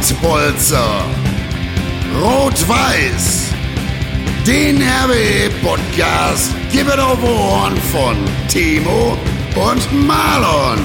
Pottbolzer. 0.00 1.04
Rot-Weiß. 2.22 3.50
Den 4.46 4.80
RWE-Podcast 4.80 6.54
gibt 6.72 6.88
es 6.88 6.98
auf 6.98 7.22
Ohren 7.22 7.76
von 7.92 8.16
Timo 8.48 9.18
und 9.54 10.06
Marlon. 10.06 10.78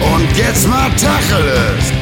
Und 0.00 0.36
jetzt 0.36 0.68
mal 0.68 0.90
Tacheles. 0.90 1.97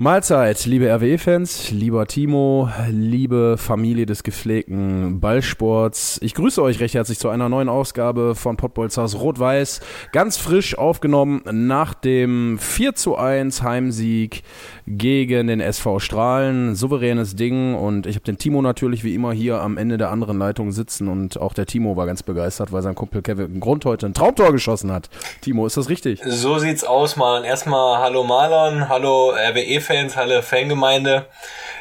Mahlzeit, 0.00 0.64
liebe 0.64 0.88
RWE-Fans, 0.94 1.72
lieber 1.72 2.06
Timo, 2.06 2.70
liebe 2.88 3.56
Familie 3.58 4.06
des 4.06 4.22
gepflegten 4.22 5.18
Ballsports. 5.18 6.20
Ich 6.22 6.34
grüße 6.34 6.62
euch 6.62 6.78
recht 6.78 6.94
herzlich 6.94 7.18
zu 7.18 7.28
einer 7.30 7.48
neuen 7.48 7.68
Ausgabe 7.68 8.36
von 8.36 8.56
Pottbolzers 8.56 9.18
Rot-Weiß. 9.18 9.80
Ganz 10.12 10.36
frisch 10.36 10.78
aufgenommen 10.78 11.42
nach 11.50 11.94
dem 11.94 12.60
4 12.60 12.94
zu 12.94 13.16
1 13.16 13.64
Heimsieg 13.64 14.44
gegen 14.90 15.48
den 15.48 15.60
SV 15.60 15.98
Strahlen. 15.98 16.74
Souveränes 16.74 17.36
Ding 17.36 17.74
und 17.74 18.06
ich 18.06 18.16
habe 18.16 18.24
den 18.24 18.38
Timo 18.38 18.62
natürlich 18.62 19.04
wie 19.04 19.14
immer 19.14 19.32
hier 19.32 19.60
am 19.60 19.76
Ende 19.76 19.98
der 19.98 20.10
anderen 20.10 20.38
Leitung 20.38 20.72
sitzen 20.72 21.08
und 21.08 21.38
auch 21.38 21.52
der 21.52 21.66
Timo 21.66 21.96
war 21.96 22.06
ganz 22.06 22.22
begeistert, 22.22 22.72
weil 22.72 22.82
sein 22.82 22.94
Kumpel 22.94 23.22
Kevin 23.22 23.60
Grund 23.60 23.84
heute 23.84 24.06
ein 24.06 24.14
Traumtor 24.14 24.52
geschossen 24.52 24.90
hat. 24.90 25.10
Timo, 25.42 25.66
ist 25.66 25.76
das 25.76 25.88
richtig? 25.88 26.20
So 26.24 26.58
sieht's 26.58 26.84
aus, 26.84 27.16
Marlon. 27.16 27.44
Erstmal 27.44 27.98
hallo 27.98 28.24
Marlon, 28.24 28.88
hallo 28.88 29.30
RWE-Fans, 29.30 30.16
hallo 30.16 30.40
Fangemeinde. 30.40 31.26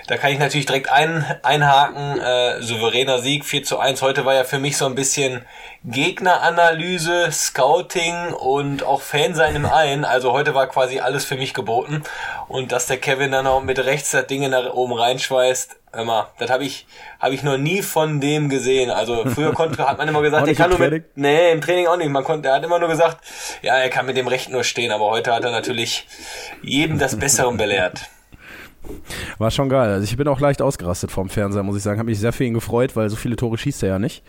Da 0.08 0.18
kann 0.18 0.32
ich 0.32 0.40
natürlich 0.40 0.66
direkt 0.66 0.90
ein, 0.90 1.26
einhaken. 1.44 2.20
Äh, 2.20 2.62
souveräner 2.62 3.20
Sieg, 3.20 3.46
4 3.46 3.64
zu 3.64 3.78
1. 3.78 4.02
Heute 4.02 4.26
war 4.26 4.34
ja 4.34 4.44
für 4.44 4.60
mich 4.60 4.78
so 4.78 4.86
ein 4.86 4.96
bisschen 4.96 5.42
Gegneranalyse, 5.90 7.32
Scouting 7.32 8.34
und 8.34 8.84
auch 8.84 9.02
Fan 9.02 9.36
sein 9.36 9.56
im 9.56 9.66
einen. 9.66 10.04
Also 10.04 10.34
heute 10.34 10.54
war 10.54 10.68
quasi 10.68 11.00
alles 11.00 11.24
für 11.24 11.38
mich 11.38 11.54
geboten. 11.54 12.04
Und 12.50 12.74
dass 12.74 12.88
der 12.88 12.98
Kevin 12.98 13.32
dann 13.32 13.48
auch 13.48 13.64
mit 13.64 13.80
rechts 13.80 14.12
das 14.12 14.28
Ding 14.28 14.50
nach 14.50 14.74
oben 14.74 14.94
reinschweißt, 14.94 15.78
immer, 15.94 16.30
das 16.40 16.52
habe 16.52 16.66
ich, 16.66 16.88
hab 17.22 17.32
ich 17.32 17.42
noch 17.42 17.58
nie 17.58 17.82
von 17.82 18.20
dem 18.20 18.50
gesehen. 18.50 18.92
Also 18.92 19.24
früher 19.30 19.54
konnte, 19.54 19.88
hat 19.88 19.98
man 19.98 20.10
immer 20.10 20.22
gesagt, 20.22 20.48
er 20.48 20.56
kann 20.56 20.72
nur 20.72 20.80
mit, 20.80 21.06
nee, 21.16 21.52
im 21.54 21.62
Training 21.62 21.88
auch 21.88 21.98
nicht. 21.98 22.10
Man 22.10 22.26
konnte, 22.26 22.50
er 22.50 22.56
hat 22.56 22.66
immer 22.66 22.80
nur 22.80 22.90
gesagt, 22.90 23.26
ja, 23.62 23.78
er 23.78 23.90
kann 23.90 24.06
mit 24.06 24.18
dem 24.18 24.28
Rechten 24.28 24.52
nur 24.52 24.66
stehen. 24.66 24.92
Aber 24.92 25.06
heute 25.06 25.34
hat 25.34 25.46
er 25.46 25.52
natürlich 25.52 26.06
jedem 26.62 27.00
das 27.00 27.18
Bessere 27.18 27.54
belehrt. 27.54 28.10
War 29.38 29.52
schon 29.52 29.70
geil. 29.70 29.90
Also 29.90 30.04
ich 30.04 30.18
bin 30.18 30.28
auch 30.28 30.40
leicht 30.40 30.62
ausgerastet 30.62 31.12
vom 31.12 31.30
Fernseher, 31.30 31.64
muss 31.64 31.78
ich 31.78 31.84
sagen. 31.84 32.00
Habe 32.00 32.10
mich 32.10 32.20
sehr 32.20 32.34
für 32.34 32.44
ihn 32.44 32.54
gefreut, 32.54 32.96
weil 32.96 33.10
so 33.10 33.16
viele 33.16 33.36
Tore 33.36 33.58
schießt 33.58 33.84
er 33.84 33.90
ja 33.90 34.00
nicht. 34.00 34.24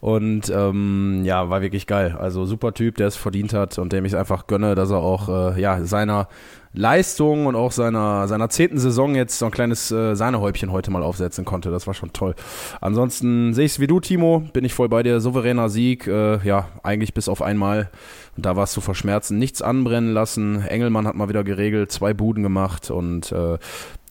Und 0.00 0.50
ähm, 0.50 1.22
ja, 1.24 1.48
war 1.50 1.62
wirklich 1.62 1.86
geil. 1.86 2.16
Also 2.18 2.44
super 2.46 2.74
Typ, 2.74 2.96
der 2.96 3.08
es 3.08 3.16
verdient 3.16 3.52
hat 3.52 3.78
und 3.78 3.92
dem 3.92 4.04
ich 4.04 4.16
einfach 4.16 4.46
gönne, 4.46 4.74
dass 4.74 4.90
er 4.90 4.98
auch 4.98 5.28
äh, 5.56 5.60
ja 5.60 5.84
seiner 5.84 6.28
Leistung 6.72 7.46
und 7.46 7.56
auch 7.56 7.72
seiner, 7.72 8.28
seiner 8.28 8.50
zehnten 8.50 8.78
Saison 8.78 9.14
jetzt 9.14 9.38
so 9.38 9.46
ein 9.46 9.50
kleines 9.50 9.90
äh, 9.90 10.14
Sahnehäubchen 10.14 10.70
heute 10.70 10.90
mal 10.90 11.02
aufsetzen 11.02 11.44
konnte. 11.44 11.70
Das 11.70 11.86
war 11.86 11.94
schon 11.94 12.12
toll. 12.12 12.34
Ansonsten 12.80 13.54
sehe 13.54 13.64
ich 13.64 13.72
es 13.72 13.80
wie 13.80 13.86
du, 13.86 14.00
Timo. 14.00 14.44
Bin 14.52 14.64
ich 14.64 14.74
voll 14.74 14.88
bei 14.88 15.02
dir. 15.02 15.20
Souveräner 15.20 15.68
Sieg. 15.68 16.06
Äh, 16.06 16.38
ja, 16.46 16.68
eigentlich 16.82 17.14
bis 17.14 17.28
auf 17.28 17.42
einmal. 17.42 17.90
Da 18.36 18.54
war 18.54 18.64
es 18.64 18.72
zu 18.72 18.80
verschmerzen. 18.80 19.38
Nichts 19.38 19.62
anbrennen 19.62 20.12
lassen. 20.12 20.62
Engelmann 20.62 21.06
hat 21.06 21.14
mal 21.14 21.28
wieder 21.28 21.42
geregelt. 21.42 21.90
Zwei 21.90 22.12
Buden 22.14 22.42
gemacht. 22.42 22.90
Und 22.90 23.32
äh, 23.32 23.58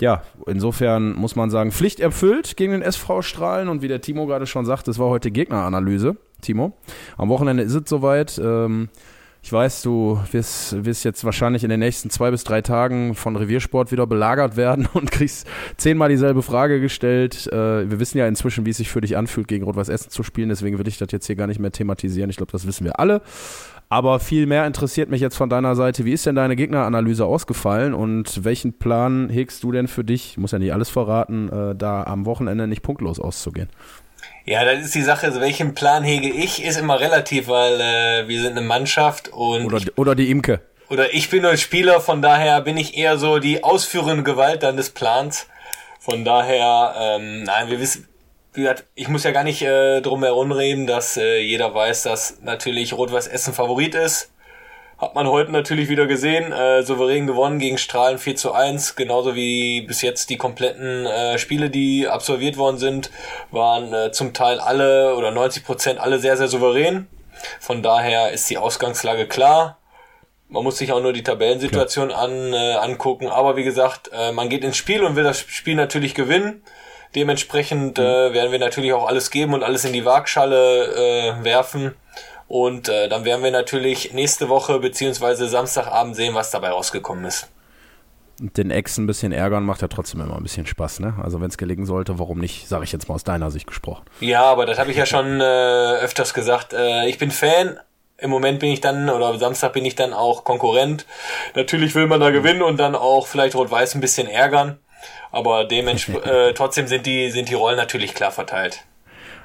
ja, 0.01 0.23
insofern 0.47 1.13
muss 1.13 1.35
man 1.35 1.49
sagen, 1.49 1.71
Pflicht 1.71 1.99
erfüllt 1.99 2.57
gegen 2.57 2.71
den 2.71 2.81
SV 2.81 3.21
Strahlen. 3.21 3.69
Und 3.69 3.81
wie 3.81 3.87
der 3.87 4.01
Timo 4.01 4.25
gerade 4.25 4.47
schon 4.47 4.65
sagt, 4.65 4.87
es 4.87 4.99
war 4.99 5.07
heute 5.07 5.31
Gegneranalyse. 5.31 6.17
Timo. 6.41 6.73
Am 7.17 7.29
Wochenende 7.29 7.63
ist 7.63 7.73
es 7.73 7.89
soweit. 7.89 8.39
Ähm, 8.43 8.89
ich 9.47 9.53
weiß, 9.53 9.81
du 9.81 10.19
wirst, 10.33 10.83
wirst 10.83 11.05
jetzt 11.05 11.23
wahrscheinlich 11.23 11.63
in 11.63 11.69
den 11.69 11.79
nächsten 11.79 12.09
zwei 12.09 12.31
bis 12.31 12.43
drei 12.43 12.61
Tagen 12.61 13.15
von 13.15 13.37
Reviersport 13.37 13.93
wieder 13.93 14.05
belagert 14.05 14.57
werden 14.57 14.89
und 14.93 15.09
kriegst 15.09 15.47
zehnmal 15.77 16.09
dieselbe 16.09 16.41
Frage 16.41 16.81
gestellt. 16.81 17.47
Äh, 17.47 17.89
wir 17.89 17.97
wissen 18.01 18.17
ja 18.17 18.27
inzwischen, 18.27 18.65
wie 18.65 18.71
es 18.71 18.77
sich 18.77 18.89
für 18.89 18.99
dich 18.99 19.15
anfühlt, 19.15 19.47
gegen 19.47 19.63
Rot-Weiß 19.63 19.87
Essen 19.87 20.09
zu 20.09 20.21
spielen. 20.21 20.49
Deswegen 20.49 20.77
will 20.79 20.87
ich 20.89 20.97
das 20.97 21.13
jetzt 21.13 21.27
hier 21.27 21.37
gar 21.37 21.47
nicht 21.47 21.61
mehr 21.61 21.71
thematisieren. 21.71 22.29
Ich 22.29 22.35
glaube, 22.35 22.51
das 22.51 22.67
wissen 22.67 22.83
wir 22.83 22.99
alle. 22.99 23.21
Aber 23.87 24.19
viel 24.19 24.47
mehr 24.47 24.67
interessiert 24.67 25.09
mich 25.09 25.21
jetzt 25.21 25.37
von 25.37 25.49
deiner 25.49 25.77
Seite. 25.77 26.03
Wie 26.03 26.11
ist 26.11 26.25
denn 26.25 26.35
deine 26.35 26.57
Gegneranalyse 26.57 27.23
ausgefallen 27.23 27.93
und 27.93 28.43
welchen 28.43 28.73
Plan 28.73 29.29
hegst 29.29 29.63
du 29.63 29.71
denn 29.71 29.87
für 29.87 30.03
dich? 30.03 30.31
Ich 30.31 30.37
muss 30.37 30.51
ja 30.51 30.59
nicht 30.59 30.73
alles 30.73 30.89
verraten, 30.89 31.47
äh, 31.47 31.73
da 31.73 32.03
am 32.03 32.25
Wochenende 32.25 32.67
nicht 32.67 32.81
punktlos 32.81 33.17
auszugehen. 33.17 33.69
Ja, 34.45 34.63
das 34.63 34.85
ist 34.85 34.95
die 34.95 35.01
Sache, 35.01 35.27
also 35.27 35.41
welchen 35.41 35.73
Plan 35.73 36.03
hege 36.03 36.29
ich, 36.29 36.63
ist 36.63 36.77
immer 36.77 36.99
relativ, 36.99 37.47
weil 37.49 37.81
äh, 37.81 38.27
wir 38.27 38.41
sind 38.41 38.57
eine 38.57 38.65
Mannschaft 38.65 39.27
und. 39.29 39.65
Oder, 39.65 39.81
oder 39.97 40.15
die 40.15 40.31
Imke. 40.31 40.61
Oder 40.89 41.13
ich 41.13 41.29
bin 41.29 41.41
nur 41.41 41.57
Spieler, 41.57 41.99
von 41.99 42.21
daher 42.21 42.61
bin 42.61 42.77
ich 42.77 42.97
eher 42.97 43.17
so 43.17 43.39
die 43.39 43.63
ausführende 43.63 44.23
Gewalt 44.23 44.63
dann 44.63 44.77
des 44.77 44.91
Plans. 44.91 45.47
Von 45.99 46.23
daher, 46.23 46.95
ähm, 46.97 47.43
nein, 47.43 47.69
wir 47.69 47.81
wissen, 47.81 48.07
wie 48.53 48.61
gesagt, 48.61 48.85
ich 48.95 49.09
muss 49.09 49.25
ja 49.25 49.31
gar 49.31 49.43
nicht 49.43 49.61
äh, 49.61 49.99
drum 50.01 50.23
herum 50.23 50.53
reden, 50.53 50.87
dass 50.87 51.17
äh, 51.17 51.39
jeder 51.39 51.73
weiß, 51.73 52.03
dass 52.03 52.39
natürlich 52.41 52.93
Rot-Weiß 52.93 53.27
Essen 53.27 53.53
Favorit 53.53 53.95
ist. 53.95 54.31
Hat 54.97 55.13
man 55.13 55.27
heute 55.27 55.51
natürlich 55.51 55.89
wieder 55.89 56.07
gesehen, 56.07 56.51
äh, 56.51 56.81
souverän 56.81 57.27
gewonnen 57.27 57.59
gegen 57.59 57.77
Strahlen 57.77 58.17
4 58.17 58.35
zu 58.35 58.53
1, 58.53 58.95
genauso 58.95 59.35
wie 59.35 59.81
bis 59.81 60.01
jetzt 60.01 60.31
die 60.31 60.37
kompletten 60.37 61.05
äh, 61.05 61.37
Spiele, 61.37 61.69
die 61.69 62.07
absolviert 62.07 62.57
worden 62.57 62.79
sind, 62.79 63.11
waren 63.51 63.93
äh, 63.93 64.11
zum 64.11 64.33
Teil 64.33 64.59
alle 64.59 65.15
oder 65.15 65.29
90 65.29 65.63
Prozent 65.63 65.99
alle 65.99 66.17
sehr, 66.17 66.35
sehr 66.35 66.47
souverän. 66.47 67.07
Von 67.59 67.83
daher 67.83 68.31
ist 68.31 68.49
die 68.49 68.57
Ausgangslage 68.57 69.27
klar. 69.27 69.77
Man 70.49 70.63
muss 70.63 70.79
sich 70.79 70.91
auch 70.91 71.01
nur 71.01 71.13
die 71.13 71.23
Tabellensituation 71.23 72.11
an, 72.11 72.53
äh, 72.53 72.73
angucken. 72.75 73.27
Aber 73.27 73.55
wie 73.55 73.63
gesagt, 73.63 74.09
äh, 74.11 74.31
man 74.31 74.49
geht 74.49 74.63
ins 74.63 74.77
Spiel 74.77 75.03
und 75.03 75.15
will 75.15 75.23
das 75.23 75.39
Spiel 75.39 75.75
natürlich 75.75 76.15
gewinnen. 76.15 76.63
Dementsprechend 77.13 77.99
äh, 77.99 78.33
werden 78.33 78.51
wir 78.51 78.59
natürlich 78.59 78.93
auch 78.93 79.07
alles 79.07 79.29
geben 79.29 79.53
und 79.53 79.63
alles 79.63 79.85
in 79.85 79.93
die 79.93 80.05
Waagschale 80.05 81.37
äh, 81.39 81.43
werfen. 81.43 81.93
Und 82.47 82.87
äh, 82.87 83.09
dann 83.09 83.25
werden 83.25 83.43
wir 83.43 83.51
natürlich 83.51 84.13
nächste 84.13 84.49
Woche 84.49 84.79
beziehungsweise 84.79 85.47
Samstagabend 85.47 86.15
sehen, 86.15 86.33
was 86.33 86.51
dabei 86.51 86.69
rausgekommen 86.69 87.25
ist. 87.25 87.49
Den 88.39 88.69
Ex 88.69 88.97
ein 88.97 89.07
bisschen 89.07 89.31
ärgern 89.31 89.63
macht 89.63 89.81
ja 89.81 89.87
trotzdem 89.87 90.21
immer 90.21 90.37
ein 90.37 90.43
bisschen 90.43 90.67
Spaß, 90.67 90.99
ne? 90.99 91.15
Also 91.23 91.41
wenn 91.41 91.49
es 91.49 91.57
gelingen 91.57 91.87
sollte, 91.87 92.19
warum 92.19 92.37
nicht, 92.37 92.67
sage 92.67 92.83
ich 92.83 92.91
jetzt 92.91 93.09
mal 93.09 93.15
aus 93.15 93.23
deiner 93.23 93.49
Sicht 93.49 93.65
gesprochen. 93.65 94.05
Ja, 94.19 94.43
aber 94.43 94.67
das 94.67 94.77
habe 94.77 94.91
ich 94.91 94.97
ja 94.97 95.07
schon 95.07 95.41
äh, 95.41 95.43
öfters 95.43 96.35
gesagt. 96.35 96.71
Äh, 96.71 97.07
ich 97.07 97.17
bin 97.17 97.31
Fan, 97.31 97.79
im 98.19 98.29
Moment 98.29 98.59
bin 98.59 98.71
ich 98.71 98.79
dann, 98.79 99.09
oder 99.09 99.37
Samstag 99.39 99.73
bin 99.73 99.85
ich 99.85 99.95
dann 99.95 100.13
auch 100.13 100.43
Konkurrent. 100.43 101.07
Natürlich 101.55 101.95
will 101.95 102.05
man 102.05 102.19
da 102.19 102.29
gewinnen 102.29 102.61
und 102.61 102.77
dann 102.77 102.95
auch 102.95 103.25
vielleicht 103.25 103.55
Rot-Weiß 103.55 103.95
ein 103.95 104.01
bisschen 104.01 104.27
ärgern. 104.27 104.77
Aber 105.31 105.65
dementsprechend 105.65 106.25
äh, 106.25 106.53
trotzdem 106.53 106.87
sind 106.87 107.05
die, 107.05 107.31
sind 107.31 107.49
die 107.49 107.55
Rollen 107.55 107.77
natürlich 107.77 108.13
klar 108.13 108.31
verteilt. 108.31 108.85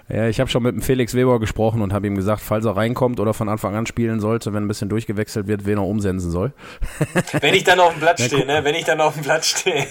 Ja, 0.09 0.29
ich 0.29 0.41
habe 0.41 0.51
schon 0.51 0.63
mit 0.63 0.75
dem 0.75 0.83
Felix 0.83 1.15
Weber 1.15 1.39
gesprochen 1.41 1.81
und 1.81 1.93
habe 1.93 2.07
ihm 2.07 2.17
gesagt, 2.17 2.43
falls 2.43 2.65
er 2.65 2.77
reinkommt 2.77 3.21
oder 3.21 3.33
von 3.35 3.49
Anfang 3.49 3.75
an 3.77 3.87
spielen 3.87 4.21
sollte, 4.21 4.53
wenn 4.53 4.65
ein 4.65 4.69
bisschen 4.69 4.89
durchgewechselt 4.89 5.47
wird, 5.47 5.65
wen 5.65 5.79
er 5.79 5.87
umsetzen 5.87 6.31
soll. 6.31 6.53
Wenn 7.41 7.55
ich 7.55 7.65
dann 7.65 7.81
auf 7.81 7.93
dem 7.93 8.01
Platz 8.01 8.25
stehe, 8.25 8.45
ne? 8.45 8.61
Wenn 8.63 8.75
ich 8.75 8.85
dann 8.85 9.01
auf 9.01 9.15
dem 9.15 9.23
Platz 9.23 9.47
stehe. 9.47 9.87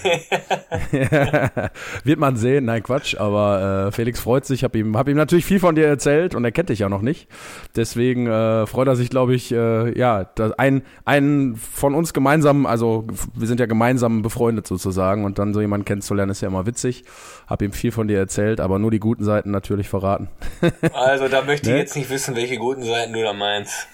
ja, 0.92 1.50
wird 2.04 2.18
man 2.18 2.36
sehen, 2.36 2.66
nein 2.66 2.82
Quatsch, 2.82 3.16
aber 3.16 3.88
äh, 3.88 3.92
Felix 3.92 4.20
freut 4.20 4.44
sich, 4.44 4.64
habe 4.64 4.78
ihm, 4.78 4.96
hab 4.96 5.08
ihm 5.08 5.16
natürlich 5.16 5.44
viel 5.44 5.58
von 5.60 5.74
dir 5.74 5.86
erzählt 5.86 6.34
und 6.34 6.44
er 6.44 6.52
kennt 6.52 6.68
dich 6.68 6.80
ja 6.80 6.88
noch 6.88 7.02
nicht. 7.02 7.28
Deswegen 7.74 8.26
äh, 8.26 8.66
freut 8.66 8.88
er 8.88 8.96
sich, 8.96 9.10
glaube 9.10 9.34
ich, 9.34 9.52
äh, 9.52 9.98
ja, 9.98 10.26
ein, 10.56 10.82
ein 11.04 11.56
von 11.56 11.94
uns 11.94 12.12
gemeinsam, 12.12 12.66
also 12.66 13.06
wir 13.34 13.48
sind 13.48 13.60
ja 13.60 13.66
gemeinsam 13.66 14.22
befreundet 14.22 14.66
sozusagen 14.66 15.24
und 15.24 15.38
dann 15.38 15.54
so 15.54 15.60
jemanden 15.60 15.84
kennenzulernen 15.84 16.30
ist 16.30 16.42
ja 16.42 16.48
immer 16.48 16.66
witzig. 16.66 17.04
Hab 17.46 17.62
ihm 17.62 17.72
viel 17.72 17.92
von 17.92 18.08
dir 18.08 18.18
erzählt, 18.18 18.60
aber 18.60 18.78
nur 18.78 18.90
die 18.90 19.00
guten 19.00 19.24
Seiten 19.24 19.50
natürlich 19.50 19.88
verraten 19.88 20.11
verraten. 20.12 20.28
also 20.94 21.28
da 21.28 21.42
möchte 21.42 21.68
ich 21.68 21.74
ne? 21.74 21.80
jetzt 21.80 21.96
nicht 21.96 22.10
wissen, 22.10 22.36
welche 22.36 22.56
guten 22.56 22.82
Seiten 22.82 23.12
du 23.12 23.22
da 23.22 23.32
meinst. 23.32 23.88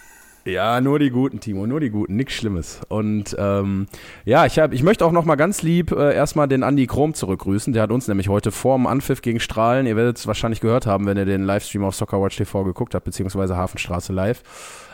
Ja, 0.45 0.81
nur 0.81 0.99
die 0.99 1.11
guten, 1.11 1.41
Timo, 1.41 1.67
nur 1.67 1.79
die 1.79 1.91
guten, 1.91 2.17
nichts 2.17 2.33
Schlimmes. 2.33 2.81
Und 2.89 3.37
ähm, 3.39 3.87
ja, 4.25 4.47
ich, 4.47 4.59
hab, 4.59 4.73
ich 4.73 4.83
möchte 4.83 5.05
auch 5.05 5.13
nochmal 5.13 5.37
ganz 5.37 5.61
lieb 5.61 5.93
äh, 5.93 6.15
erstmal 6.15 6.49
den 6.49 6.63
Andy 6.63 6.87
Krom 6.87 7.13
zurückgrüßen. 7.13 7.75
Der 7.75 7.83
hat 7.83 7.91
uns 7.91 8.09
nämlich 8.09 8.31
heute 8.31 8.51
vor 8.51 8.79
dem 8.79 8.87
Anpfiff 8.87 9.21
gegen 9.21 9.41
Strahlen, 9.41 9.87
ihr 9.87 9.97
werdet 9.97 10.17
es 10.17 10.27
wahrscheinlich 10.27 10.61
gehört 10.61 10.87
haben, 10.87 11.05
wenn 11.05 11.19
ihr 11.19 11.27
den 11.27 11.45
Livestream 11.45 11.85
auf 11.85 11.95
Soccerwatch 11.95 12.37
TV 12.37 12.65
geguckt 12.65 12.95
habt, 12.95 13.05
beziehungsweise 13.05 13.59
Hafenstraße 13.59 14.15
live. 14.15 14.43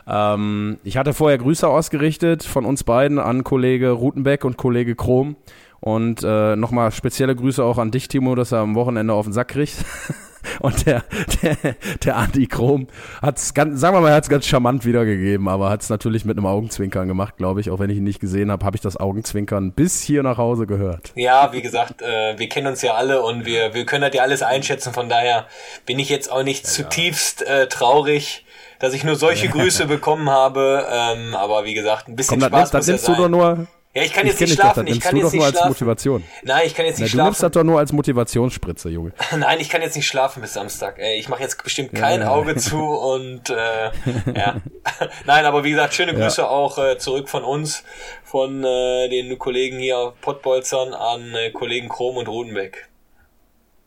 Ähm, 0.08 0.78
ich 0.82 0.96
hatte 0.96 1.14
vorher 1.14 1.38
Grüße 1.38 1.68
ausgerichtet 1.68 2.42
von 2.42 2.64
uns 2.64 2.82
beiden 2.82 3.20
an 3.20 3.44
Kollege 3.44 3.90
Rutenbeck 3.90 4.44
und 4.44 4.56
Kollege 4.56 4.96
Krom. 4.96 5.36
Und 5.78 6.24
äh, 6.24 6.56
nochmal 6.56 6.90
spezielle 6.90 7.36
Grüße 7.36 7.62
auch 7.62 7.78
an 7.78 7.92
dich, 7.92 8.08
Timo, 8.08 8.34
dass 8.34 8.52
er 8.52 8.58
am 8.58 8.74
Wochenende 8.74 9.12
auf 9.12 9.26
den 9.26 9.34
Sack 9.34 9.48
kriegt. 9.48 9.76
Und 10.60 10.86
der, 10.86 11.04
der, 11.42 11.56
der 12.04 12.16
Andi 12.16 12.46
Krom 12.46 12.88
hat 13.22 13.38
es 13.38 13.54
ganz, 13.54 13.80
sagen 13.80 13.96
wir 13.96 14.00
mal, 14.00 14.12
hat 14.12 14.24
es 14.24 14.28
ganz 14.28 14.46
charmant 14.46 14.84
wiedergegeben, 14.84 15.48
aber 15.48 15.70
hat 15.70 15.82
es 15.82 15.88
natürlich 15.88 16.24
mit 16.24 16.36
einem 16.36 16.46
Augenzwinkern 16.46 17.08
gemacht, 17.08 17.36
glaube 17.36 17.60
ich. 17.60 17.70
Auch 17.70 17.78
wenn 17.78 17.90
ich 17.90 17.98
ihn 17.98 18.04
nicht 18.04 18.20
gesehen 18.20 18.50
habe, 18.50 18.64
habe 18.64 18.76
ich 18.76 18.80
das 18.80 18.96
Augenzwinkern 18.96 19.72
bis 19.72 20.02
hier 20.02 20.22
nach 20.22 20.38
Hause 20.38 20.66
gehört. 20.66 21.12
Ja, 21.14 21.52
wie 21.52 21.62
gesagt, 21.62 22.02
äh, 22.02 22.38
wir 22.38 22.48
kennen 22.48 22.66
uns 22.66 22.82
ja 22.82 22.94
alle 22.94 23.22
und 23.22 23.44
wir, 23.46 23.74
wir 23.74 23.86
können 23.86 24.02
das 24.02 24.14
ja 24.14 24.22
alles 24.22 24.42
einschätzen. 24.42 24.92
Von 24.92 25.08
daher 25.08 25.46
bin 25.86 25.98
ich 25.98 26.08
jetzt 26.08 26.30
auch 26.30 26.42
nicht 26.42 26.64
ja, 26.64 26.70
zutiefst 26.70 27.42
äh, 27.42 27.68
traurig, 27.68 28.44
dass 28.78 28.94
ich 28.94 29.04
nur 29.04 29.16
solche 29.16 29.48
Grüße 29.50 29.86
bekommen 29.86 30.30
habe. 30.30 30.86
Ähm, 30.90 31.34
aber 31.34 31.64
wie 31.64 31.74
gesagt, 31.74 32.08
ein 32.08 32.16
bisschen 32.16 32.40
Komm, 32.40 32.48
Spaß 32.48 32.70
das, 32.70 32.86
das 32.86 32.92
muss 32.94 33.02
ja 33.02 33.06
sein. 33.06 33.16
du 33.16 33.22
doch 33.22 33.28
nur 33.28 33.66
ja, 33.94 34.02
ich 34.02 34.12
kann 34.12 34.26
jetzt 34.26 34.40
ich 34.40 34.48
nicht 34.48 34.60
schlafen. 34.60 34.86
ich 34.88 35.00
kann 35.00 35.16
jetzt 35.16 35.32
nicht 35.32 35.40
schlafen. 35.40 35.56
als 35.56 35.68
Motivation. 35.68 36.24
Nein, 36.42 36.62
ich 36.66 36.74
kann 36.74 36.84
jetzt 36.84 36.98
nicht 36.98 37.06
Na, 37.06 37.10
schlafen. 37.10 37.18
Du 37.18 37.24
nimmst 37.26 37.42
das 37.44 37.52
doch 37.52 37.62
nur 37.62 37.78
als 37.78 37.92
Motivationsspritze, 37.92 38.88
Junge. 38.88 39.12
Nein, 39.36 39.60
ich 39.60 39.68
kann 39.68 39.82
jetzt 39.82 39.94
nicht 39.94 40.08
schlafen 40.08 40.40
bis 40.40 40.54
Samstag. 40.54 40.98
Ich 40.98 41.28
mache 41.28 41.42
jetzt 41.42 41.62
bestimmt 41.62 41.94
kein 41.94 42.20
ja, 42.20 42.26
ja. 42.26 42.32
Auge 42.32 42.56
zu 42.56 42.78
und 42.78 43.50
äh, 43.50 43.54
ja. 44.34 44.56
Nein, 45.26 45.44
aber 45.44 45.62
wie 45.62 45.70
gesagt, 45.70 45.94
schöne 45.94 46.12
Grüße 46.12 46.48
auch 46.48 46.76
äh, 46.78 46.98
zurück 46.98 47.28
von 47.28 47.44
uns, 47.44 47.84
von 48.24 48.64
äh, 48.64 49.08
den 49.08 49.38
Kollegen 49.38 49.78
hier 49.78 50.12
Pottbolzern 50.22 50.92
an 50.92 51.32
äh, 51.34 51.50
Kollegen 51.52 51.88
Krom 51.88 52.16
und 52.16 52.26
Rudenbeck. 52.26 52.88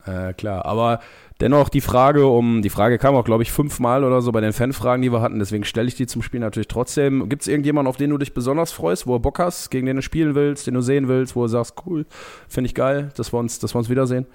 Äh, 0.06 0.32
klar, 0.34 0.66
aber 0.66 1.02
Dennoch 1.40 1.70
die 1.70 1.82
Frage 1.82 2.26
um, 2.26 2.64
die 2.64 2.70
Frage 2.70 2.98
kam 2.98 3.16
auch, 3.16 3.24
glaube 3.24 3.44
ich, 3.44 3.52
fünfmal 3.52 4.04
oder 4.04 4.22
so 4.22 4.32
bei 4.32 4.42
den 4.42 4.54
Fanfragen, 4.54 5.04
die 5.04 5.12
wir 5.12 5.22
hatten, 5.22 5.38
deswegen 5.38 5.66
stelle 5.66 5.88
ich 5.88 5.96
die 5.96 6.08
zum 6.08 6.24
Spiel 6.24 6.40
natürlich 6.40 6.68
trotzdem. 6.68 7.30
Gibt 7.30 7.44
es 7.44 7.48
irgendjemanden, 7.48 7.88
auf 7.88 7.98
den 7.98 8.10
du 8.10 8.18
dich 8.18 8.34
besonders 8.34 8.72
freust, 8.72 9.06
wo 9.06 9.14
du 9.14 9.20
Bock 9.20 9.38
hast, 9.38 9.70
gegen 9.70 9.86
den 9.86 9.98
du 9.98 10.02
spielen 10.02 10.34
willst, 10.34 10.66
den 10.66 10.74
du 10.74 10.82
sehen 10.82 11.08
willst, 11.08 11.36
wo 11.36 11.44
du 11.44 11.48
sagst, 11.48 11.76
cool, 11.86 12.08
finde 12.50 12.70
ich 12.70 12.76
geil, 12.76 13.12
dass 13.16 13.32
wir 13.32 13.38
uns, 13.38 13.60
dass 13.60 13.76
wir 13.76 13.80
uns 13.80 13.90
wiedersehen? 13.90 14.26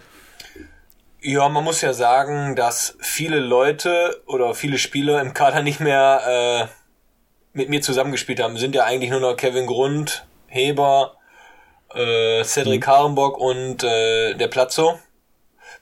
Ja, 1.21 1.49
man 1.49 1.65
muss 1.65 1.81
ja 1.81 1.93
sagen, 1.93 2.55
dass 2.57 2.97
viele 3.01 3.41
Leute 3.41 4.23
oder 4.27 4.55
viele 4.55 4.79
Spieler 4.79 5.21
im 5.21 5.35
Kader 5.35 5.63
nicht 5.63 5.81
mehr 5.81 6.21
äh, 6.27 6.67
mit 7.53 7.69
mir 7.69 7.81
zusammengespielt 7.81 8.41
haben. 8.41 8.57
Sind 8.59 8.75
ja 8.75 8.85
eigentlich 8.85 9.11
nur 9.11 9.21
noch 9.21 9.37
Kevin 9.37 9.67
Grund, 9.67 10.27
Heber, 10.47 11.17
äh, 11.95 12.45
Cedric 12.45 12.87
mhm. 12.87 12.91
Harenbock 12.91 13.39
und 13.39 13.85
äh, 13.85 14.35
der 14.35 14.49
Platzo. 14.49 14.99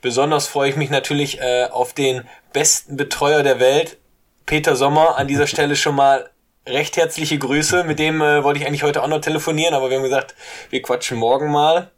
Besonders 0.01 0.47
freue 0.47 0.71
ich 0.71 0.77
mich 0.77 0.91
natürlich 0.91 1.41
äh, 1.41 1.67
auf 1.71 1.93
den 1.93 2.23
besten 2.53 2.97
Betreuer 2.97 3.43
der 3.43 3.61
Welt, 3.61 3.99
Peter 4.47 4.77
Sommer. 4.77 5.19
An 5.19 5.29
dieser 5.29 5.47
Stelle 5.49 5.77
schon 5.77 5.95
mal 5.95 6.31
recht 6.67 6.97
herzliche 6.97 7.39
Grüße. 7.39 7.85
Mit 7.85 7.99
dem 7.99 8.21
äh, 8.21 8.43
wollte 8.43 8.61
ich 8.61 8.67
eigentlich 8.67 8.83
heute 8.83 9.03
auch 9.03 9.09
noch 9.09 9.21
telefonieren, 9.21 9.75
aber 9.75 9.91
wir 9.91 9.97
haben 9.97 10.05
gesagt, 10.05 10.35
wir 10.71 10.83
quatschen 10.83 11.19
morgen 11.19 11.51
mal. 11.51 11.91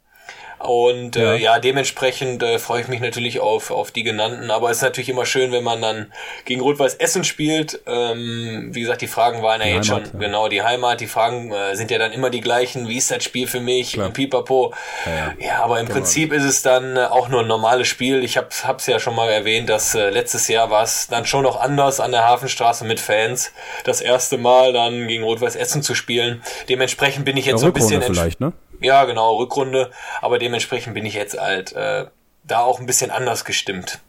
Und 0.63 1.17
äh, 1.17 1.33
ja. 1.33 1.35
ja, 1.35 1.59
dementsprechend 1.59 2.41
äh, 2.41 2.57
freue 2.57 2.81
ich 2.81 2.87
mich 2.87 3.01
natürlich 3.01 3.41
auf, 3.41 3.69
auf 3.69 3.91
die 3.91 4.03
genannten. 4.03 4.49
Aber 4.49 4.69
es 4.69 4.77
ist 4.77 4.83
natürlich 4.83 5.09
immer 5.09 5.25
schön, 5.25 5.51
wenn 5.51 5.63
man 5.63 5.81
dann 5.81 6.13
gegen 6.45 6.61
Rot-Weiß 6.61 6.95
Essen 6.95 7.25
spielt. 7.25 7.81
Ähm, 7.85 8.69
wie 8.71 8.81
gesagt, 8.81 9.01
die 9.01 9.07
Fragen 9.07 9.43
waren 9.43 9.59
ja 9.59 9.67
die 9.67 9.73
jetzt 9.73 9.89
Heimat, 9.91 10.07
schon, 10.07 10.21
ja. 10.21 10.25
genau, 10.27 10.47
die 10.47 10.61
Heimat. 10.61 11.01
Die 11.01 11.07
Fragen 11.07 11.51
äh, 11.51 11.75
sind 11.75 11.91
ja 11.91 11.97
dann 11.97 12.13
immer 12.13 12.29
die 12.29 12.39
gleichen. 12.39 12.87
Wie 12.87 12.97
ist 12.97 13.11
das 13.11 13.23
Spiel 13.23 13.47
für 13.47 13.59
mich? 13.59 13.93
Klar. 13.93 14.11
Pipapo. 14.11 14.73
Ja, 15.05 15.33
ja. 15.45 15.63
aber 15.63 15.79
im 15.81 15.87
genau. 15.87 15.99
Prinzip 15.99 16.31
ist 16.31 16.43
es 16.43 16.61
dann 16.61 16.95
äh, 16.95 17.01
auch 17.01 17.27
nur 17.27 17.41
ein 17.41 17.47
normales 17.47 17.89
Spiel. 17.89 18.23
Ich 18.23 18.37
habe 18.37 18.47
es 18.77 18.85
ja 18.87 18.99
schon 18.99 19.15
mal 19.15 19.29
erwähnt, 19.29 19.67
dass 19.67 19.95
äh, 19.95 20.09
letztes 20.11 20.47
Jahr 20.47 20.69
war 20.69 20.83
es 20.83 21.07
dann 21.09 21.25
schon 21.25 21.43
noch 21.43 21.59
anders 21.59 21.99
an 21.99 22.11
der 22.11 22.23
Hafenstraße 22.23 22.85
mit 22.85 23.01
Fans. 23.01 23.51
Das 23.83 23.99
erste 23.99 24.37
Mal 24.37 24.71
dann 24.71 25.09
gegen 25.09 25.23
Rot-Weiß 25.23 25.57
Essen 25.57 25.83
zu 25.83 25.93
spielen. 25.93 26.41
Dementsprechend 26.69 27.25
bin 27.25 27.35
ich 27.35 27.45
jetzt 27.45 27.59
so 27.59 27.67
ein 27.67 27.73
bisschen... 27.73 28.01
Vielleicht, 28.01 28.39
ne? 28.39 28.53
Ja, 28.83 29.05
genau, 29.05 29.37
Rückrunde. 29.37 29.89
Aber 30.21 30.37
dementsprechend 30.37 30.93
bin 30.93 31.05
ich 31.05 31.15
jetzt 31.15 31.39
halt 31.39 31.73
äh, 31.73 32.05
da 32.43 32.59
auch 32.59 32.79
ein 32.79 32.85
bisschen 32.85 33.11
anders 33.11 33.45
gestimmt. 33.45 33.99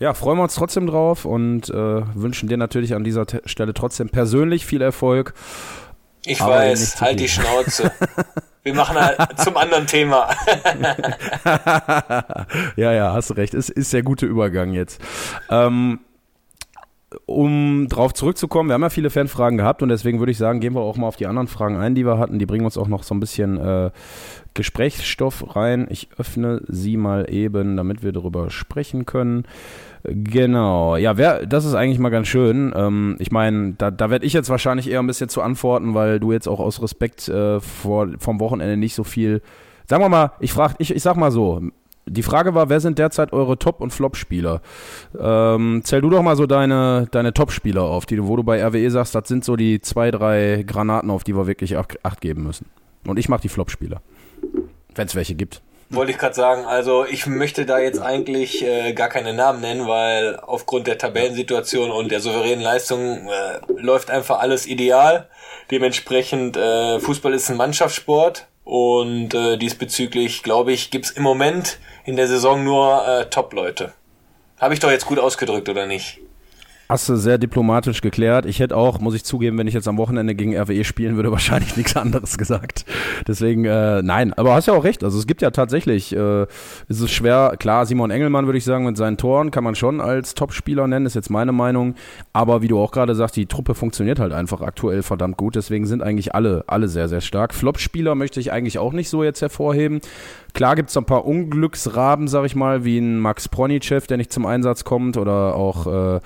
Ja, 0.00 0.14
freuen 0.14 0.38
wir 0.38 0.44
uns 0.44 0.54
trotzdem 0.54 0.86
drauf 0.86 1.24
und 1.24 1.70
äh, 1.70 2.02
wünschen 2.14 2.48
dir 2.48 2.56
natürlich 2.56 2.94
an 2.94 3.04
dieser 3.04 3.26
Stelle 3.46 3.74
trotzdem 3.74 4.08
persönlich 4.10 4.64
viel 4.64 4.80
Erfolg. 4.80 5.34
Ich 6.24 6.40
weiß, 6.40 7.00
halt 7.00 7.20
die 7.20 7.28
Schnauze. 7.28 7.90
Wir 8.64 8.74
machen 8.74 8.96
halt 9.00 9.40
zum 9.40 9.56
anderen 9.56 9.86
Thema. 9.86 10.28
ja, 12.76 12.92
ja, 12.92 13.12
hast 13.14 13.34
recht. 13.36 13.54
Ist, 13.54 13.70
ist 13.70 13.94
der 13.94 14.02
gute 14.02 14.26
Übergang 14.26 14.74
jetzt. 14.74 15.00
Ähm, 15.48 16.00
um 17.24 17.88
drauf 17.88 18.12
zurückzukommen, 18.12 18.68
wir 18.68 18.74
haben 18.74 18.82
ja 18.82 18.90
viele 18.90 19.10
Fanfragen 19.10 19.56
gehabt 19.56 19.82
und 19.82 19.88
deswegen 19.88 20.18
würde 20.18 20.32
ich 20.32 20.38
sagen, 20.38 20.60
gehen 20.60 20.74
wir 20.74 20.80
auch 20.80 20.96
mal 20.96 21.06
auf 21.06 21.16
die 21.16 21.26
anderen 21.26 21.48
Fragen 21.48 21.76
ein, 21.76 21.94
die 21.94 22.04
wir 22.04 22.18
hatten. 22.18 22.38
Die 22.38 22.46
bringen 22.46 22.66
uns 22.66 22.76
auch 22.76 22.88
noch 22.88 23.02
so 23.02 23.14
ein 23.14 23.20
bisschen 23.20 23.56
äh, 23.56 23.90
Gesprächsstoff 24.52 25.56
rein. 25.56 25.86
Ich 25.90 26.08
öffne 26.18 26.62
sie 26.68 26.98
mal 26.98 27.32
eben, 27.32 27.76
damit 27.76 28.02
wir 28.02 28.12
darüber 28.12 28.50
sprechen 28.50 29.06
können. 29.06 29.44
Genau, 30.04 30.96
ja, 30.96 31.16
wer, 31.16 31.46
das 31.46 31.64
ist 31.64 31.74
eigentlich 31.74 31.98
mal 31.98 32.10
ganz 32.10 32.28
schön. 32.28 32.72
Ähm, 32.76 33.16
ich 33.18 33.32
meine, 33.32 33.74
da, 33.78 33.90
da 33.90 34.10
werde 34.10 34.26
ich 34.26 34.34
jetzt 34.34 34.50
wahrscheinlich 34.50 34.90
eher 34.90 35.00
ein 35.00 35.06
bisschen 35.06 35.30
zu 35.30 35.40
antworten, 35.40 35.94
weil 35.94 36.20
du 36.20 36.32
jetzt 36.32 36.46
auch 36.46 36.60
aus 36.60 36.82
Respekt 36.82 37.28
äh, 37.28 37.60
vor, 37.60 38.08
vom 38.18 38.38
Wochenende 38.38 38.76
nicht 38.76 38.94
so 38.94 39.04
viel. 39.04 39.40
Sagen 39.86 40.02
wir 40.02 40.10
mal, 40.10 40.32
ich 40.40 40.52
frage, 40.52 40.74
ich, 40.78 40.94
ich 40.94 41.02
sag 41.02 41.16
mal 41.16 41.30
so, 41.30 41.62
die 42.08 42.22
Frage 42.22 42.54
war, 42.54 42.68
wer 42.68 42.80
sind 42.80 42.98
derzeit 42.98 43.32
eure 43.32 43.58
Top- 43.58 43.80
und 43.80 43.92
Flop-Spieler? 43.92 44.60
Ähm, 45.18 45.82
zähl 45.84 46.00
du 46.00 46.10
doch 46.10 46.22
mal 46.22 46.36
so 46.36 46.46
deine, 46.46 47.08
deine 47.10 47.32
Top-Spieler 47.32 47.82
auf, 47.82 48.06
die, 48.06 48.22
wo 48.26 48.36
du 48.36 48.42
bei 48.42 48.64
RWE 48.64 48.90
sagst, 48.90 49.14
das 49.14 49.28
sind 49.28 49.44
so 49.44 49.56
die 49.56 49.80
zwei, 49.80 50.10
drei 50.10 50.64
Granaten, 50.66 51.10
auf 51.10 51.24
die 51.24 51.36
wir 51.36 51.46
wirklich 51.46 51.76
Acht 51.76 52.20
geben 52.20 52.42
müssen. 52.44 52.66
Und 53.06 53.18
ich 53.18 53.28
mache 53.28 53.42
die 53.42 53.48
Flop-Spieler. 53.48 54.00
Wenn 54.94 55.06
es 55.06 55.14
welche 55.14 55.34
gibt. 55.34 55.62
Wollte 55.90 56.12
ich 56.12 56.18
gerade 56.18 56.34
sagen, 56.34 56.66
also 56.66 57.06
ich 57.06 57.26
möchte 57.26 57.64
da 57.64 57.78
jetzt 57.78 58.00
eigentlich 58.00 58.62
äh, 58.62 58.92
gar 58.92 59.08
keine 59.08 59.32
Namen 59.32 59.62
nennen, 59.62 59.86
weil 59.88 60.36
aufgrund 60.36 60.86
der 60.86 60.98
Tabellensituation 60.98 61.90
und 61.90 62.10
der 62.10 62.20
souveränen 62.20 62.60
Leistung 62.60 63.26
äh, 63.28 63.80
läuft 63.80 64.10
einfach 64.10 64.40
alles 64.40 64.66
ideal. 64.66 65.28
Dementsprechend, 65.70 66.58
äh, 66.58 67.00
Fußball 67.00 67.32
ist 67.32 67.48
ein 67.50 67.56
Mannschaftssport 67.56 68.48
und 68.64 69.32
äh, 69.32 69.56
diesbezüglich, 69.56 70.42
glaube 70.42 70.72
ich, 70.72 70.90
gibt's 70.90 71.10
im 71.10 71.22
Moment 71.22 71.78
in 72.08 72.16
der 72.16 72.26
Saison 72.26 72.64
nur 72.64 73.06
äh, 73.06 73.26
Top-Leute. 73.26 73.92
Habe 74.58 74.72
ich 74.72 74.80
doch 74.80 74.90
jetzt 74.90 75.04
gut 75.04 75.18
ausgedrückt, 75.18 75.68
oder 75.68 75.86
nicht? 75.86 76.20
Hast 76.88 77.06
du 77.06 77.16
sehr 77.16 77.36
diplomatisch 77.36 78.00
geklärt. 78.00 78.46
Ich 78.46 78.60
hätte 78.60 78.74
auch, 78.74 78.98
muss 78.98 79.14
ich 79.14 79.22
zugeben, 79.22 79.58
wenn 79.58 79.66
ich 79.66 79.74
jetzt 79.74 79.86
am 79.88 79.98
Wochenende 79.98 80.34
gegen 80.34 80.56
RWE 80.56 80.84
spielen 80.84 81.16
würde, 81.16 81.30
wahrscheinlich 81.32 81.76
nichts 81.76 81.94
anderes 81.96 82.38
gesagt. 82.38 82.86
Deswegen, 83.26 83.66
äh, 83.66 84.00
nein, 84.00 84.32
aber 84.32 84.54
hast 84.54 84.68
ja 84.68 84.72
auch 84.72 84.84
recht. 84.84 85.04
Also 85.04 85.18
es 85.18 85.26
gibt 85.26 85.42
ja 85.42 85.50
tatsächlich, 85.50 86.16
äh, 86.16 86.44
ist 86.88 87.00
es 87.00 87.10
schwer, 87.10 87.56
klar, 87.58 87.84
Simon 87.84 88.10
Engelmann 88.10 88.46
würde 88.46 88.56
ich 88.56 88.64
sagen, 88.64 88.86
mit 88.86 88.96
seinen 88.96 89.18
Toren 89.18 89.50
kann 89.50 89.64
man 89.64 89.74
schon 89.74 90.00
als 90.00 90.32
Topspieler 90.32 90.86
nennen, 90.86 91.04
ist 91.04 91.14
jetzt 91.14 91.28
meine 91.28 91.52
Meinung. 91.52 91.94
Aber 92.32 92.62
wie 92.62 92.68
du 92.68 92.80
auch 92.80 92.90
gerade 92.90 93.14
sagst, 93.14 93.36
die 93.36 93.44
Truppe 93.44 93.74
funktioniert 93.74 94.18
halt 94.18 94.32
einfach 94.32 94.62
aktuell 94.62 95.02
verdammt 95.02 95.36
gut. 95.36 95.56
Deswegen 95.56 95.84
sind 95.84 96.02
eigentlich 96.02 96.34
alle, 96.34 96.64
alle 96.68 96.88
sehr, 96.88 97.10
sehr 97.10 97.20
stark. 97.20 97.52
Flop-Spieler 97.52 98.14
möchte 98.14 98.40
ich 98.40 98.50
eigentlich 98.50 98.78
auch 98.78 98.94
nicht 98.94 99.10
so 99.10 99.22
jetzt 99.22 99.42
hervorheben. 99.42 100.00
Klar 100.58 100.74
gibt 100.74 100.90
es 100.90 100.96
ein 100.96 101.04
paar 101.04 101.24
Unglücksraben, 101.24 102.26
sag 102.26 102.44
ich 102.44 102.56
mal, 102.56 102.84
wie 102.84 102.98
ein 102.98 103.20
Max 103.20 103.48
Pronichev, 103.48 104.08
der 104.08 104.16
nicht 104.16 104.32
zum 104.32 104.44
Einsatz 104.44 104.82
kommt 104.82 105.16
oder 105.16 105.54
auch 105.54 105.86
äh, 106.16 106.20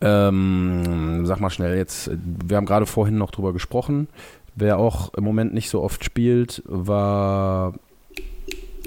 ähm, 0.00 1.26
sag 1.26 1.40
mal 1.40 1.50
schnell 1.50 1.76
jetzt, 1.76 2.12
wir 2.12 2.56
haben 2.56 2.64
gerade 2.64 2.86
vorhin 2.86 3.18
noch 3.18 3.32
drüber 3.32 3.52
gesprochen. 3.52 4.06
Wer 4.54 4.78
auch 4.78 5.12
im 5.14 5.24
Moment 5.24 5.52
nicht 5.52 5.68
so 5.68 5.82
oft 5.82 6.04
spielt, 6.04 6.62
war. 6.64 7.72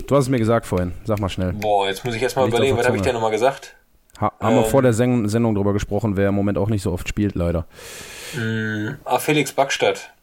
Du 0.08 0.16
hast 0.16 0.24
es 0.24 0.30
mir 0.30 0.40
gesagt 0.40 0.66
vorhin, 0.66 0.94
sag 1.04 1.20
mal 1.20 1.28
schnell. 1.28 1.52
Boah, 1.52 1.86
jetzt 1.86 2.06
muss 2.06 2.16
ich 2.16 2.22
erstmal 2.22 2.48
überlegen, 2.48 2.78
was 2.78 2.88
habe 2.88 2.96
ich 2.96 3.04
dir 3.04 3.12
nochmal 3.12 3.32
gesagt? 3.32 3.76
Ha 4.22 4.32
haben 4.40 4.56
ähm, 4.56 4.62
wir 4.62 4.70
vor 4.70 4.82
der 4.82 4.94
Sen 4.94 5.28
Sendung 5.28 5.56
drüber 5.56 5.74
gesprochen, 5.74 6.16
wer 6.16 6.30
im 6.30 6.36
Moment 6.36 6.58
auch 6.58 6.70
nicht 6.70 6.84
so 6.84 6.94
oft 6.94 7.10
spielt, 7.10 7.36
leider. 7.36 7.66
Mh, 8.38 8.42
hm, 8.42 8.96
ah, 9.04 9.20
Felix 9.20 9.52
Backstadt. 9.52 10.14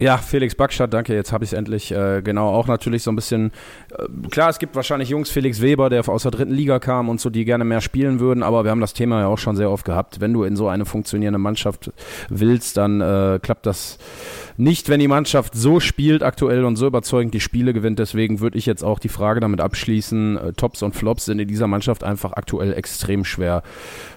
Ja, 0.00 0.16
Felix 0.16 0.54
Backstadt, 0.54 0.94
danke, 0.94 1.12
jetzt 1.12 1.32
habe 1.32 1.42
ich 1.42 1.50
es 1.50 1.58
endlich. 1.58 1.90
Äh, 1.90 2.22
genau, 2.22 2.50
auch 2.50 2.68
natürlich 2.68 3.02
so 3.02 3.10
ein 3.10 3.16
bisschen, 3.16 3.50
äh, 3.90 4.28
klar, 4.28 4.48
es 4.48 4.60
gibt 4.60 4.76
wahrscheinlich 4.76 5.08
Jungs, 5.08 5.28
Felix 5.28 5.60
Weber, 5.60 5.90
der 5.90 6.08
aus 6.08 6.22
der 6.22 6.30
dritten 6.30 6.52
Liga 6.52 6.78
kam 6.78 7.08
und 7.08 7.20
so, 7.20 7.30
die 7.30 7.44
gerne 7.44 7.64
mehr 7.64 7.80
spielen 7.80 8.20
würden, 8.20 8.44
aber 8.44 8.62
wir 8.62 8.70
haben 8.70 8.80
das 8.80 8.92
Thema 8.92 9.22
ja 9.22 9.26
auch 9.26 9.38
schon 9.38 9.56
sehr 9.56 9.72
oft 9.72 9.84
gehabt. 9.84 10.20
Wenn 10.20 10.32
du 10.32 10.44
in 10.44 10.54
so 10.54 10.68
eine 10.68 10.84
funktionierende 10.84 11.40
Mannschaft 11.40 11.90
willst, 12.28 12.76
dann 12.76 13.00
äh, 13.00 13.40
klappt 13.42 13.66
das 13.66 13.98
nicht, 14.56 14.88
wenn 14.88 15.00
die 15.00 15.08
Mannschaft 15.08 15.56
so 15.56 15.80
spielt 15.80 16.22
aktuell 16.22 16.64
und 16.64 16.76
so 16.76 16.86
überzeugend 16.86 17.34
die 17.34 17.40
Spiele 17.40 17.72
gewinnt. 17.72 17.98
Deswegen 17.98 18.38
würde 18.38 18.56
ich 18.56 18.66
jetzt 18.66 18.84
auch 18.84 19.00
die 19.00 19.08
Frage 19.08 19.40
damit 19.40 19.60
abschließen, 19.60 20.36
äh, 20.36 20.52
Tops 20.52 20.84
und 20.84 20.94
Flops 20.94 21.24
sind 21.24 21.40
in 21.40 21.48
dieser 21.48 21.66
Mannschaft 21.66 22.04
einfach 22.04 22.34
aktuell 22.34 22.72
extrem 22.72 23.24
schwer 23.24 23.64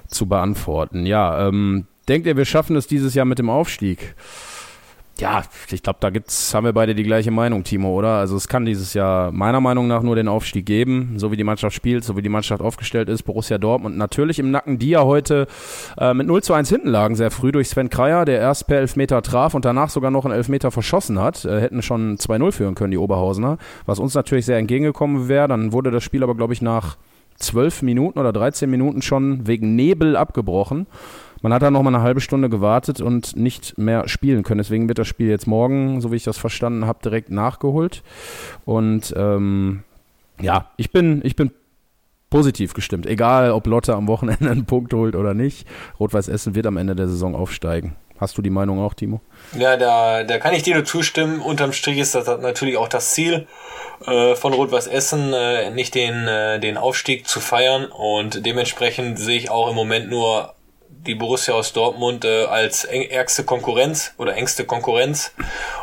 zu 0.05 0.27
beantworten. 0.27 1.07
Ja, 1.07 1.47
ähm, 1.47 1.88
denkt 2.07 2.27
ihr, 2.27 2.38
wir 2.38 2.45
schaffen 2.45 2.75
es 2.75 2.85
dieses 2.85 3.15
Jahr 3.15 3.25
mit 3.25 3.39
dem 3.39 3.50
Aufstieg? 3.50 4.13
Ja, 5.20 5.44
ich 5.70 5.84
glaube, 5.84 5.98
da 6.00 6.10
gibt's, 6.10 6.53
haben 6.53 6.65
wir 6.65 6.74
beide 6.74 6.96
die 6.96 7.03
gleiche 7.03 7.30
Meinung, 7.30 7.63
Timo, 7.63 7.96
oder? 7.96 8.18
Also 8.18 8.36
es 8.36 8.48
kann 8.48 8.65
dieses 8.65 8.96
Jahr 8.96 9.32
meiner 9.32 9.62
Meinung 9.62 9.88
nach 9.88 10.01
nur 10.01 10.15
den 10.15 10.27
Aufstieg 10.27 10.65
geben, 10.65 11.13
so 11.18 11.32
wie 11.32 11.38
die 11.38 11.44
Mannschaft 11.44 11.75
spielt, 11.75 12.03
so 12.03 12.18
wie 12.18 12.24
die 12.24 12.30
Mannschaft 12.30 12.62
aufgestellt 12.62 13.08
ist. 13.08 13.24
Borussia 13.24 13.60
Dortmund 13.60 13.98
natürlich 13.98 14.39
im 14.39 14.50
Nacken, 14.50 14.80
die 14.80 14.89
ja 14.89 15.03
heute 15.03 15.48
äh, 16.00 16.13
mit 16.15 16.25
0 16.25 16.41
zu 16.41 16.53
1 16.53 16.70
hinten 16.70 16.88
lagen, 16.88 17.15
sehr 17.15 17.30
früh 17.30 17.51
durch 17.51 17.70
Sven 17.70 17.89
Kreier, 17.89 18.25
der 18.25 18.39
erst 18.39 18.65
per 18.68 18.80
Elfmeter 18.80 19.22
traf 19.22 19.53
und 19.53 19.63
danach 19.63 19.89
sogar 19.89 20.10
noch 20.10 20.25
einen 20.25 20.34
Elfmeter 20.34 20.72
verschossen 20.72 21.20
hat. 21.20 21.46
Äh, 21.46 21.62
hätten 21.62 21.84
schon 21.84 22.18
2-0 22.18 22.51
führen 22.51 22.75
können, 22.75 22.91
die 22.91 22.98
Oberhausener, 22.98 23.58
was 23.86 24.00
uns 24.00 24.15
natürlich 24.15 24.48
sehr 24.48 24.58
entgegengekommen 24.58 25.27
wäre. 25.27 25.48
Dann 25.48 25.72
wurde 25.72 25.91
das 25.91 26.03
Spiel 26.03 26.24
aber, 26.24 26.34
glaube 26.34 26.53
ich, 26.53 26.63
nach 26.63 26.98
zwölf 27.36 27.82
Minuten 27.82 28.18
oder 28.18 28.34
13 28.34 28.70
Minuten 28.70 29.01
schon 29.01 29.46
wegen 29.46 29.75
Nebel 29.75 30.15
abgebrochen. 30.15 30.88
Man 31.41 31.53
hat 31.53 31.62
dann 31.62 31.74
noch 31.74 31.81
mal 31.81 31.93
eine 31.93 32.03
halbe 32.03 32.21
Stunde 32.21 32.50
gewartet 32.50 33.01
und 33.01 33.36
nicht 33.36 33.77
mehr 33.77 34.07
spielen 34.07 34.43
können. 34.43 34.60
Deswegen 34.60 34.88
wird 34.88 35.00
das 35.00 35.07
Spiel 35.07 35.29
jetzt 35.29 35.48
morgen, 35.48 36.01
so 36.01 36.12
wie 36.12 36.15
ich 36.15 36.24
das 36.24 36.38
verstanden 36.38 36.86
habe, 36.86 37.00
direkt 37.03 37.31
nachgeholt. 37.31 38.03
Und 38.65 39.13
ähm, 39.17 39.83
ja, 40.39 40.69
ich 40.77 40.91
bin, 40.91 41.21
ich 41.24 41.36
bin 41.36 41.51
positiv 42.29 42.74
gestimmt. 42.74 43.05
Egal, 43.05 43.51
ob 43.51 43.67
Lotte 43.67 43.95
am 43.95 44.07
Wochenende 44.07 44.50
einen 44.50 44.65
Punkt 44.65 44.93
holt 44.93 45.15
oder 45.15 45.33
nicht. 45.33 45.67
Rot-Weiß 46.00 46.27
Essen 46.27 46.55
wird 46.55 46.65
am 46.65 46.77
Ende 46.77 46.95
der 46.95 47.07
Saison 47.07 47.36
aufsteigen. 47.36 47.95
Hast 48.19 48.38
du 48.38 48.43
die 48.43 48.51
Meinung 48.51 48.79
auch, 48.79 48.93
Timo? 48.93 49.19
Ja, 49.57 49.77
da, 49.77 50.24
da 50.24 50.38
kann 50.38 50.53
ich 50.53 50.62
dir 50.62 50.75
nur 50.75 50.86
zustimmen. 50.86 51.41
Unterm 51.41 51.74
Strich 51.74 51.98
ist 51.98 52.13
das 52.13 52.27
natürlich 52.27 52.77
auch 52.77 52.88
das 52.88 53.13
Ziel 53.13 53.48
äh, 54.05 54.36
von 54.36 54.53
Rot-Weiß 54.53 54.86
Essen, 54.86 55.33
äh, 55.33 55.71
nicht 55.71 55.95
den, 55.95 56.27
äh, 56.27 56.60
den 56.60 56.77
Aufstieg 56.77 57.27
zu 57.27 57.39
feiern. 57.39 57.86
Und 57.86 58.45
dementsprechend 58.45 59.17
sehe 59.17 59.38
ich 59.38 59.50
auch 59.50 59.69
im 59.69 59.75
Moment 59.75 60.10
nur 60.12 60.53
die 61.05 61.15
Borussia 61.15 61.53
aus 61.53 61.74
Dortmund 61.74 62.25
äh, 62.25 62.45
als 62.45 62.83
ärgste 62.83 63.43
Konkurrenz 63.43 64.13
oder 64.17 64.36
engste 64.36 64.65
Konkurrenz. 64.65 65.33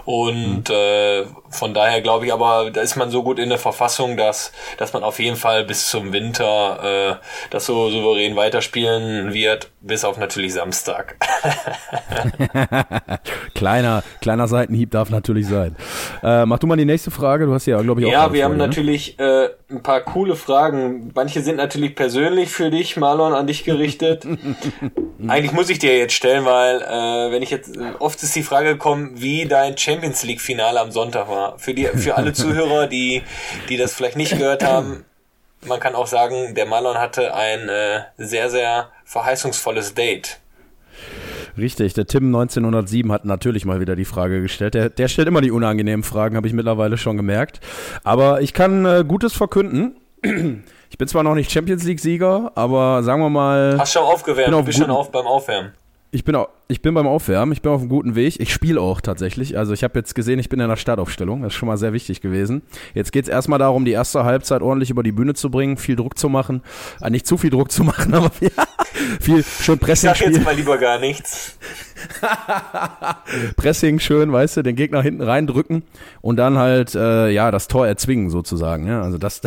Und 0.09 0.71
mhm. 0.71 0.75
äh, 0.75 1.25
von 1.51 1.75
daher 1.75 2.01
glaube 2.01 2.25
ich 2.25 2.33
aber, 2.33 2.71
da 2.71 2.81
ist 2.81 2.97
man 2.97 3.11
so 3.11 3.23
gut 3.23 3.39
in 3.39 3.51
der 3.51 3.59
Verfassung, 3.59 4.17
dass, 4.17 4.53
dass 4.79 4.95
man 4.95 5.03
auf 5.03 5.19
jeden 5.19 5.37
Fall 5.37 5.65
bis 5.65 5.91
zum 5.91 6.15
Winter 6.15 7.19
äh, 7.21 7.25
das 7.51 7.67
so 7.67 7.91
souverän 7.91 8.35
weiterspielen 8.35 9.35
wird, 9.35 9.71
bis 9.83 10.07
auf 10.07 10.17
natürlich 10.17 10.55
Samstag. 10.55 11.17
kleiner, 13.55 14.03
kleiner 14.23 14.49
Seitenhieb 14.49 14.93
darf 14.93 15.11
natürlich 15.11 15.47
sein. 15.47 15.77
Äh, 16.23 16.47
mach 16.47 16.59
du 16.59 16.67
mal 16.67 16.77
die 16.77 16.87
nächste 16.87 17.11
Frage, 17.11 17.45
du 17.45 17.53
hast 17.53 17.67
ja, 17.67 17.79
glaube 17.83 18.01
ich, 18.01 18.07
auch. 18.07 18.11
Ja, 18.11 18.33
wir 18.33 18.45
haben 18.45 18.57
ne? 18.57 18.67
natürlich 18.67 19.19
äh, 19.19 19.51
ein 19.71 19.83
paar 19.83 20.01
coole 20.01 20.37
Fragen. 20.37 21.11
Manche 21.15 21.43
sind 21.43 21.57
natürlich 21.57 21.95
persönlich 21.95 22.49
für 22.49 22.71
dich, 22.71 22.97
Marlon, 22.97 23.35
an 23.35 23.47
dich 23.47 23.65
gerichtet. 23.65 24.27
Eigentlich 25.29 25.53
muss 25.53 25.69
ich 25.69 25.79
dir 25.79 25.99
jetzt 25.99 26.15
stellen, 26.15 26.47
weil 26.47 26.81
äh, 26.81 27.33
wenn 27.33 27.43
ich 27.43 27.51
jetzt 27.51 27.77
oft 27.99 28.23
ist 28.23 28.35
die 28.35 28.43
Frage 28.43 28.73
gekommen, 28.73 29.13
wie 29.17 29.45
dein 29.45 29.77
Champions 29.99 30.23
League 30.23 30.41
Finale 30.41 30.81
am 30.81 30.93
Sonntag 30.93 31.29
war. 31.29 31.59
Für 31.59 31.75
die 31.75 31.87
für 31.87 32.17
alle 32.17 32.33
Zuhörer, 32.45 32.87
die 32.87 33.23
die 33.69 33.77
das 33.77 33.95
vielleicht 33.95 34.17
nicht 34.17 34.39
gehört 34.39 34.65
haben, 34.65 35.05
man 35.67 35.81
kann 35.81 35.97
auch 35.97 36.07
sagen, 36.07 36.55
der 36.55 36.67
Marlon 36.67 36.97
hatte 36.97 37.35
ein 37.35 37.69
äh, 37.69 38.03
sehr 38.17 38.49
sehr 38.49 38.91
verheißungsvolles 39.05 39.95
Date. 39.95 40.39
Richtig, 41.57 41.95
der 41.95 42.07
Tim 42.07 42.27
1907 42.27 43.11
hat 43.11 43.25
natürlich 43.25 43.65
mal 43.65 43.81
wieder 43.81 43.97
die 43.97 44.05
Frage 44.05 44.41
gestellt. 44.41 44.75
Der, 44.75 44.89
der 44.91 45.09
stellt 45.09 45.27
immer 45.27 45.41
die 45.41 45.51
unangenehmen 45.51 46.05
Fragen, 46.05 46.37
habe 46.37 46.47
ich 46.47 46.53
mittlerweile 46.53 46.97
schon 46.97 47.17
gemerkt. 47.17 47.59
Aber 48.05 48.41
ich 48.41 48.55
kann 48.55 48.87
äh, 48.87 49.05
Gutes 49.07 49.33
verkünden. 49.33 49.97
Ich 50.91 50.99
bin 50.99 51.09
zwar 51.09 51.25
noch 51.25 51.35
nicht 51.35 51.51
Champions 51.51 51.85
League-Sieger, 51.85 52.53
aber 52.55 53.03
sagen 53.03 53.21
wir 53.21 53.31
mal. 53.31 53.77
Hast 53.79 53.93
schon 53.93 54.05
aufgewärmt, 54.05 54.55
du 54.55 54.63
bist 54.63 54.79
schon 54.79 54.91
auf 54.91 55.11
beim 55.11 55.27
Aufwärmen. 55.27 55.73
Ich 56.11 56.25
bin, 56.25 56.35
auch, 56.37 56.49
ich 56.69 56.81
bin 56.81 56.95
beim 56.95 57.07
Aufwärmen, 57.07 57.53
ich 57.53 57.61
bin 57.61 57.71
auf 57.71 57.81
einem 57.83 57.91
guten 57.91 58.15
Weg. 58.15 58.41
Ich 58.41 58.51
spiele 58.51 58.81
auch 58.81 59.03
tatsächlich. 59.03 59.59
Also 59.59 59.75
ich 59.75 59.85
habe 59.85 59.99
jetzt 59.99 60.15
gesehen, 60.15 60.39
ich 60.39 60.49
bin 60.49 60.59
in 60.59 60.67
der 60.67 60.77
Startaufstellung. 60.77 61.43
Das 61.43 61.53
ist 61.53 61.59
schon 61.59 61.67
mal 61.67 61.77
sehr 61.77 61.93
wichtig 61.93 62.23
gewesen. 62.23 62.63
Jetzt 62.95 63.13
geht 63.13 63.25
es 63.25 63.29
erstmal 63.29 63.59
darum, 63.59 63.85
die 63.85 63.91
erste 63.91 64.25
Halbzeit 64.25 64.63
ordentlich 64.63 64.89
über 64.89 65.03
die 65.03 65.13
Bühne 65.13 65.35
zu 65.35 65.51
bringen, 65.51 65.77
viel 65.77 65.97
Druck 65.97 66.17
zu 66.17 66.31
machen. 66.31 66.63
Äh, 67.03 67.11
nicht 67.11 67.27
zu 67.27 67.37
viel 67.37 67.51
Druck 67.51 67.71
zu 67.71 67.85
machen, 67.85 68.15
aber 68.15 68.31
viel, 68.31 68.51
viel 69.21 69.43
schön 69.43 69.79
Pressing. 69.79 70.11
Ich 70.13 70.19
sag 70.19 70.27
jetzt 70.29 70.43
mal 70.43 70.55
lieber 70.55 70.79
gar 70.79 70.99
nichts. 70.99 71.59
Pressing 73.57 73.99
schön, 73.99 74.33
weißt 74.33 74.57
du, 74.57 74.63
den 74.63 74.77
Gegner 74.77 75.03
hinten 75.03 75.21
reindrücken 75.21 75.83
und 76.23 76.37
dann 76.37 76.57
halt 76.57 76.95
äh, 76.95 77.29
ja 77.29 77.51
das 77.51 77.69
Tor 77.69 77.87
erzwingen 77.87 78.31
sozusagen. 78.31 78.87
Ja? 78.87 79.03
Also 79.03 79.19
das, 79.19 79.43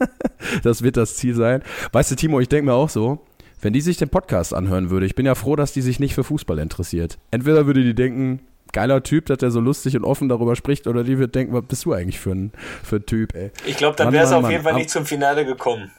das 0.62 0.80
wird 0.80 0.96
das 0.96 1.16
Ziel 1.16 1.34
sein. 1.34 1.62
Weißt 1.92 2.10
du, 2.10 2.16
Timo, 2.16 2.40
ich 2.40 2.48
denke 2.48 2.64
mir 2.64 2.74
auch 2.74 2.88
so, 2.88 3.26
wenn 3.60 3.72
die 3.72 3.80
sich 3.80 3.96
den 3.96 4.08
Podcast 4.08 4.54
anhören 4.54 4.90
würde, 4.90 5.06
ich 5.06 5.14
bin 5.14 5.26
ja 5.26 5.34
froh, 5.34 5.56
dass 5.56 5.72
die 5.72 5.82
sich 5.82 6.00
nicht 6.00 6.14
für 6.14 6.24
Fußball 6.24 6.58
interessiert. 6.58 7.18
Entweder 7.30 7.66
würde 7.66 7.82
die 7.82 7.94
denken, 7.94 8.40
geiler 8.72 9.02
Typ, 9.02 9.26
dass 9.26 9.38
der 9.38 9.50
so 9.50 9.60
lustig 9.60 9.96
und 9.96 10.04
offen 10.04 10.28
darüber 10.28 10.56
spricht, 10.56 10.86
oder 10.86 11.04
die 11.04 11.18
wird 11.18 11.34
denken, 11.34 11.54
was 11.54 11.64
bist 11.64 11.84
du 11.84 11.92
eigentlich 11.92 12.20
für 12.20 12.32
ein, 12.32 12.52
für 12.82 12.96
ein 12.96 13.06
Typ, 13.06 13.34
ey. 13.34 13.50
Ich 13.66 13.76
glaube, 13.76 13.96
dann 13.96 14.12
wäre 14.12 14.24
es 14.24 14.32
auf 14.32 14.48
jeden 14.50 14.62
Fall 14.62 14.74
nicht 14.74 14.90
zum 14.90 15.06
Finale 15.06 15.44
gekommen. 15.44 15.90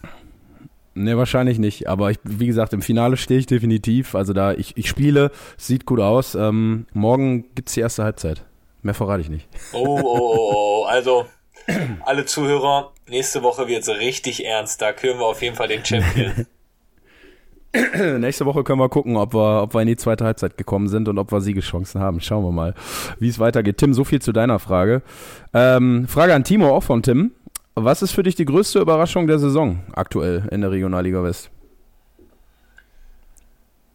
Ne, 0.95 1.17
wahrscheinlich 1.17 1.59
nicht. 1.59 1.87
Aber 1.87 2.11
ich, 2.11 2.17
wie 2.23 2.47
gesagt, 2.47 2.73
im 2.73 2.81
Finale 2.81 3.15
stehe 3.15 3.39
ich 3.39 3.45
definitiv. 3.45 4.15
Also 4.15 4.33
da, 4.33 4.53
ich, 4.53 4.75
ich 4.75 4.89
spiele, 4.89 5.31
sieht 5.55 5.85
gut 5.85 5.99
aus. 6.01 6.35
Ähm, 6.35 6.87
morgen 6.93 7.45
es 7.65 7.73
die 7.73 7.79
erste 7.79 8.03
Halbzeit. 8.03 8.43
Mehr 8.81 8.93
verrate 8.93 9.21
ich 9.21 9.29
nicht. 9.29 9.47
Oh, 9.71 9.99
oh, 10.01 10.01
oh, 10.03 10.83
oh. 10.83 10.85
Also, 10.85 11.25
alle 12.05 12.25
Zuhörer, 12.25 12.91
nächste 13.07 13.43
Woche 13.43 13.67
wird 13.67 13.83
es 13.83 13.89
richtig 13.89 14.45
ernst. 14.45 14.81
Da 14.81 14.91
küren 14.91 15.19
wir 15.19 15.25
auf 15.25 15.41
jeden 15.41 15.55
Fall 15.55 15.67
den 15.67 15.85
Champion. 15.85 16.47
Nächste 18.19 18.45
Woche 18.45 18.63
können 18.63 18.79
wir 18.79 18.89
gucken, 18.89 19.15
ob 19.15 19.33
wir, 19.33 19.61
ob 19.61 19.73
wir 19.75 19.81
in 19.81 19.87
die 19.87 19.95
zweite 19.95 20.25
Halbzeit 20.25 20.57
gekommen 20.57 20.87
sind 20.87 21.07
und 21.07 21.19
ob 21.19 21.31
wir 21.31 21.39
Siegeschancen 21.39 22.01
haben. 22.01 22.19
Schauen 22.19 22.43
wir 22.43 22.51
mal, 22.51 22.73
wie 23.19 23.29
es 23.29 23.37
weitergeht. 23.37 23.77
Tim, 23.77 23.93
so 23.93 24.03
viel 24.03 24.21
zu 24.21 24.31
deiner 24.31 24.57
Frage. 24.57 25.03
Ähm, 25.53 26.07
Frage 26.07 26.33
an 26.33 26.43
Timo, 26.43 26.69
auch 26.69 26.83
von 26.83 27.03
Tim. 27.03 27.31
Was 27.75 28.01
ist 28.01 28.11
für 28.11 28.23
dich 28.23 28.35
die 28.35 28.45
größte 28.45 28.79
Überraschung 28.79 29.27
der 29.27 29.39
Saison 29.39 29.83
aktuell 29.93 30.47
in 30.51 30.61
der 30.61 30.71
Regionalliga 30.71 31.23
West? 31.23 31.51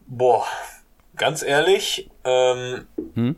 Boah, 0.07 0.45
ganz 1.17 1.43
ehrlich, 1.43 2.09
ähm, 2.25 2.87
hm? 3.15 3.37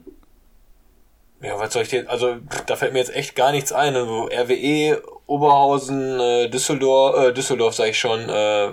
ja, 1.41 1.59
was 1.59 1.73
soll 1.73 1.83
ich 1.83 1.89
dir, 1.89 2.11
also 2.11 2.37
da 2.67 2.77
fällt 2.77 2.93
mir 2.93 2.99
jetzt 2.99 3.15
echt 3.15 3.37
gar 3.37 3.53
nichts 3.53 3.73
ein. 3.73 3.95
Also, 3.95 4.27
RWE, 4.27 5.03
Oberhausen, 5.27 6.21
äh, 6.21 6.49
Düsseldorf, 6.49 7.17
äh, 7.17 7.33
Düsseldorf 7.33 7.75
sage 7.75 7.91
ich 7.91 7.99
schon, 7.99 8.29
äh, 8.29 8.73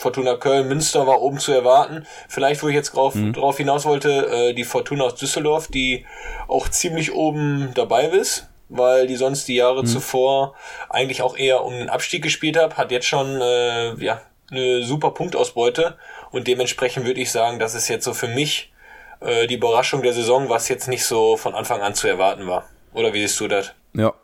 Fortuna 0.00 0.36
Köln, 0.36 0.66
Münster 0.66 1.06
war 1.06 1.20
oben 1.20 1.38
zu 1.38 1.52
erwarten. 1.52 2.06
Vielleicht, 2.26 2.62
wo 2.62 2.68
ich 2.68 2.74
jetzt 2.74 2.94
drauf, 2.94 3.14
mhm. 3.14 3.34
drauf 3.34 3.58
hinaus 3.58 3.84
wollte, 3.84 4.26
äh, 4.28 4.54
die 4.54 4.64
Fortuna 4.64 5.04
aus 5.04 5.14
Düsseldorf, 5.14 5.68
die 5.68 6.06
auch 6.48 6.70
ziemlich 6.70 7.12
oben 7.12 7.72
dabei 7.74 8.06
ist, 8.06 8.48
weil 8.70 9.06
die 9.06 9.16
sonst 9.16 9.46
die 9.46 9.56
Jahre 9.56 9.82
mhm. 9.82 9.86
zuvor 9.86 10.54
eigentlich 10.88 11.20
auch 11.20 11.36
eher 11.36 11.64
um 11.64 11.74
den 11.74 11.90
Abstieg 11.90 12.22
gespielt 12.22 12.56
hat, 12.56 12.78
hat 12.78 12.90
jetzt 12.92 13.06
schon 13.06 13.42
äh, 13.42 13.94
ja 14.02 14.22
eine 14.50 14.82
super 14.84 15.10
Punktausbeute 15.10 15.98
und 16.30 16.48
dementsprechend 16.48 17.04
würde 17.04 17.20
ich 17.20 17.30
sagen, 17.30 17.58
das 17.58 17.74
ist 17.74 17.88
jetzt 17.88 18.06
so 18.06 18.14
für 18.14 18.28
mich 18.28 18.72
äh, 19.20 19.46
die 19.48 19.56
Überraschung 19.56 20.02
der 20.02 20.14
Saison, 20.14 20.48
was 20.48 20.68
jetzt 20.68 20.88
nicht 20.88 21.04
so 21.04 21.36
von 21.36 21.54
Anfang 21.54 21.82
an 21.82 21.94
zu 21.94 22.08
erwarten 22.08 22.46
war. 22.46 22.64
Oder 22.94 23.12
wie 23.12 23.20
siehst 23.20 23.38
du 23.38 23.48
das? 23.48 23.74
Ja, 23.92 24.14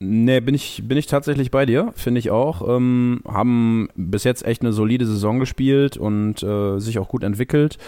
Nee, 0.00 0.40
bin 0.40 0.54
ich, 0.54 0.82
bin 0.84 0.98
ich 0.98 1.06
tatsächlich 1.06 1.52
bei 1.52 1.66
dir, 1.66 1.92
finde 1.94 2.18
ich 2.18 2.30
auch. 2.30 2.66
Ähm, 2.68 3.22
haben 3.26 3.88
bis 3.94 4.24
jetzt 4.24 4.44
echt 4.44 4.62
eine 4.62 4.72
solide 4.72 5.06
Saison 5.06 5.38
gespielt 5.38 5.96
und 5.96 6.42
äh, 6.42 6.78
sich 6.80 6.98
auch 6.98 7.08
gut 7.08 7.22
entwickelt. 7.22 7.78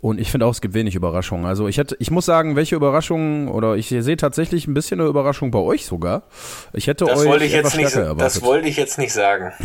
Und 0.00 0.18
ich 0.18 0.30
finde 0.30 0.46
auch, 0.46 0.50
es 0.50 0.62
gibt 0.62 0.72
wenig 0.72 0.94
Überraschungen. 0.94 1.44
Also 1.44 1.68
ich 1.68 1.76
hätte, 1.76 1.94
ich 2.00 2.10
muss 2.10 2.24
sagen, 2.24 2.56
welche 2.56 2.74
Überraschungen, 2.74 3.48
oder 3.48 3.76
ich 3.76 3.88
sehe 3.88 4.16
tatsächlich 4.16 4.66
ein 4.66 4.72
bisschen 4.72 4.98
eine 5.00 5.08
Überraschung 5.08 5.50
bei 5.50 5.58
euch 5.58 5.84
sogar. 5.84 6.22
Ich 6.72 6.86
hätte 6.86 7.04
das 7.04 7.20
euch 7.20 7.28
wollte 7.28 7.44
ich 7.44 7.52
jetzt 7.52 7.76
nicht, 7.76 7.94
erwartet. 7.94 8.22
Das 8.22 8.42
wollte 8.42 8.68
ich 8.68 8.76
jetzt 8.76 8.98
nicht 8.98 9.12
sagen. 9.12 9.52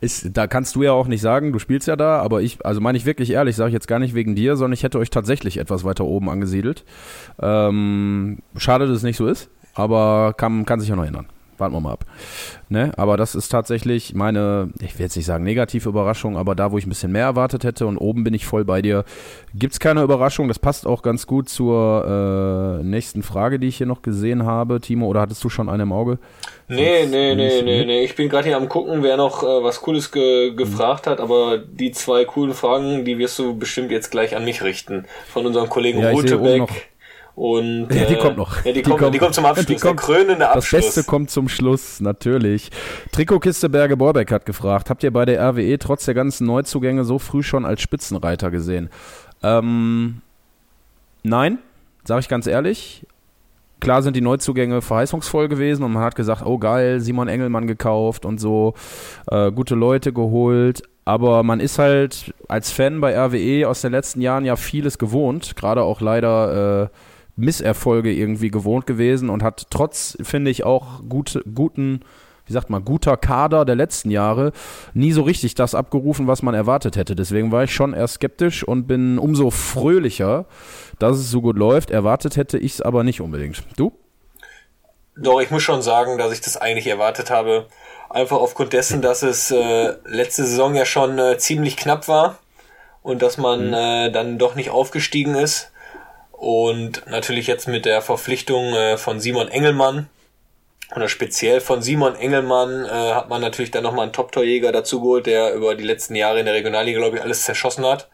Ist, 0.00 0.30
da 0.32 0.48
kannst 0.48 0.74
du 0.74 0.82
ja 0.82 0.90
auch 0.90 1.06
nicht 1.06 1.20
sagen, 1.20 1.52
du 1.52 1.60
spielst 1.60 1.86
ja 1.86 1.94
da, 1.94 2.18
aber 2.18 2.42
ich, 2.42 2.66
also 2.66 2.80
meine 2.80 2.98
ich 2.98 3.04
wirklich 3.04 3.30
ehrlich, 3.30 3.54
sage 3.54 3.68
ich 3.68 3.74
jetzt 3.74 3.86
gar 3.86 4.00
nicht 4.00 4.14
wegen 4.16 4.34
dir, 4.34 4.56
sondern 4.56 4.72
ich 4.72 4.82
hätte 4.82 4.98
euch 4.98 5.10
tatsächlich 5.10 5.58
etwas 5.58 5.84
weiter 5.84 6.04
oben 6.04 6.28
angesiedelt. 6.28 6.84
Ähm, 7.40 8.38
schade, 8.56 8.88
dass 8.88 8.96
es 8.96 9.02
nicht 9.04 9.16
so 9.16 9.28
ist 9.28 9.48
aber 9.74 10.34
kann, 10.36 10.64
kann 10.66 10.80
sich 10.80 10.88
ja 10.88 10.96
noch 10.96 11.04
ändern. 11.06 11.26
Warten 11.58 11.74
wir 11.74 11.80
mal 11.80 11.92
ab. 11.92 12.06
Ne? 12.70 12.92
Aber 12.96 13.16
das 13.16 13.34
ist 13.34 13.48
tatsächlich 13.50 14.14
meine, 14.14 14.70
ich 14.80 14.98
will 14.98 15.04
jetzt 15.04 15.16
nicht 15.16 15.26
sagen 15.26 15.44
negative 15.44 15.88
Überraschung, 15.88 16.36
aber 16.36 16.54
da, 16.54 16.72
wo 16.72 16.78
ich 16.78 16.86
ein 16.86 16.88
bisschen 16.88 17.12
mehr 17.12 17.26
erwartet 17.26 17.62
hätte 17.62 17.86
und 17.86 17.98
oben 17.98 18.24
bin 18.24 18.34
ich 18.34 18.46
voll 18.46 18.64
bei 18.64 18.82
dir, 18.82 19.04
gibt 19.54 19.74
es 19.74 19.78
keine 19.78 20.02
Überraschung. 20.02 20.48
Das 20.48 20.58
passt 20.58 20.86
auch 20.86 21.02
ganz 21.02 21.26
gut 21.26 21.48
zur 21.48 22.80
äh, 22.80 22.84
nächsten 22.84 23.22
Frage, 23.22 23.60
die 23.60 23.68
ich 23.68 23.76
hier 23.76 23.86
noch 23.86 24.02
gesehen 24.02 24.44
habe, 24.44 24.80
Timo. 24.80 25.06
Oder 25.06 25.20
hattest 25.20 25.44
du 25.44 25.50
schon 25.50 25.68
eine 25.68 25.84
im 25.84 25.92
Auge? 25.92 26.18
Nee, 26.68 27.06
nee, 27.06 27.34
nee, 27.34 27.62
nee, 27.62 27.84
nee. 27.84 28.02
Ich 28.02 28.16
bin 28.16 28.28
gerade 28.28 28.48
hier 28.48 28.56
am 28.56 28.68
gucken, 28.68 29.02
wer 29.02 29.16
noch 29.16 29.42
äh, 29.42 29.62
was 29.62 29.82
Cooles 29.82 30.10
ge 30.10 30.54
gefragt 30.54 31.06
hat, 31.06 31.20
aber 31.20 31.58
die 31.58 31.92
zwei 31.92 32.24
coolen 32.24 32.54
Fragen, 32.54 33.04
die 33.04 33.18
wirst 33.18 33.38
du 33.38 33.56
bestimmt 33.56 33.90
jetzt 33.92 34.10
gleich 34.10 34.34
an 34.34 34.44
mich 34.44 34.62
richten. 34.62 35.04
Von 35.28 35.46
unserem 35.46 35.68
Kollegen 35.68 36.00
ja, 36.00 36.10
Rutebeck 36.10 36.91
und, 37.34 37.88
ja, 37.90 38.04
die 38.04 38.14
äh, 38.14 38.18
kommt 38.18 38.36
noch. 38.36 38.56
Ja, 38.56 38.72
die, 38.72 38.74
die, 38.74 38.82
kommt, 38.82 39.00
kommt, 39.00 39.14
die 39.14 39.18
kommt 39.18 39.34
zum 39.34 39.46
Abschluss. 39.46 39.66
Die 39.66 39.76
kommt, 39.76 40.00
der 40.00 40.06
krönende 40.06 40.48
Abschluss. 40.48 40.84
Das 40.84 40.94
Beste 40.94 41.04
kommt 41.04 41.30
zum 41.30 41.48
Schluss, 41.48 42.00
natürlich. 42.00 42.70
Trikotkiste 43.10 43.70
Berge 43.70 43.96
Borbeck 43.96 44.30
hat 44.30 44.44
gefragt, 44.44 44.90
habt 44.90 45.02
ihr 45.02 45.10
bei 45.10 45.24
der 45.24 45.40
RWE 45.40 45.78
trotz 45.78 46.04
der 46.04 46.14
ganzen 46.14 46.46
Neuzugänge 46.46 47.04
so 47.04 47.18
früh 47.18 47.42
schon 47.42 47.64
als 47.64 47.80
Spitzenreiter 47.80 48.50
gesehen? 48.50 48.90
Ähm, 49.42 50.20
nein, 51.22 51.58
sage 52.04 52.20
ich 52.20 52.28
ganz 52.28 52.46
ehrlich. 52.46 53.06
Klar 53.80 54.02
sind 54.02 54.14
die 54.14 54.20
Neuzugänge 54.20 54.80
verheißungsvoll 54.80 55.48
gewesen 55.48 55.82
und 55.82 55.92
man 55.92 56.04
hat 56.04 56.14
gesagt, 56.14 56.46
oh 56.46 56.58
geil, 56.58 57.00
Simon 57.00 57.26
Engelmann 57.26 57.66
gekauft 57.66 58.24
und 58.24 58.38
so, 58.38 58.74
äh, 59.28 59.50
gute 59.50 59.74
Leute 59.74 60.12
geholt. 60.12 60.82
Aber 61.04 61.42
man 61.42 61.58
ist 61.58 61.80
halt 61.80 62.32
als 62.46 62.70
Fan 62.70 63.00
bei 63.00 63.18
RWE 63.18 63.68
aus 63.68 63.80
den 63.80 63.90
letzten 63.90 64.20
Jahren 64.20 64.44
ja 64.44 64.54
vieles 64.54 64.98
gewohnt, 64.98 65.56
gerade 65.56 65.82
auch 65.82 66.00
leider 66.00 66.84
äh, 66.84 66.88
Misserfolge 67.42 68.12
irgendwie 68.12 68.50
gewohnt 68.50 68.86
gewesen 68.86 69.30
und 69.30 69.42
hat 69.42 69.66
trotz, 69.70 70.16
finde 70.22 70.50
ich, 70.50 70.64
auch 70.64 71.02
gute, 71.08 71.42
guten 71.54 72.00
wie 72.46 72.52
sagt 72.52 72.70
man, 72.70 72.84
guter 72.84 73.16
Kader 73.16 73.64
der 73.64 73.76
letzten 73.76 74.10
Jahre 74.10 74.52
nie 74.94 75.12
so 75.12 75.22
richtig 75.22 75.54
das 75.54 75.74
abgerufen, 75.74 76.26
was 76.26 76.42
man 76.42 76.54
erwartet 76.54 76.96
hätte. 76.96 77.14
Deswegen 77.14 77.52
war 77.52 77.64
ich 77.64 77.74
schon 77.74 77.94
eher 77.94 78.08
skeptisch 78.08 78.64
und 78.64 78.86
bin 78.86 79.18
umso 79.18 79.50
fröhlicher, 79.50 80.46
dass 80.98 81.18
es 81.18 81.30
so 81.30 81.40
gut 81.40 81.56
läuft. 81.56 81.90
Erwartet 81.90 82.36
hätte 82.36 82.58
ich 82.58 82.74
es 82.74 82.80
aber 82.80 83.04
nicht 83.04 83.20
unbedingt. 83.20 83.62
Du? 83.76 83.92
Doch, 85.16 85.40
ich 85.40 85.50
muss 85.50 85.62
schon 85.62 85.82
sagen, 85.82 86.18
dass 86.18 86.32
ich 86.32 86.40
das 86.40 86.56
eigentlich 86.56 86.86
erwartet 86.86 87.30
habe. 87.30 87.66
Einfach 88.10 88.38
aufgrund 88.38 88.72
dessen, 88.72 89.02
dass 89.02 89.22
es 89.22 89.50
äh, 89.50 89.94
letzte 90.04 90.44
Saison 90.44 90.74
ja 90.74 90.84
schon 90.84 91.18
äh, 91.18 91.38
ziemlich 91.38 91.76
knapp 91.76 92.08
war 92.08 92.38
und 93.02 93.22
dass 93.22 93.38
man 93.38 93.68
mhm. 93.68 93.74
äh, 93.74 94.10
dann 94.10 94.38
doch 94.38 94.54
nicht 94.54 94.70
aufgestiegen 94.70 95.34
ist. 95.34 95.71
Und 96.42 97.06
natürlich 97.06 97.46
jetzt 97.46 97.68
mit 97.68 97.84
der 97.84 98.02
Verpflichtung 98.02 98.74
äh, 98.74 98.96
von 98.96 99.20
Simon 99.20 99.46
Engelmann 99.46 100.08
oder 100.96 101.06
speziell 101.06 101.60
von 101.60 101.82
Simon 101.82 102.16
Engelmann 102.16 102.84
äh, 102.84 102.88
hat 102.88 103.28
man 103.28 103.40
natürlich 103.40 103.70
dann 103.70 103.84
nochmal 103.84 104.06
einen 104.06 104.12
Top-Torjäger 104.12 104.72
dazu 104.72 105.00
geholt, 105.00 105.26
der 105.26 105.54
über 105.54 105.76
die 105.76 105.84
letzten 105.84 106.16
Jahre 106.16 106.40
in 106.40 106.46
der 106.46 106.56
Regionalliga, 106.56 106.98
glaube 106.98 107.18
ich, 107.18 107.22
alles 107.22 107.44
zerschossen 107.44 107.86
hat. 107.86 108.08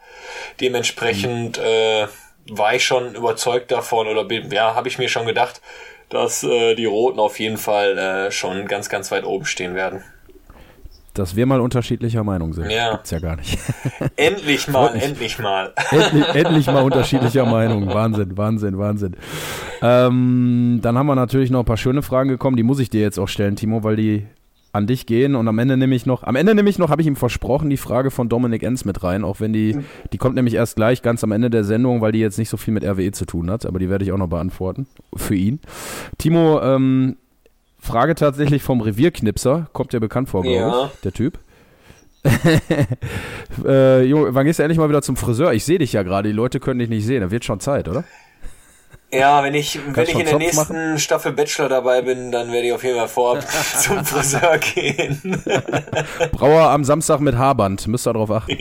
Dementsprechend 0.60 1.56
äh, 1.56 2.06
war 2.50 2.74
ich 2.74 2.84
schon 2.84 3.14
überzeugt 3.14 3.70
davon 3.70 4.06
oder 4.06 4.24
bin, 4.24 4.50
ja, 4.50 4.74
habe 4.74 4.88
ich 4.88 4.98
mir 4.98 5.08
schon 5.08 5.24
gedacht, 5.24 5.62
dass 6.10 6.44
äh, 6.44 6.74
die 6.74 6.84
Roten 6.84 7.20
auf 7.20 7.40
jeden 7.40 7.56
Fall 7.56 7.96
äh, 7.96 8.30
schon 8.30 8.66
ganz, 8.66 8.90
ganz 8.90 9.10
weit 9.10 9.24
oben 9.24 9.46
stehen 9.46 9.74
werden. 9.74 10.04
Dass 11.18 11.34
wir 11.34 11.46
mal 11.46 11.60
unterschiedlicher 11.60 12.22
Meinung 12.22 12.52
sind. 12.52 12.70
Ja. 12.70 12.92
Gibt's 12.92 13.10
ja 13.10 13.18
gar 13.18 13.36
nicht. 13.36 13.58
Endlich 14.16 14.68
mal, 14.68 14.94
endlich 14.94 15.38
mal. 15.38 15.72
Endlich, 15.90 16.28
endlich, 16.28 16.66
mal 16.66 16.82
unterschiedlicher 16.82 17.44
Meinung. 17.44 17.88
Wahnsinn, 17.88 18.36
Wahnsinn, 18.36 18.78
Wahnsinn. 18.78 19.16
Ähm, 19.82 20.78
dann 20.80 20.96
haben 20.96 21.06
wir 21.06 21.16
natürlich 21.16 21.50
noch 21.50 21.60
ein 21.60 21.64
paar 21.64 21.76
schöne 21.76 22.02
Fragen 22.02 22.28
gekommen, 22.28 22.56
die 22.56 22.62
muss 22.62 22.78
ich 22.78 22.88
dir 22.88 23.00
jetzt 23.00 23.18
auch 23.18 23.26
stellen, 23.26 23.56
Timo, 23.56 23.82
weil 23.82 23.96
die 23.96 24.26
an 24.72 24.86
dich 24.86 25.06
gehen 25.06 25.34
und 25.34 25.48
am 25.48 25.58
Ende 25.58 25.76
nehme 25.76 25.94
ich 25.94 26.06
noch, 26.06 26.22
am 26.22 26.36
Ende 26.36 26.54
nehme 26.54 26.70
ich 26.70 26.78
noch, 26.78 26.90
habe 26.90 27.02
ich 27.02 27.08
ihm 27.08 27.16
versprochen, 27.16 27.70
die 27.70 27.76
Frage 27.76 28.10
von 28.10 28.28
Dominik 28.28 28.62
Enz 28.62 28.84
mit 28.84 29.02
rein, 29.02 29.24
auch 29.24 29.40
wenn 29.40 29.52
die, 29.52 29.78
die 30.12 30.18
kommt 30.18 30.36
nämlich 30.36 30.54
erst 30.54 30.76
gleich 30.76 31.02
ganz 31.02 31.24
am 31.24 31.32
Ende 31.32 31.50
der 31.50 31.64
Sendung, 31.64 32.00
weil 32.00 32.12
die 32.12 32.20
jetzt 32.20 32.38
nicht 32.38 32.50
so 32.50 32.56
viel 32.56 32.74
mit 32.74 32.84
RWE 32.84 33.10
zu 33.12 33.24
tun 33.24 33.50
hat, 33.50 33.66
aber 33.66 33.78
die 33.78 33.88
werde 33.90 34.04
ich 34.04 34.12
auch 34.12 34.18
noch 34.18 34.28
beantworten 34.28 34.86
für 35.16 35.34
ihn. 35.34 35.60
Timo, 36.18 36.60
ähm, 36.62 37.16
Frage 37.78 38.14
tatsächlich 38.14 38.62
vom 38.62 38.80
Revierknipser, 38.80 39.68
kommt 39.72 39.92
dir 39.92 40.00
bekannt 40.00 40.28
vor, 40.28 40.42
glaube 40.42 40.56
ja. 40.56 40.86
ich, 40.86 41.00
der 41.00 41.12
Typ. 41.12 41.38
äh, 43.64 44.02
Junge, 44.04 44.34
wann 44.34 44.44
gehst 44.44 44.58
du 44.58 44.62
endlich 44.62 44.78
mal 44.78 44.88
wieder 44.88 45.02
zum 45.02 45.16
Friseur? 45.16 45.52
Ich 45.52 45.64
sehe 45.64 45.78
dich 45.78 45.92
ja 45.92 46.02
gerade, 46.02 46.28
die 46.28 46.34
Leute 46.34 46.60
können 46.60 46.80
dich 46.80 46.88
nicht 46.88 47.06
sehen, 47.06 47.20
da 47.20 47.30
wird 47.30 47.44
schon 47.44 47.60
Zeit, 47.60 47.88
oder? 47.88 48.04
Ja, 49.10 49.42
wenn 49.42 49.54
ich, 49.54 49.80
wenn 49.86 50.04
ich 50.04 50.18
in 50.18 50.26
der 50.26 50.36
nächsten 50.36 50.74
machen? 50.74 50.98
Staffel 50.98 51.32
Bachelor 51.32 51.70
dabei 51.70 52.02
bin, 52.02 52.30
dann 52.30 52.52
werde 52.52 52.66
ich 52.66 52.72
auf 52.74 52.84
jeden 52.84 52.98
Fall 52.98 53.08
vorab 53.08 53.42
zum 53.80 54.04
Friseur 54.04 54.58
gehen. 54.58 55.42
Brauer 56.32 56.68
am 56.68 56.84
Samstag 56.84 57.20
mit 57.20 57.38
Haarband, 57.38 57.86
müsst 57.88 58.06
ihr 58.06 58.12
darauf 58.12 58.30
achten. 58.30 58.58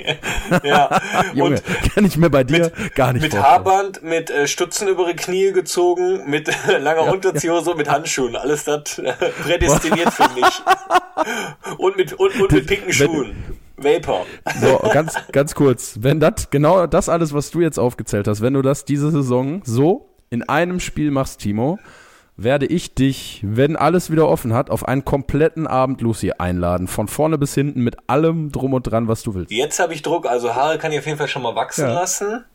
ja, 0.64 1.02
Junge, 1.34 1.62
kann 1.94 2.06
ich 2.06 2.16
mir 2.16 2.30
bei 2.30 2.46
dir 2.46 2.72
mit, 2.78 2.96
gar 2.96 3.12
nicht 3.12 3.24
Mit 3.24 3.34
vorstellen. 3.34 3.56
Haarband, 3.56 4.04
mit 4.04 4.30
äh, 4.30 4.48
Stutzen 4.48 4.88
über 4.88 5.06
die 5.08 5.18
Knie 5.18 5.52
gezogen, 5.52 6.30
mit 6.30 6.48
äh, 6.48 6.78
langer 6.78 7.06
ja, 7.06 7.12
Unterziehhose 7.12 7.72
und 7.72 7.78
mit 7.78 7.90
Handschuhen. 7.90 8.38
Alles 8.38 8.64
das 8.64 9.00
äh, 9.00 9.14
prädestiniert 9.44 10.14
für 10.14 10.30
mich. 10.30 10.62
Und 11.78 11.98
mit, 11.98 12.14
und, 12.14 12.40
und 12.40 12.52
mit 12.54 12.68
pinken 12.68 12.94
Schuhen. 12.94 13.36
Vapor. 13.76 14.26
So, 14.62 14.78
ganz, 14.94 15.14
ganz 15.34 15.54
kurz. 15.56 15.98
Wenn 16.00 16.22
das, 16.22 16.50
genau 16.50 16.88
das 16.88 17.10
alles, 17.10 17.34
was 17.34 17.52
du 17.52 17.60
jetzt 17.60 17.78
aufgezählt 17.78 18.30
hast, 18.30 18.42
wenn 18.42 18.54
du 18.54 18.62
das 18.62 18.86
diese 18.86 19.12
Saison 19.12 19.62
so 19.66 20.17
in 20.30 20.48
einem 20.48 20.80
Spiel 20.80 21.12
machst, 21.12 21.40
Timo, 21.40 21.80
werde 22.38 22.68
ich 22.68 22.94
dich, 22.94 23.42
wenn 23.44 23.76
alles 23.76 24.12
wieder 24.12 24.28
offen 24.28 24.54
hat, 24.54 24.70
auf 24.70 24.88
einen 24.88 25.04
kompletten 25.04 25.66
Abend 25.66 26.02
Lucy 26.02 26.34
einladen. 26.38 26.88
Von 26.88 27.08
vorne 27.08 27.38
bis 27.38 27.56
hinten 27.56 27.82
mit 27.82 27.98
allem 28.08 28.52
drum 28.52 28.74
und 28.74 28.84
dran, 28.84 29.08
was 29.08 29.24
du 29.24 29.34
willst. 29.34 29.52
Jetzt 29.52 29.80
habe 29.80 29.94
ich 29.94 30.04
Druck, 30.04 30.28
also 30.28 30.54
Haare 30.54 30.78
kann 30.78 30.92
ich 30.92 31.00
auf 31.00 31.06
jeden 31.06 31.18
Fall 31.18 31.28
schon 31.28 31.42
mal 31.42 31.56
wachsen 31.56 31.88
ja. 31.88 31.94
lassen. 31.94 32.46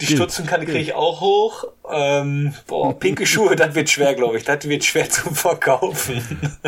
Die 0.00 0.06
Gilt. 0.06 0.18
Stutzen 0.18 0.46
kann 0.46 0.64
kriege 0.64 0.78
ich 0.78 0.94
auch 0.94 1.20
hoch. 1.20 1.64
Ähm, 1.90 2.54
boah, 2.68 2.96
pinke 2.96 3.26
Schuhe, 3.26 3.56
das 3.56 3.74
wird 3.74 3.90
schwer, 3.90 4.14
glaube 4.14 4.36
ich. 4.36 4.44
Das 4.44 4.68
wird 4.68 4.84
schwer 4.84 5.10
zu 5.10 5.34
verkaufen. 5.34 6.22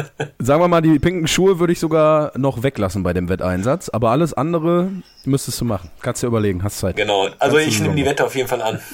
Sagen 0.40 0.60
wir 0.60 0.66
mal, 0.66 0.80
die 0.80 0.98
pinken 0.98 1.28
Schuhe 1.28 1.60
würde 1.60 1.72
ich 1.72 1.78
sogar 1.78 2.36
noch 2.36 2.64
weglassen 2.64 3.04
bei 3.04 3.12
dem 3.12 3.28
Wetteinsatz. 3.28 3.88
Aber 3.88 4.10
alles 4.10 4.34
andere 4.34 4.90
müsstest 5.24 5.60
du 5.60 5.64
machen. 5.64 5.90
Kannst 6.02 6.24
du 6.24 6.26
überlegen, 6.26 6.64
hast 6.64 6.78
Zeit. 6.78 6.96
Genau, 6.96 7.28
also 7.38 7.56
Kannst 7.56 7.68
ich 7.68 7.80
nehme 7.80 7.94
die 7.94 8.04
Wette 8.04 8.24
auf 8.24 8.34
jeden 8.34 8.48
Fall 8.48 8.62
an. 8.62 8.80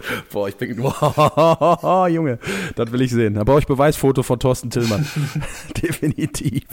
Boah, 0.32 0.48
ich 0.48 0.56
bin. 0.56 0.80
Oh, 0.80 2.06
Junge, 2.10 2.38
das 2.74 2.92
will 2.92 3.02
ich 3.02 3.10
sehen. 3.10 3.34
Da 3.34 3.44
brauche 3.44 3.60
ich 3.60 3.66
Beweisfoto 3.66 4.22
von 4.22 4.38
Thorsten 4.38 4.70
Tillmann. 4.70 5.06
Definitiv. 5.82 6.64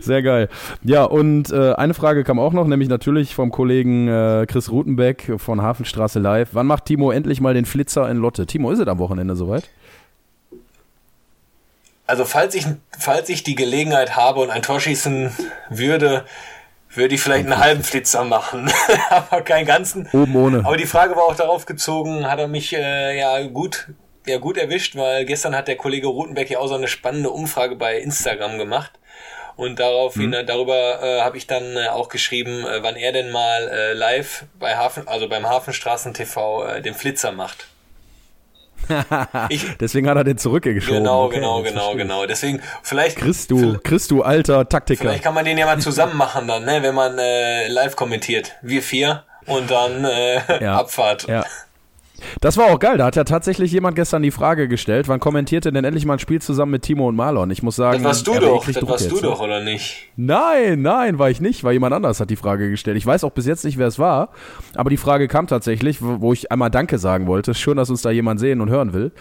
Sehr 0.00 0.22
geil. 0.22 0.48
Ja, 0.82 1.04
und 1.04 1.50
äh, 1.50 1.72
eine 1.74 1.94
Frage 1.94 2.24
kam 2.24 2.38
auch 2.38 2.52
noch, 2.52 2.66
nämlich 2.66 2.88
natürlich 2.88 3.34
vom 3.34 3.50
Kollegen 3.50 4.08
äh, 4.08 4.46
Chris 4.48 4.70
Rutenbeck 4.70 5.34
von 5.38 5.62
Hafenstraße 5.62 6.18
Live. 6.18 6.50
Wann 6.52 6.66
macht 6.66 6.86
Timo 6.86 7.10
endlich 7.10 7.40
mal 7.40 7.54
den 7.54 7.64
Flitzer 7.64 8.08
in 8.10 8.16
Lotte? 8.16 8.46
Timo, 8.46 8.70
ist 8.70 8.80
es 8.80 8.88
am 8.88 8.98
Wochenende 8.98 9.36
soweit? 9.36 9.68
Also, 12.06 12.24
falls 12.24 12.56
ich, 12.56 12.66
falls 12.98 13.28
ich 13.28 13.44
die 13.44 13.54
Gelegenheit 13.54 14.16
habe 14.16 14.40
und 14.40 14.50
ein 14.50 14.62
Tor 14.62 14.80
schießen 14.80 15.30
würde, 15.68 16.24
würde 16.94 17.14
ich 17.14 17.20
vielleicht 17.20 17.46
einen 17.46 17.58
halben 17.58 17.84
Flitzer 17.84 18.24
machen, 18.24 18.70
aber 19.10 19.42
keinen 19.42 19.66
ganzen. 19.66 20.08
Oben 20.12 20.36
ohne. 20.36 20.58
Aber 20.64 20.76
die 20.76 20.86
Frage 20.86 21.16
war 21.16 21.24
auch 21.24 21.36
darauf 21.36 21.66
gezogen, 21.66 22.28
hat 22.28 22.38
er 22.38 22.48
mich 22.48 22.72
äh, 22.74 23.18
ja 23.18 23.40
gut, 23.46 23.88
ja 24.26 24.38
gut 24.38 24.56
erwischt, 24.56 24.96
weil 24.96 25.24
gestern 25.24 25.54
hat 25.54 25.68
der 25.68 25.76
Kollege 25.76 26.08
Rutenbeck 26.08 26.50
ja 26.50 26.58
auch 26.58 26.68
so 26.68 26.74
eine 26.74 26.88
spannende 26.88 27.30
Umfrage 27.30 27.76
bei 27.76 27.98
Instagram 27.98 28.58
gemacht. 28.58 28.92
Und 29.56 29.78
daraufhin, 29.78 30.30
mhm. 30.30 30.46
darüber 30.46 31.02
äh, 31.02 31.20
habe 31.20 31.36
ich 31.36 31.46
dann 31.46 31.76
äh, 31.76 31.88
auch 31.88 32.08
geschrieben, 32.08 32.64
äh, 32.64 32.82
wann 32.82 32.96
er 32.96 33.12
denn 33.12 33.30
mal 33.30 33.68
äh, 33.68 33.92
live 33.92 34.44
bei 34.58 34.74
Hafen, 34.76 35.06
also 35.06 35.28
beim 35.28 35.46
Hafenstraßen 35.46 36.14
TV 36.14 36.64
äh, 36.64 36.80
den 36.80 36.94
Flitzer 36.94 37.32
macht. 37.32 37.66
Ich, 39.48 39.66
Deswegen 39.80 40.08
hat 40.08 40.16
er 40.16 40.24
den 40.24 40.38
zurückgeschoben. 40.38 40.98
Genau, 40.98 41.24
okay, 41.24 41.36
genau, 41.36 41.62
genau, 41.62 41.94
genau. 41.94 42.26
Deswegen, 42.26 42.60
vielleicht. 42.82 43.16
Christu, 43.16 43.78
Christu, 43.82 44.22
alter 44.22 44.68
Taktiker. 44.68 45.02
Vielleicht 45.02 45.24
kann 45.24 45.34
man 45.34 45.44
den 45.44 45.58
ja 45.58 45.66
mal 45.66 45.78
zusammen 45.78 46.16
machen 46.16 46.48
dann, 46.48 46.64
ne, 46.64 46.82
wenn 46.82 46.94
man 46.94 47.18
äh, 47.18 47.68
live 47.68 47.96
kommentiert. 47.96 48.56
Wir 48.62 48.82
vier 48.82 49.24
und 49.46 49.70
dann 49.70 50.04
äh, 50.04 50.62
ja. 50.62 50.76
Abfahrt. 50.76 51.26
Ja. 51.28 51.44
Das 52.40 52.56
war 52.56 52.66
auch 52.66 52.78
geil. 52.78 52.98
Da 52.98 53.06
hat 53.06 53.16
ja 53.16 53.24
tatsächlich 53.24 53.72
jemand 53.72 53.96
gestern 53.96 54.22
die 54.22 54.30
Frage 54.30 54.68
gestellt, 54.68 55.08
wann 55.08 55.20
kommentiert 55.20 55.64
denn 55.64 55.74
endlich 55.76 56.04
mal 56.04 56.14
ein 56.14 56.18
Spiel 56.18 56.40
zusammen 56.40 56.72
mit 56.72 56.82
Timo 56.82 57.08
und 57.08 57.16
Marlon? 57.16 57.50
Ich 57.50 57.62
muss 57.62 57.76
sagen, 57.76 58.02
das 58.02 58.04
warst 58.04 58.26
du 58.26 58.34
doch, 58.38 58.64
das 58.64 58.86
warst 58.86 59.10
du 59.10 59.20
doch, 59.20 59.40
oder 59.40 59.62
nicht? 59.62 60.08
Nein, 60.16 60.82
nein, 60.82 61.18
war 61.18 61.30
ich 61.30 61.40
nicht, 61.40 61.64
weil 61.64 61.74
jemand 61.74 61.94
anders 61.94 62.20
hat 62.20 62.30
die 62.30 62.36
Frage 62.36 62.70
gestellt. 62.70 62.96
Ich 62.96 63.06
weiß 63.06 63.24
auch 63.24 63.32
bis 63.32 63.46
jetzt 63.46 63.64
nicht, 63.64 63.78
wer 63.78 63.86
es 63.86 63.98
war, 63.98 64.30
aber 64.74 64.90
die 64.90 64.96
Frage 64.96 65.28
kam 65.28 65.46
tatsächlich, 65.46 65.98
wo 66.00 66.32
ich 66.32 66.52
einmal 66.52 66.70
Danke 66.70 66.98
sagen 66.98 67.26
wollte. 67.26 67.54
Schön, 67.54 67.76
dass 67.76 67.90
uns 67.90 68.02
da 68.02 68.10
jemand 68.10 68.40
sehen 68.40 68.60
und 68.60 68.70
hören 68.70 68.92
will. 68.92 69.12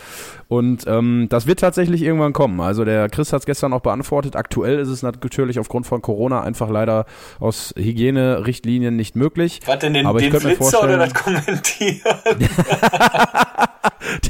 Und 0.49 0.85
ähm, 0.87 1.27
das 1.29 1.45
wird 1.45 1.59
tatsächlich 1.59 2.01
irgendwann 2.01 2.33
kommen. 2.33 2.59
Also 2.59 2.83
der 2.83 3.07
Chris 3.07 3.31
hat 3.31 3.41
es 3.41 3.45
gestern 3.45 3.71
auch 3.71 3.81
beantwortet. 3.81 4.35
Aktuell 4.35 4.79
ist 4.79 4.87
es 4.87 5.03
natürlich 5.03 5.59
aufgrund 5.59 5.85
von 5.85 6.01
Corona 6.01 6.41
einfach 6.41 6.71
leider 6.71 7.05
aus 7.39 7.71
Hygienerichtlinien 7.77 8.95
nicht 8.95 9.15
möglich. 9.15 9.59
Was 9.67 9.77
denn 9.77 9.93
den, 9.93 10.07
aber 10.07 10.19
den 10.19 10.33
Flitzer 10.33 10.83
oder 10.83 10.97
das 10.97 11.13
Kommentieren? 11.13 12.01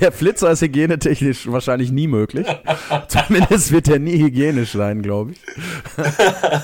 der 0.02 0.12
Flitzer 0.12 0.52
ist 0.52 0.62
hygienetechnisch 0.62 1.50
wahrscheinlich 1.50 1.90
nie 1.92 2.08
möglich. 2.08 2.46
Zumindest 3.08 3.72
wird 3.72 3.88
er 3.88 4.00
nie 4.00 4.22
hygienisch 4.22 4.74
sein, 4.74 5.02
glaube 5.02 5.32
ich. 5.32 5.40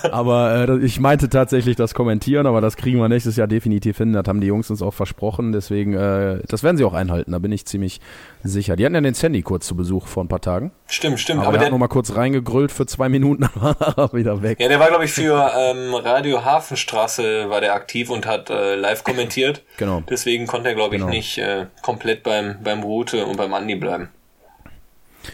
aber 0.11 0.67
äh, 0.67 0.79
ich 0.79 0.99
meinte 0.99 1.29
tatsächlich 1.29 1.77
das 1.77 1.93
Kommentieren, 1.93 2.45
aber 2.45 2.59
das 2.59 2.75
kriegen 2.75 2.99
wir 2.99 3.07
nächstes 3.07 3.37
Jahr 3.37 3.47
definitiv 3.47 3.97
hin. 3.99 4.11
Das 4.11 4.27
haben 4.27 4.41
die 4.41 4.47
Jungs 4.47 4.69
uns 4.69 4.81
auch 4.81 4.93
versprochen. 4.93 5.53
Deswegen, 5.53 5.93
äh, 5.93 6.39
das 6.47 6.63
werden 6.63 6.75
sie 6.75 6.83
auch 6.83 6.93
einhalten. 6.93 7.31
Da 7.31 7.39
bin 7.39 7.53
ich 7.53 7.65
ziemlich 7.65 8.01
sicher. 8.47 8.75
Die 8.75 8.85
hatten 8.85 8.95
ja 8.95 9.01
den 9.01 9.13
Sandy 9.13 9.41
kurz 9.41 9.67
zu 9.67 9.75
Besuch 9.75 10.07
vor 10.07 10.23
ein 10.23 10.27
paar 10.27 10.41
Tagen. 10.41 10.71
Stimmt, 10.87 11.19
stimmt. 11.19 11.39
Aber, 11.39 11.49
aber 11.49 11.53
der, 11.53 11.59
der 11.59 11.65
hat 11.67 11.71
nochmal 11.71 11.89
kurz 11.89 12.15
reingegrüllt 12.15 12.71
für 12.71 12.85
zwei 12.85 13.09
Minuten, 13.09 13.43
er 13.61 14.13
wieder 14.13 14.41
weg. 14.41 14.59
Ja, 14.59 14.67
der 14.67 14.79
war, 14.79 14.87
glaube 14.89 15.05
ich, 15.05 15.11
für 15.11 15.51
ähm, 15.57 15.93
Radio 15.93 16.43
Hafenstraße 16.43 17.49
war 17.49 17.61
der 17.61 17.73
aktiv 17.73 18.09
und 18.09 18.25
hat 18.25 18.49
äh, 18.49 18.75
live 18.75 19.03
kommentiert. 19.03 19.63
Genau. 19.77 20.03
Deswegen 20.09 20.47
konnte 20.47 20.69
er, 20.69 20.75
glaube 20.75 20.95
ich, 20.95 21.01
genau. 21.01 21.11
nicht 21.11 21.37
äh, 21.37 21.67
komplett 21.81 22.23
beim, 22.23 22.57
beim 22.63 22.83
Route 22.83 23.25
und 23.25 23.37
beim 23.37 23.53
Andi 23.53 23.75
bleiben. 23.75 24.09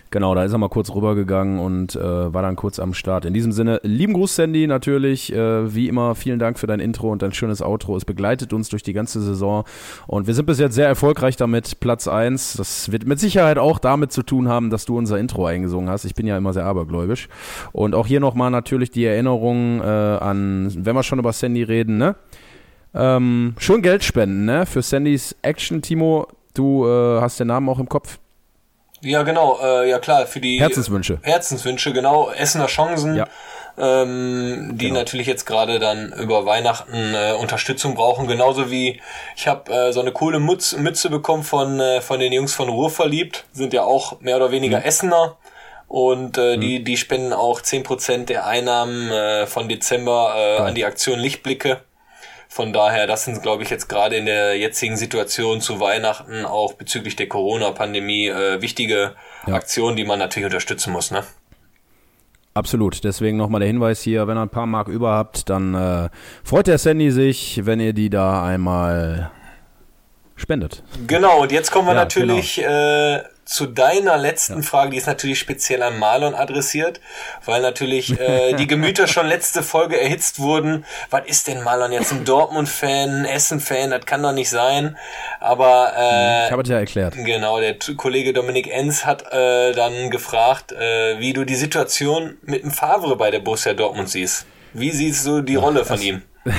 Genau, 0.10 0.36
da 0.36 0.44
ist 0.44 0.52
er 0.52 0.58
mal 0.58 0.70
kurz 0.70 0.94
rübergegangen 0.94 1.60
und 1.60 1.96
äh, 1.96 2.34
war 2.34 2.42
dann 2.42 2.56
kurz 2.56 2.80
am 2.80 2.94
Start. 2.94 3.26
In 3.26 3.34
diesem 3.34 3.52
Sinne, 3.52 3.80
lieben 3.84 4.14
Gruß, 4.14 4.36
Sandy, 4.36 4.68
natürlich. 4.68 5.32
Äh, 5.34 5.74
wie 5.74 5.88
immer, 5.88 6.16
vielen 6.16 6.40
Dank 6.40 6.60
für 6.60 6.68
dein 6.68 6.80
Intro 6.80 7.12
und 7.12 7.22
dein 7.22 7.34
schönes 7.34 7.62
Outro. 7.62 7.96
Es 7.98 8.06
begleitet 8.06 8.54
uns 8.54 8.70
durch 8.70 8.84
die 8.84 8.94
ganze 8.94 9.22
Saison 9.22 9.64
und 10.08 10.28
wir 10.28 10.34
sind 10.34 10.46
bis 10.46 10.60
jetzt 10.60 10.76
sehr 10.76 10.88
erfolgreich 10.88 11.36
damit. 11.36 11.80
Platz 11.80 12.08
1. 12.08 12.54
Das 12.54 12.92
wird 12.92 13.06
mit 13.06 13.20
Sicherheit 13.20 13.58
auch 13.58 13.80
damit 13.80 14.12
zu 14.12 14.24
tun 14.24 14.48
haben, 14.48 14.70
dass 14.70 14.86
du 14.86 14.98
unser 14.98 15.20
Intro 15.20 15.46
eingesungen 15.46 15.90
hast. 15.90 16.06
Ich 16.06 16.16
bin 16.16 16.28
ja 16.28 16.38
immer 16.38 16.54
sehr 16.54 16.66
abergläubisch. 16.66 17.30
Und 17.72 17.96
auch 17.96 18.08
hier 18.08 18.20
nochmal 18.20 18.52
natürlich 18.52 18.92
die 18.92 19.06
Erinnerung 19.06 19.82
äh, 19.82 19.84
an, 19.84 20.72
wenn 20.76 20.96
wir 20.96 21.04
schon 21.04 21.20
über 21.20 21.34
Sandy 21.34 21.64
reden, 21.64 21.98
ne? 21.98 22.16
Ähm, 22.94 23.54
schon 23.58 23.82
Geld 23.82 24.04
spenden, 24.04 24.46
ne? 24.46 24.66
Für 24.66 24.82
Sandys 24.82 25.36
Action, 25.42 25.82
Timo. 25.82 26.28
Du 26.54 26.86
äh, 26.86 27.22
hast 27.22 27.40
den 27.40 27.48
Namen 27.48 27.70
auch 27.70 27.80
im 27.80 27.88
Kopf. 27.88 28.20
Ja, 29.02 29.24
genau, 29.24 29.60
äh, 29.62 29.90
ja 29.90 30.00
klar, 30.00 30.26
für 30.28 30.40
die 30.40 30.60
Herzenswünsche. 30.60 31.20
Herzenswünsche, 31.24 31.92
genau, 31.92 32.30
Essener 32.32 32.68
Chancen, 32.68 33.16
Ja. 33.16 33.28
ähm, 33.78 34.72
die 34.74 34.88
Genau. 34.88 35.00
natürlich 35.00 35.28
jetzt 35.28 35.46
gerade 35.46 35.80
dann 35.80 36.14
über 36.14 36.46
Weihnachten 36.46 37.16
äh, 37.16 37.34
Unterstützung 37.34 37.96
brauchen. 37.96 38.28
Genauso 38.28 38.70
wie 38.70 39.02
ich 39.36 39.48
habe 39.48 39.72
äh, 39.72 39.92
so 39.92 40.02
eine 40.02 40.12
coole 40.12 40.40
Mutz, 40.40 40.74
Mütze 40.74 41.10
bekommen 41.10 41.44
von, 41.44 41.80
äh, 41.80 42.02
von 42.02 42.20
den 42.20 42.32
Jungs 42.32 42.54
von 42.54 42.70
Ruhr 42.70 42.90
verliebt, 42.92 43.46
sind 43.54 43.74
ja 43.74 43.84
auch 43.84 44.22
mehr 44.22 44.38
oder 44.38 44.52
weniger 44.52 44.86
Essener. 44.86 45.38
Und 45.88 46.38
äh, 46.38 46.58
die, 46.58 46.84
die 46.86 46.96
spenden 46.96 47.34
auch 47.34 47.60
10% 47.62 48.26
der 48.26 48.46
Einnahmen 48.46 49.12
äh, 49.12 49.46
von 49.46 49.68
Dezember 49.68 50.34
äh, 50.38 50.58
an 50.62 50.74
die 50.76 50.86
Aktion 50.86 51.20
Lichtblicke. 51.20 51.82
Von 52.54 52.74
daher, 52.74 53.08
das 53.08 53.24
sind, 53.24 53.42
glaube 53.42 53.64
ich, 53.64 53.70
jetzt 53.70 53.88
gerade 53.88 54.18
in 54.18 54.26
der 54.26 54.58
jetzigen 54.58 54.98
Situation 54.98 55.62
zu 55.62 55.80
Weihnachten 55.80 56.44
auch 56.46 56.74
bezüglich 56.74 57.16
der 57.16 57.30
Corona-Pandemie 57.30 58.28
äh, 58.28 58.62
wichtige 58.62 59.16
Ja. 59.48 59.54
Aktionen, 59.54 59.96
die 59.96 60.04
man 60.04 60.20
natürlich 60.20 60.48
unterstützen 60.48 60.92
muss. 60.92 61.12
Ne? 61.12 61.24
Absolut. 62.54 63.06
Deswegen 63.06 63.38
nochmal 63.38 63.62
der 63.62 63.68
Hinweis 63.68 64.02
hier, 64.02 64.28
wenn 64.28 64.38
ihr 64.38 64.42
ein 64.42 64.50
paar 64.50 64.66
Mark 64.66 64.90
über 64.90 65.12
habt, 65.14 65.50
dann 65.50 65.74
äh, 65.74 66.10
freut 66.44 66.68
der 66.68 66.78
Sandy 66.78 67.12
sich, 67.12 67.62
wenn 67.64 67.80
ihr 67.80 67.94
die 67.94 68.10
da 68.10 68.44
einmal 68.44 69.32
spendet. 70.36 70.84
Genau, 71.08 71.44
und 71.44 71.54
jetzt 71.54 71.72
kommen 71.72 71.88
wir 71.88 71.94
Ja, 71.94 72.02
natürlich 72.02 72.62
äh, 72.62 73.22
zu 73.46 73.66
deiner 73.66 74.18
letzten 74.18 74.64
Frage, 74.64 74.92
die 74.92 74.98
ist 74.98 75.08
natürlich 75.08 75.40
speziell 75.40 75.84
an 75.84 76.00
Marlon 76.00 76.36
adressiert, 76.36 77.02
weil 77.46 77.62
natürlich 77.62 78.20
äh, 78.20 78.54
die 78.54 78.68
Gemüter 78.68 79.08
schon 79.08 79.28
letzte 79.28 79.64
Folge 79.64 80.00
erhitzt 80.00 80.40
wurden. 80.40 80.86
Was 81.10 81.26
ist 81.26 81.48
denn 81.48 81.64
Marlon 81.64 81.92
jetzt 81.92 82.12
ein 82.12 82.24
Dortmund-Fan, 82.24 83.22
ein 83.22 83.26
Essen-Fan? 83.26 83.90
Das 83.90 84.06
kann 84.06 84.24
doch 84.24 84.32
nicht 84.32 84.50
sein. 84.50 84.98
Aber 85.40 85.94
äh, 85.98 86.46
Ich 86.46 86.52
habe 86.52 86.62
es 86.62 86.70
ja 86.70 86.78
erklärt. 86.78 87.16
Genau, 87.16 87.60
der 87.60 87.78
Kollege 87.98 88.32
Dominik 88.34 88.72
Enz 88.72 89.06
hat 89.06 89.32
äh, 89.34 89.74
dann 89.74 90.10
gefragt, 90.10 90.72
äh, 90.72 91.20
wie 91.20 91.34
du 91.34 91.44
die 91.44 91.56
Situation 91.56 92.38
mit 92.44 92.64
dem 92.64 92.72
Favre 92.72 93.16
bei 93.16 93.32
der 93.32 93.40
Borussia 93.40 93.74
Dortmund 93.74 94.10
siehst. 94.10 94.46
Wie 94.74 94.92
siehst 94.92 95.26
du 95.26 95.42
die 95.42 95.56
Rolle 95.56 95.84
von 95.84 96.02
ihm? 96.02 96.22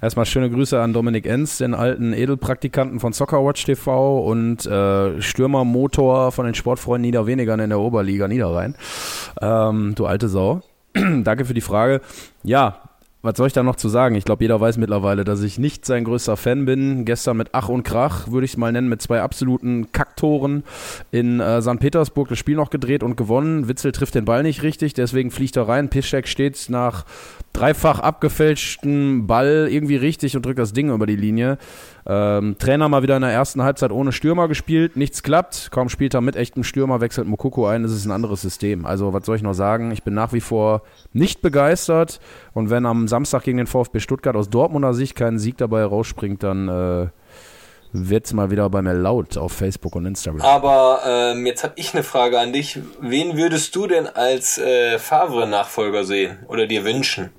Erstmal 0.00 0.26
schöne 0.26 0.50
Grüße 0.50 0.80
an 0.80 0.92
Dominik 0.92 1.26
Enz, 1.26 1.58
den 1.58 1.74
alten 1.74 2.12
Edelpraktikanten 2.12 3.00
von 3.00 3.12
Soccerwatch 3.12 3.64
TV 3.64 4.20
und 4.20 4.66
äh, 4.66 5.20
Stürmermotor 5.20 6.32
von 6.32 6.44
den 6.44 6.54
Sportfreunden 6.54 7.02
Niederwenigern 7.02 7.60
in 7.60 7.70
der 7.70 7.80
Oberliga 7.80 8.28
Niederrhein. 8.28 8.74
Ähm, 9.40 9.94
du 9.94 10.06
alte 10.06 10.28
Sau. 10.28 10.62
Danke 10.94 11.44
für 11.44 11.54
die 11.54 11.60
Frage. 11.60 12.00
Ja, 12.42 12.80
was 13.22 13.36
soll 13.36 13.46
ich 13.46 13.52
da 13.52 13.62
noch 13.62 13.76
zu 13.76 13.88
sagen? 13.88 14.16
Ich 14.16 14.24
glaube, 14.24 14.42
jeder 14.42 14.60
weiß 14.60 14.78
mittlerweile, 14.78 15.22
dass 15.22 15.42
ich 15.42 15.56
nicht 15.56 15.86
sein 15.86 16.02
größter 16.02 16.36
Fan 16.36 16.64
bin. 16.64 17.04
Gestern 17.04 17.36
mit 17.36 17.50
Ach 17.52 17.68
und 17.68 17.84
Krach, 17.84 18.28
würde 18.32 18.44
ich 18.44 18.52
es 18.52 18.56
mal 18.56 18.72
nennen, 18.72 18.88
mit 18.88 19.00
zwei 19.00 19.22
absoluten 19.22 19.92
Kacktoren 19.92 20.64
in 21.12 21.38
äh, 21.38 21.62
St. 21.62 21.78
Petersburg 21.78 22.28
das 22.28 22.38
Spiel 22.38 22.56
noch 22.56 22.70
gedreht 22.70 23.04
und 23.04 23.16
gewonnen. 23.16 23.68
Witzel 23.68 23.92
trifft 23.92 24.16
den 24.16 24.24
Ball 24.24 24.42
nicht 24.42 24.64
richtig, 24.64 24.94
deswegen 24.94 25.30
fliegt 25.30 25.56
er 25.56 25.68
rein. 25.68 25.88
Piszczek 25.88 26.26
steht 26.26 26.66
nach 26.68 27.04
dreifach 27.52 28.00
abgefälschten 28.00 29.26
Ball 29.26 29.68
irgendwie 29.70 29.96
richtig 29.96 30.36
und 30.36 30.44
drückt 30.44 30.58
das 30.58 30.72
Ding 30.72 30.90
über 30.90 31.06
die 31.06 31.16
Linie. 31.16 31.58
Ähm, 32.04 32.56
Trainer 32.58 32.88
mal 32.88 33.02
wieder 33.02 33.16
in 33.16 33.22
der 33.22 33.30
ersten 33.30 33.62
Halbzeit 33.62 33.92
ohne 33.92 34.12
Stürmer 34.12 34.48
gespielt, 34.48 34.96
nichts 34.96 35.22
klappt. 35.22 35.70
Kaum 35.70 35.88
spielt 35.88 36.14
er 36.14 36.20
mit 36.20 36.36
echtem 36.36 36.64
Stürmer, 36.64 37.00
wechselt 37.00 37.28
Mokoko 37.28 37.66
ein, 37.66 37.84
es 37.84 37.92
ist 37.92 38.06
ein 38.06 38.10
anderes 38.10 38.42
System. 38.42 38.86
Also, 38.86 39.12
was 39.12 39.24
soll 39.24 39.36
ich 39.36 39.42
noch 39.42 39.54
sagen? 39.54 39.92
Ich 39.92 40.02
bin 40.02 40.14
nach 40.14 40.32
wie 40.32 40.40
vor 40.40 40.82
nicht 41.12 41.42
begeistert. 41.42 42.20
Und 42.54 42.70
wenn 42.70 42.86
am 42.86 43.06
Samstag 43.06 43.44
gegen 43.44 43.58
den 43.58 43.66
VfB 43.66 44.00
Stuttgart 44.00 44.34
aus 44.34 44.50
Dortmunder 44.50 44.94
Sicht 44.94 45.14
kein 45.14 45.38
Sieg 45.38 45.58
dabei 45.58 45.84
rausspringt, 45.84 46.42
dann 46.42 46.68
äh, 46.68 47.06
wird 47.92 48.26
es 48.26 48.32
mal 48.32 48.50
wieder 48.50 48.68
bei 48.70 48.82
mir 48.82 48.94
laut 48.94 49.36
auf 49.36 49.52
Facebook 49.52 49.94
und 49.94 50.06
Instagram. 50.06 50.40
Aber 50.40 51.00
ähm, 51.06 51.46
jetzt 51.46 51.62
habe 51.62 51.74
ich 51.76 51.94
eine 51.94 52.02
Frage 52.02 52.40
an 52.40 52.52
dich. 52.52 52.80
Wen 53.00 53.36
würdest 53.36 53.76
du 53.76 53.86
denn 53.86 54.06
als 54.06 54.58
äh, 54.58 54.98
Favre-Nachfolger 54.98 56.04
sehen 56.04 56.38
oder 56.48 56.66
dir 56.66 56.84
wünschen? 56.84 57.30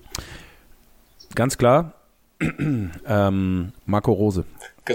Ganz 1.36 1.58
klar, 1.58 1.94
ähm, 3.08 3.72
Marco 3.86 4.12
Rose. 4.12 4.46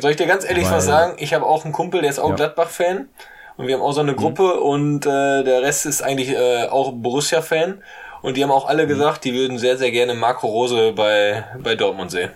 Soll 0.01 0.11
ich 0.11 0.17
dir 0.17 0.27
ganz 0.27 0.45
ehrlich 0.45 0.65
Weil- 0.67 0.73
was 0.73 0.87
sagen? 0.87 1.15
Ich 1.19 1.33
habe 1.35 1.47
auch 1.47 1.65
einen 1.65 1.73
Kumpel, 1.73 2.01
der 2.03 2.11
ist 2.11 2.19
auch 2.19 2.31
Ja. 2.31 2.37
Gladbach-Fan. 2.37 3.09
Und 3.57 3.67
wir 3.67 3.75
haben 3.75 3.83
auch 3.83 3.93
so 3.93 4.01
eine 4.01 4.15
Gruppe 4.15 4.61
und 4.61 5.05
äh, 5.05 5.43
der 5.43 5.63
Rest 5.63 5.85
ist 5.85 6.01
eigentlich 6.03 6.31
äh, 6.31 6.67
auch 6.69 6.93
Borussia-Fan. 6.93 7.83
Und 8.23 8.37
die 8.37 8.43
haben 8.45 8.51
auch 8.53 8.69
alle 8.69 8.87
gesagt, 8.87 9.25
die 9.25 9.33
würden 9.35 9.59
sehr, 9.59 9.77
sehr 9.77 9.91
gerne 9.91 10.15
Marco 10.15 10.47
Rose 10.47 10.93
bei, 10.93 11.45
bei 11.63 11.75
Dortmund 11.75 12.11
sehen. 12.11 12.31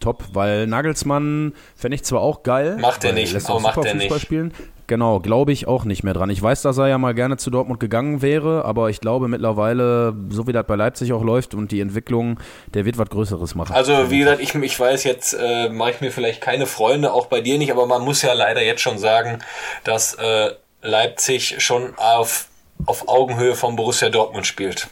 Top, 0.00 0.24
weil 0.32 0.66
Nagelsmann 0.66 1.52
fände 1.76 1.94
ich 1.94 2.04
zwar 2.04 2.20
auch 2.22 2.42
geil. 2.42 2.76
Macht 2.80 3.04
er 3.04 3.12
nicht, 3.12 3.34
aber 3.48 3.60
macht 3.60 3.84
er 3.84 3.94
nicht. 3.94 4.20
spielen. 4.20 4.54
Genau, 4.90 5.20
glaube 5.20 5.52
ich 5.52 5.68
auch 5.68 5.84
nicht 5.84 6.02
mehr 6.02 6.14
dran. 6.14 6.30
Ich 6.30 6.42
weiß, 6.42 6.62
dass 6.62 6.76
er 6.76 6.88
ja 6.88 6.98
mal 6.98 7.14
gerne 7.14 7.36
zu 7.36 7.48
Dortmund 7.50 7.78
gegangen 7.78 8.22
wäre, 8.22 8.64
aber 8.64 8.90
ich 8.90 9.00
glaube 9.00 9.28
mittlerweile, 9.28 10.16
so 10.30 10.48
wie 10.48 10.52
das 10.52 10.66
bei 10.66 10.74
Leipzig 10.74 11.12
auch 11.12 11.22
läuft 11.22 11.54
und 11.54 11.70
die 11.70 11.78
Entwicklung, 11.78 12.40
der 12.74 12.84
wird 12.84 12.98
was 12.98 13.08
Größeres 13.08 13.54
machen. 13.54 13.72
Also 13.72 14.10
wie 14.10 14.18
gesagt, 14.18 14.40
ich, 14.40 14.52
ich 14.52 14.80
weiß 14.80 15.04
jetzt, 15.04 15.34
äh, 15.34 15.68
mache 15.68 15.92
ich 15.92 16.00
mir 16.00 16.10
vielleicht 16.10 16.40
keine 16.40 16.66
Freunde, 16.66 17.12
auch 17.12 17.26
bei 17.26 17.40
dir 17.40 17.56
nicht, 17.56 17.70
aber 17.70 17.86
man 17.86 18.02
muss 18.02 18.22
ja 18.22 18.32
leider 18.32 18.64
jetzt 18.64 18.80
schon 18.80 18.98
sagen, 18.98 19.38
dass 19.84 20.14
äh, 20.14 20.50
Leipzig 20.82 21.62
schon 21.62 21.94
auf, 21.96 22.48
auf 22.84 23.08
Augenhöhe 23.08 23.54
von 23.54 23.76
Borussia 23.76 24.08
Dortmund 24.08 24.44
spielt. 24.44 24.88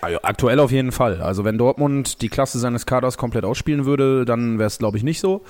Also 0.00 0.18
aktuell 0.22 0.58
auf 0.58 0.72
jeden 0.72 0.90
Fall. 0.90 1.22
Also 1.22 1.44
wenn 1.44 1.56
Dortmund 1.56 2.20
die 2.20 2.30
Klasse 2.30 2.58
seines 2.58 2.84
Kaders 2.84 3.16
komplett 3.16 3.44
ausspielen 3.44 3.84
würde, 3.84 4.24
dann 4.24 4.58
wäre 4.58 4.66
es, 4.66 4.78
glaube 4.78 4.98
ich, 4.98 5.04
nicht 5.04 5.20
so. 5.20 5.44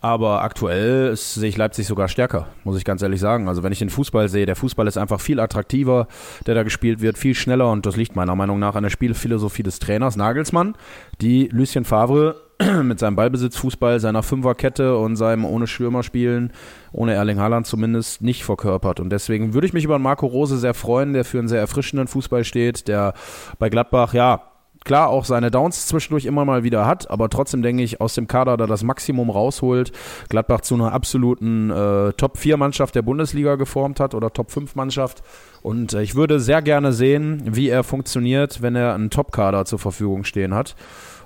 Aber 0.00 0.42
aktuell 0.42 1.16
sehe 1.16 1.48
ich 1.48 1.56
Leipzig 1.56 1.86
sogar 1.86 2.06
stärker, 2.06 2.46
muss 2.62 2.76
ich 2.78 2.84
ganz 2.84 3.02
ehrlich 3.02 3.20
sagen. 3.20 3.48
Also 3.48 3.64
wenn 3.64 3.72
ich 3.72 3.80
den 3.80 3.90
Fußball 3.90 4.28
sehe, 4.28 4.46
der 4.46 4.54
Fußball 4.54 4.86
ist 4.86 4.96
einfach 4.96 5.20
viel 5.20 5.40
attraktiver, 5.40 6.06
der 6.46 6.54
da 6.54 6.62
gespielt 6.62 7.00
wird, 7.00 7.18
viel 7.18 7.34
schneller 7.34 7.70
und 7.72 7.84
das 7.84 7.96
liegt 7.96 8.14
meiner 8.14 8.36
Meinung 8.36 8.60
nach 8.60 8.76
an 8.76 8.84
der 8.84 8.90
Spielphilosophie 8.90 9.64
des 9.64 9.80
Trainers 9.80 10.14
Nagelsmann, 10.14 10.76
die 11.20 11.48
Lucien 11.48 11.84
Favre 11.84 12.36
mit 12.84 13.00
seinem 13.00 13.16
Ballbesitzfußball, 13.16 13.98
seiner 13.98 14.22
Fünferkette 14.22 14.96
und 14.96 15.16
seinem 15.16 15.44
ohne 15.44 15.66
Stürmer 15.66 16.04
spielen, 16.04 16.52
ohne 16.92 17.14
Erling 17.14 17.40
Haaland 17.40 17.66
zumindest, 17.66 18.22
nicht 18.22 18.44
verkörpert. 18.44 19.00
Und 19.00 19.10
deswegen 19.10 19.52
würde 19.52 19.66
ich 19.66 19.72
mich 19.72 19.84
über 19.84 19.98
Marco 19.98 20.26
Rose 20.26 20.58
sehr 20.58 20.74
freuen, 20.74 21.12
der 21.12 21.24
für 21.24 21.40
einen 21.40 21.48
sehr 21.48 21.60
erfrischenden 21.60 22.06
Fußball 22.06 22.44
steht, 22.44 22.86
der 22.86 23.14
bei 23.58 23.68
Gladbach, 23.68 24.14
ja, 24.14 24.47
klar 24.84 25.08
auch 25.08 25.24
seine 25.24 25.50
Downs 25.50 25.86
zwischendurch 25.86 26.24
immer 26.24 26.44
mal 26.44 26.62
wieder 26.62 26.86
hat, 26.86 27.10
aber 27.10 27.28
trotzdem 27.28 27.62
denke 27.62 27.82
ich, 27.82 28.00
aus 28.00 28.14
dem 28.14 28.26
Kader 28.26 28.56
da 28.56 28.66
das 28.66 28.82
Maximum 28.82 29.30
rausholt, 29.30 29.92
Gladbach 30.28 30.62
zu 30.62 30.74
einer 30.74 30.92
absoluten 30.92 31.70
äh, 31.70 32.12
Top-4-Mannschaft 32.12 32.94
der 32.94 33.02
Bundesliga 33.02 33.56
geformt 33.56 34.00
hat 34.00 34.14
oder 34.14 34.32
Top-5-Mannschaft. 34.32 35.22
Und 35.62 35.92
äh, 35.92 36.02
ich 36.02 36.14
würde 36.14 36.40
sehr 36.40 36.62
gerne 36.62 36.92
sehen, 36.92 37.42
wie 37.44 37.68
er 37.68 37.84
funktioniert, 37.84 38.62
wenn 38.62 38.76
er 38.76 38.94
einen 38.94 39.10
Top-Kader 39.10 39.64
zur 39.64 39.78
Verfügung 39.78 40.24
stehen 40.24 40.54
hat. 40.54 40.74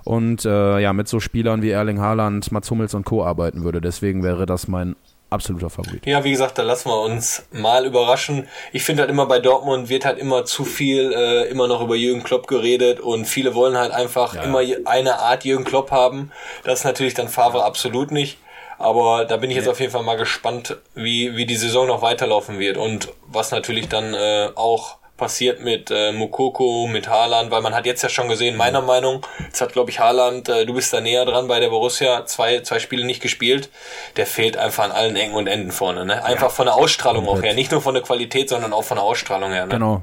Und 0.05 0.45
äh, 0.45 0.81
ja, 0.81 0.93
mit 0.93 1.07
so 1.09 1.21
Spielern 1.21 1.63
wie 1.63 1.71
Erling 1.71 2.01
Haaland, 2.01 2.51
Mats 2.51 2.71
Hummels 2.71 2.95
und 2.95 3.05
Co. 3.05 3.25
arbeiten 3.25 3.63
würde. 3.63 3.81
Deswegen 3.81 4.23
wäre 4.23 4.47
das 4.47 4.67
mein 4.67 4.97
absoluter 5.33 5.71
Favorit. 5.71 6.05
Ja, 6.07 6.23
wie 6.25 6.31
gesagt, 6.31 6.59
da 6.59 6.63
lassen 6.63 6.89
wir 6.91 7.01
uns 7.01 7.45
mal 7.53 7.85
überraschen. 7.87 8.49
Ich 8.73 8.85
finde 8.85 9.03
halt 9.03 9.11
immer 9.11 9.27
bei 9.27 9.39
Dortmund 9.39 9.89
wird 9.89 10.05
halt 10.05 10.19
immer 10.19 10.45
zu 10.45 10.65
viel 10.65 11.13
äh, 11.13 11.49
immer 11.49 11.67
noch 11.69 11.81
über 11.83 11.97
Jürgen 11.97 12.23
Klopp 12.23 12.47
geredet 12.47 13.01
und 13.01 13.25
viele 13.25 13.55
wollen 13.55 13.77
halt 13.77 13.93
einfach 13.93 14.35
Ja. 14.35 14.43
immer 14.43 14.61
eine 14.85 15.19
Art 15.19 15.45
Jürgen 15.45 15.65
Klopp 15.65 15.91
haben. 15.91 16.31
Das 16.65 16.81
ist 16.81 16.85
natürlich 16.85 17.15
dann 17.15 17.29
Favre 17.29 17.65
absolut 17.65 18.11
nicht. 18.11 18.39
Aber 18.79 19.25
da 19.27 19.37
bin 19.37 19.49
ich 19.51 19.57
jetzt 19.57 19.69
auf 19.69 19.79
jeden 19.79 19.93
Fall 19.93 20.03
mal 20.03 20.17
gespannt, 20.17 20.77
wie, 20.95 21.37
wie 21.37 21.47
die 21.47 21.55
Saison 21.57 21.87
noch 21.87 22.03
weiterlaufen 22.03 22.59
wird 22.59 22.77
und 22.77 23.09
was 23.29 23.53
natürlich 23.53 23.89
dann 23.89 24.13
äh, 24.15 24.49
auch 24.57 24.97
passiert 25.23 25.63
mit 25.63 25.89
äh, 25.93 26.11
Mukoko, 26.11 26.89
mit 26.89 27.09
Haaland, 27.09 27.53
weil 27.53 27.63
man 27.63 27.77
hat 27.77 27.87
jetzt 27.87 28.03
ja 28.03 28.09
schon 28.09 28.29
gesehen, 28.29 28.57
meiner 28.57 28.83
Meinung, 28.83 29.25
jetzt 29.39 29.61
hat 29.61 29.73
glaube 29.73 29.89
ich 29.89 30.01
Haaland, 30.01 30.49
äh, 30.49 30.67
du 30.67 30.75
bist 30.75 30.93
da 30.93 31.01
näher 31.01 31.25
dran 31.25 31.47
bei 31.47 31.61
der 31.61 31.69
Borussia, 31.69 32.27
zwei, 32.27 32.59
zwei 32.63 32.81
Spiele 32.81 33.07
nicht 33.07 33.23
gespielt, 33.23 33.71
der 34.17 34.27
fehlt 34.27 34.57
einfach 34.57 34.83
an 34.83 34.91
allen 34.91 35.15
Ecken 35.15 35.35
und 35.35 35.47
Enden 35.47 35.71
vorne, 35.71 36.05
ne? 36.05 36.25
Einfach 36.25 36.51
von 36.51 36.67
der 36.67 36.75
Ausstrahlung 36.75 37.23
auch 37.27 37.35
komplett. 37.35 37.51
her, 37.51 37.55
nicht 37.55 37.71
nur 37.71 37.81
von 37.81 37.95
der 37.95 38.03
Qualität, 38.03 38.49
sondern 38.49 38.73
auch 38.73 38.83
von 38.83 38.97
der 38.97 39.05
Ausstrahlung 39.05 39.53
her, 39.53 39.67
ne? 39.67 39.75
Genau. 39.75 40.03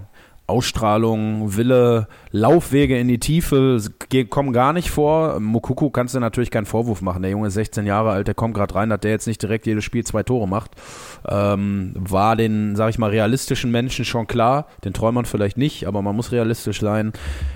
Ausstrahlung, 0.50 1.56
Wille, 1.56 2.08
Laufwege 2.32 2.98
in 3.00 3.08
die 3.08 3.20
Tiefe 3.20 3.80
kommen 4.30 4.52
gar 4.52 4.74
nicht 4.74 4.90
vor. 4.90 5.40
Mukuku 5.40 5.92
kannst 5.92 6.16
du 6.16 6.20
natürlich 6.20 6.50
keinen 6.50 6.66
Vorwurf 6.66 7.02
machen. 7.02 7.22
Der 7.22 7.32
Junge 7.32 7.50
ist 7.50 7.54
16 7.54 7.86
Jahre 7.86 8.12
alt, 8.12 8.28
der 8.28 8.34
kommt 8.34 8.56
gerade 8.56 8.74
rein, 8.74 8.90
dass 8.90 9.00
der 9.02 9.12
jetzt 9.12 9.28
nicht 9.28 9.42
direkt 9.42 9.68
jedes 9.68 9.84
Spiel 9.84 10.04
zwei 10.04 10.24
Tore 10.24 10.48
macht. 10.48 10.72
Ähm, 11.28 11.94
war 11.96 12.36
den, 12.36 12.76
sag 12.76 12.90
ich 12.90 12.98
mal, 12.98 13.10
realistischen 13.10 13.72
Menschen 13.72 14.06
schon 14.06 14.28
klar. 14.28 14.68
Den 14.84 14.94
Träumern 14.94 15.26
vielleicht 15.26 15.58
nicht, 15.58 15.88
aber 15.88 16.02
man 16.02 16.16
muss 16.16 16.32
realistisch 16.32 16.80
sein. 16.80 17.14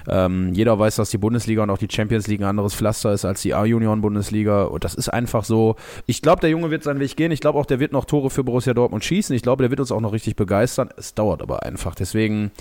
Ähm, 0.07 0.53
jeder 0.53 0.77
weiß, 0.77 0.95
dass 0.95 1.09
die 1.09 1.17
Bundesliga 1.17 1.63
und 1.63 1.69
auch 1.69 1.77
die 1.77 1.87
Champions 1.89 2.27
League 2.27 2.41
ein 2.41 2.47
anderes 2.47 2.73
Pflaster 2.73 3.13
ist 3.13 3.25
als 3.25 3.41
die 3.41 3.53
A-Union-Bundesliga. 3.53 4.63
Und 4.63 4.83
das 4.83 4.95
ist 4.95 5.09
einfach 5.09 5.43
so. 5.43 5.75
Ich 6.05 6.21
glaube, 6.21 6.41
der 6.41 6.49
Junge 6.49 6.71
wird 6.71 6.83
seinen 6.83 6.99
Weg 6.99 7.15
gehen. 7.15 7.31
Ich 7.31 7.41
glaube 7.41 7.59
auch, 7.59 7.65
der 7.65 7.79
wird 7.79 7.91
noch 7.91 8.05
Tore 8.05 8.29
für 8.29 8.43
Borussia 8.43 8.73
Dortmund 8.73 9.03
schießen. 9.03 9.35
Ich 9.35 9.41
glaube, 9.41 9.63
der 9.63 9.69
wird 9.69 9.79
uns 9.79 9.91
auch 9.91 10.01
noch 10.01 10.13
richtig 10.13 10.35
begeistern. 10.35 10.89
Es 10.97 11.13
dauert 11.13 11.41
aber 11.41 11.63
einfach. 11.63 11.95
Deswegen 11.95 12.51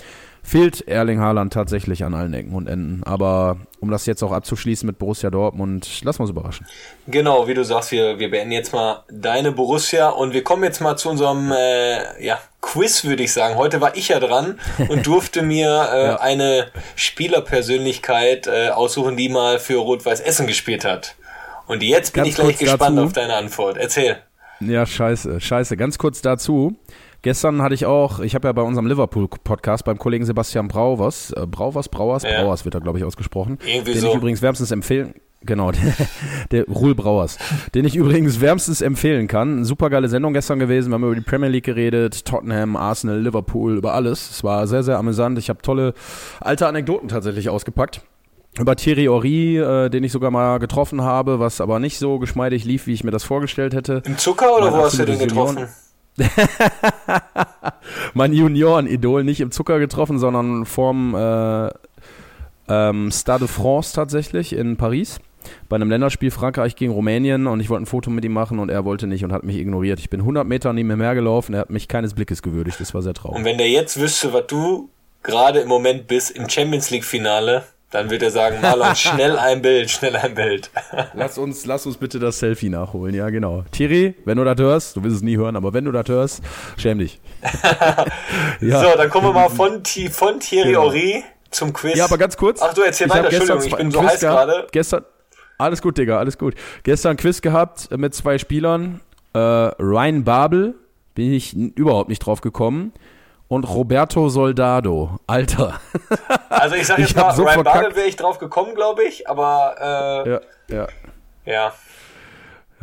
fehlt 0.43 0.87
Erling 0.87 1.19
Haaland 1.19 1.53
tatsächlich 1.53 2.03
an 2.03 2.13
allen 2.13 2.33
Ecken 2.33 2.53
und 2.53 2.67
Enden. 2.67 3.01
Aber 3.05 3.57
um 3.79 3.89
das 3.89 4.05
jetzt 4.05 4.21
auch 4.23 4.31
abzuschließen 4.31 4.85
mit 4.85 4.99
Borussia 4.99 5.29
Dortmund, 5.29 5.85
wir 6.19 6.23
uns 6.23 6.29
überraschen. 6.29 6.67
Genau, 7.07 7.47
wie 7.47 7.53
du 7.53 7.63
sagst, 7.63 7.91
wir, 7.91 8.19
wir 8.19 8.29
beenden 8.29 8.51
jetzt 8.51 8.73
mal 8.73 9.03
deine 9.09 9.53
Borussia 9.53 10.09
und 10.09 10.33
wir 10.33 10.43
kommen 10.43 10.63
jetzt 10.63 10.81
mal 10.81 10.97
zu 10.97 11.09
unserem 11.09 11.51
äh, 11.51 12.23
ja, 12.23 12.37
Quiz, 12.61 13.05
würde 13.05 13.23
ich 13.23 13.31
sagen. 13.31 13.55
Heute 13.55 13.81
war 13.81 13.95
ich 13.95 14.09
ja 14.09 14.19
dran 14.19 14.59
und 14.89 15.07
durfte 15.07 15.41
mir 15.41 15.89
äh, 15.91 16.05
ja. 16.07 16.19
eine 16.19 16.67
Spielerpersönlichkeit 16.95 18.47
äh, 18.47 18.69
aussuchen, 18.69 19.15
die 19.15 19.29
mal 19.29 19.59
für 19.59 19.77
Rot-Weiß 19.77 20.19
Essen 20.19 20.45
gespielt 20.45 20.83
hat. 20.83 21.15
Und 21.67 21.81
jetzt 21.81 22.13
bin 22.13 22.23
Ganz 22.23 22.29
ich 22.29 22.43
gleich 22.43 22.57
gespannt 22.57 22.97
dazu. 22.97 23.07
auf 23.07 23.13
deine 23.13 23.35
Antwort. 23.35 23.77
Erzähl. 23.77 24.17
Ja, 24.59 24.85
scheiße, 24.85 25.39
scheiße. 25.39 25.77
Ganz 25.77 25.97
kurz 25.97 26.21
dazu. 26.21 26.75
Gestern 27.23 27.61
hatte 27.61 27.73
ich 27.73 27.85
auch, 27.85 28.19
ich 28.19 28.35
habe 28.35 28.49
ja 28.49 28.51
bei 28.51 28.61
unserem 28.61 28.85
Liverpool-Podcast 28.85 29.85
beim 29.85 29.97
Kollegen 29.97 30.25
Sebastian 30.25 30.67
Brauwers, 30.67 31.31
äh, 31.31 31.47
Brauwers, 31.47 31.87
Brauers, 31.87 32.23
ja. 32.23 32.41
Brauers 32.41 32.65
wird 32.65 32.75
da, 32.75 32.79
glaube 32.79 32.97
ich, 32.99 33.05
ausgesprochen, 33.05 33.59
Irgendwie 33.65 33.93
den 33.93 34.01
so. 34.01 34.09
ich 34.09 34.15
übrigens 34.15 34.41
wärmstens 34.41 34.71
empfehlen, 34.71 35.13
genau, 35.41 35.71
der, 35.71 35.93
der 36.51 36.65
Ruhl 36.65 36.95
Brauers, 36.95 37.37
den 37.73 37.85
ich 37.85 37.95
übrigens 37.95 38.41
wärmstens 38.41 38.81
empfehlen 38.81 39.29
kann. 39.29 39.63
Super 39.63 39.89
geile 39.89 40.09
Sendung 40.09 40.33
gestern 40.33 40.59
gewesen, 40.59 40.89
wir 40.89 40.95
haben 40.95 41.05
über 41.05 41.15
die 41.15 41.21
Premier 41.21 41.47
League 41.47 41.63
geredet, 41.63 42.25
Tottenham, 42.25 42.75
Arsenal, 42.75 43.21
Liverpool, 43.21 43.77
über 43.77 43.93
alles. 43.93 44.29
Es 44.29 44.43
war 44.43 44.67
sehr, 44.67 44.83
sehr 44.83 44.97
amüsant. 44.97 45.39
Ich 45.39 45.47
habe 45.47 45.61
tolle 45.61 45.93
alte 46.41 46.67
Anekdoten 46.67 47.07
tatsächlich 47.07 47.47
ausgepackt 47.47 48.01
über 48.59 48.75
Thierry 48.75 49.05
Horry, 49.05 49.57
äh, 49.57 49.89
den 49.89 50.03
ich 50.03 50.11
sogar 50.11 50.29
mal 50.29 50.59
getroffen 50.59 51.01
habe, 51.01 51.39
was 51.39 51.61
aber 51.61 51.79
nicht 51.79 51.97
so 51.97 52.19
geschmeidig 52.19 52.65
lief, 52.65 52.85
wie 52.85 52.93
ich 52.93 53.03
mir 53.05 53.11
das 53.11 53.23
vorgestellt 53.23 53.73
hätte. 53.73 54.03
Im 54.05 54.17
Zucker 54.17 54.57
oder 54.57 54.71
wo 54.73 54.77
hast 54.77 54.99
du 54.99 55.05
den 55.05 55.19
getroffen? 55.19 55.69
mein 58.13 58.33
Junioren-Idol 58.33 59.23
nicht 59.23 59.41
im 59.41 59.51
Zucker 59.51 59.79
getroffen, 59.79 60.19
sondern 60.19 60.65
vorm 60.65 61.15
äh, 61.15 61.69
ähm, 62.69 63.11
Stade 63.11 63.45
de 63.45 63.47
France 63.47 63.95
tatsächlich 63.95 64.53
in 64.53 64.77
Paris. 64.77 65.19
Bei 65.67 65.75
einem 65.75 65.89
Länderspiel 65.89 66.31
Frankreich 66.31 66.75
gegen 66.75 66.93
Rumänien 66.93 67.47
und 67.47 67.59
ich 67.59 67.69
wollte 67.69 67.83
ein 67.83 67.87
Foto 67.87 68.09
mit 68.09 68.23
ihm 68.23 68.31
machen 68.31 68.59
und 68.59 68.69
er 68.69 68.85
wollte 68.85 69.07
nicht 69.07 69.25
und 69.25 69.33
hat 69.33 69.43
mich 69.43 69.57
ignoriert. 69.57 69.99
Ich 69.99 70.09
bin 70.09 70.21
100 70.21 70.47
Meter 70.47 70.71
neben 70.71 70.89
ihm 70.89 71.01
hergelaufen, 71.01 71.53
er 71.53 71.61
hat 71.61 71.69
mich 71.69 71.87
keines 71.87 72.13
Blickes 72.13 72.41
gewürdigt, 72.41 72.79
das 72.79 72.93
war 72.93 73.01
sehr 73.01 73.13
traurig. 73.13 73.37
Und 73.37 73.45
wenn 73.45 73.57
der 73.57 73.69
jetzt 73.69 73.99
wüsste, 73.99 74.31
was 74.31 74.47
du 74.47 74.89
gerade 75.21 75.59
im 75.59 75.67
Moment 75.67 76.07
bist 76.07 76.31
im 76.31 76.49
Champions 76.49 76.91
League 76.91 77.03
Finale, 77.03 77.65
dann 77.93 78.09
wird 78.09 78.23
er 78.23 78.31
sagen, 78.31 78.59
Marlon, 78.59 78.95
schnell 78.95 79.37
ein 79.37 79.61
Bild, 79.61 79.91
schnell 79.91 80.15
ein 80.15 80.33
Bild. 80.33 80.71
lass, 81.13 81.37
uns, 81.37 81.65
lass 81.67 81.85
uns 81.85 81.97
bitte 81.97 82.17
das 82.17 82.39
Selfie 82.39 82.69
nachholen, 82.69 83.13
ja 83.13 83.29
genau. 83.29 83.63
Thierry, 83.71 84.15
wenn 84.25 84.37
du 84.37 84.43
das 84.43 84.57
hörst, 84.57 84.95
du 84.95 85.03
wirst 85.03 85.17
es 85.17 85.21
nie 85.21 85.37
hören, 85.37 85.55
aber 85.55 85.73
wenn 85.73 85.85
du 85.85 85.91
das 85.91 86.07
hörst, 86.07 86.41
schäm 86.75 86.97
dich. 86.97 87.19
ja. 88.61 88.81
So, 88.81 88.97
dann 88.97 89.09
kommen 89.11 89.27
wir 89.27 89.33
mal 89.33 89.49
von, 89.49 89.83
von 90.11 90.39
Thierry 90.39 90.69
genau. 90.69 90.91
Henry 90.91 91.23
zum 91.51 91.71
Quiz. 91.71 91.95
Ja, 91.95 92.05
aber 92.05 92.17
ganz 92.17 92.35
kurz. 92.35 92.61
Ach 92.63 92.73
du, 92.73 92.81
erzähl 92.81 93.09
weiter, 93.09 93.31
Entschuldigung, 93.31 93.63
ich 93.63 93.75
bin 93.75 93.91
so 93.91 94.03
heiß 94.03 94.19
gerade. 94.21 94.67
Gestern, 94.71 95.05
alles 95.59 95.81
gut, 95.81 95.99
Digga, 95.99 96.17
alles 96.17 96.39
gut. 96.39 96.55
Gestern 96.81 97.11
ein 97.11 97.17
Quiz 97.17 97.41
gehabt 97.41 97.95
mit 97.95 98.15
zwei 98.15 98.39
Spielern. 98.39 99.01
Äh, 99.35 99.37
Ryan 99.37 100.23
Babel, 100.23 100.75
bin 101.13 101.31
ich 101.31 101.55
überhaupt 101.55 102.09
nicht 102.09 102.19
drauf 102.19 102.41
gekommen 102.41 102.91
und 103.53 103.63
Roberto 103.65 104.29
Soldado. 104.29 105.19
Alter. 105.27 105.79
Also 106.49 106.75
ich 106.75 106.87
sag 106.87 106.99
jetzt 106.99 107.09
ich 107.09 107.15
mal, 107.15 107.33
so 107.35 107.43
Ryan 107.43 107.63
Babel 107.63 107.95
wäre 107.95 108.07
ich 108.07 108.15
drauf 108.15 108.37
gekommen, 108.37 108.73
glaube 108.75 109.03
ich, 109.03 109.27
aber 109.27 110.23
äh, 110.25 110.29
ja, 110.29 110.41
ja. 110.69 110.87
Ja. 111.45 111.73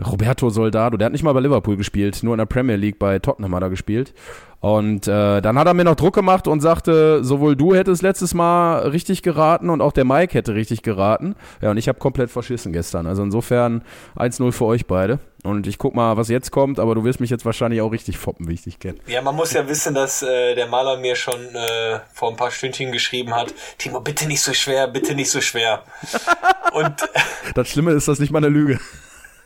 Roberto 0.06 0.50
Soldado, 0.50 0.96
der 0.96 1.06
hat 1.06 1.12
nicht 1.12 1.22
mal 1.22 1.32
bei 1.32 1.40
Liverpool 1.40 1.76
gespielt, 1.76 2.22
nur 2.22 2.34
in 2.34 2.38
der 2.38 2.46
Premier 2.46 2.76
League 2.76 2.98
bei 2.98 3.18
Tottenham 3.18 3.54
hat 3.54 3.62
er 3.62 3.70
gespielt. 3.70 4.14
Und 4.60 5.08
äh, 5.08 5.40
dann 5.40 5.58
hat 5.58 5.66
er 5.66 5.72
mir 5.72 5.84
noch 5.84 5.94
Druck 5.94 6.14
gemacht 6.14 6.46
und 6.46 6.60
sagte, 6.60 7.24
sowohl 7.24 7.56
du 7.56 7.74
hättest 7.74 8.02
letztes 8.02 8.34
Mal 8.34 8.88
richtig 8.88 9.22
geraten 9.22 9.70
und 9.70 9.80
auch 9.80 9.92
der 9.92 10.04
Mike 10.04 10.34
hätte 10.34 10.54
richtig 10.54 10.82
geraten. 10.82 11.34
Ja, 11.62 11.70
und 11.70 11.78
ich 11.78 11.88
habe 11.88 11.98
komplett 11.98 12.30
verschissen 12.30 12.70
gestern. 12.72 13.06
Also 13.06 13.22
insofern 13.22 13.82
1-0 14.16 14.52
für 14.52 14.66
euch 14.66 14.86
beide. 14.86 15.18
Und 15.44 15.66
ich 15.66 15.78
guck 15.78 15.94
mal, 15.94 16.18
was 16.18 16.28
jetzt 16.28 16.50
kommt, 16.50 16.78
aber 16.78 16.94
du 16.94 17.04
wirst 17.04 17.20
mich 17.20 17.30
jetzt 17.30 17.46
wahrscheinlich 17.46 17.80
auch 17.80 17.90
richtig 17.90 18.18
foppen, 18.18 18.48
wie 18.48 18.52
ich 18.52 18.62
dich 18.62 18.78
kenne. 18.78 18.98
Ja, 19.06 19.22
man 19.22 19.34
muss 19.34 19.54
ja 19.54 19.66
wissen, 19.66 19.94
dass 19.94 20.22
äh, 20.22 20.54
der 20.54 20.66
Maler 20.66 20.98
mir 20.98 21.16
schon 21.16 21.40
äh, 21.54 22.00
vor 22.12 22.28
ein 22.28 22.36
paar 22.36 22.50
Stündchen 22.50 22.92
geschrieben 22.92 23.34
hat, 23.34 23.54
Timo, 23.78 24.00
bitte 24.00 24.26
nicht 24.26 24.42
so 24.42 24.52
schwer, 24.52 24.88
bitte 24.88 25.14
nicht 25.14 25.30
so 25.30 25.40
schwer. 25.40 25.84
und 26.74 26.94
das 27.54 27.68
Schlimme 27.68 27.92
ist, 27.92 28.08
das 28.08 28.18
nicht 28.18 28.30
mal 28.30 28.38
eine 28.38 28.48
Lüge 28.48 28.78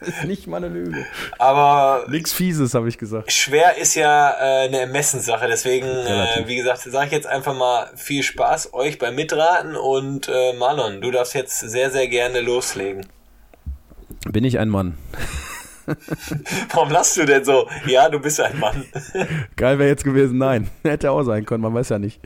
ist 0.06 0.24
nicht 0.24 0.46
mal 0.46 0.58
eine 0.58 0.68
Lüge. 0.68 1.04
Aber. 1.38 2.06
Nichts 2.08 2.32
Fieses, 2.32 2.74
habe 2.74 2.88
ich 2.88 2.98
gesagt. 2.98 3.32
Schwer 3.32 3.76
ist 3.76 3.94
ja 3.94 4.30
äh, 4.30 4.66
eine 4.66 4.80
Ermessenssache. 4.80 5.46
Deswegen, 5.48 5.86
äh, 5.86 6.44
wie 6.46 6.56
gesagt, 6.56 6.80
sage 6.80 7.06
ich 7.06 7.12
jetzt 7.12 7.26
einfach 7.26 7.54
mal 7.54 7.90
viel 7.96 8.22
Spaß 8.22 8.74
euch 8.74 8.98
beim 8.98 9.14
Mitraten 9.14 9.76
und 9.76 10.28
äh, 10.28 10.52
Marlon, 10.54 11.00
du 11.00 11.10
darfst 11.10 11.34
jetzt 11.34 11.58
sehr, 11.60 11.90
sehr 11.90 12.08
gerne 12.08 12.40
loslegen. 12.40 13.06
Bin 14.30 14.44
ich 14.44 14.58
ein 14.58 14.68
Mann? 14.68 14.96
Warum 16.72 16.90
lachst 16.90 17.16
du 17.16 17.24
denn 17.24 17.44
so? 17.44 17.68
Ja, 17.86 18.08
du 18.08 18.18
bist 18.18 18.40
ein 18.40 18.58
Mann. 18.58 18.84
Geil 19.56 19.78
wäre 19.78 19.88
jetzt 19.88 20.04
gewesen, 20.04 20.38
nein. 20.38 20.70
Hätte 20.82 21.10
auch 21.10 21.22
sein 21.22 21.44
können, 21.44 21.62
man 21.62 21.74
weiß 21.74 21.90
ja 21.90 21.98
nicht. 21.98 22.20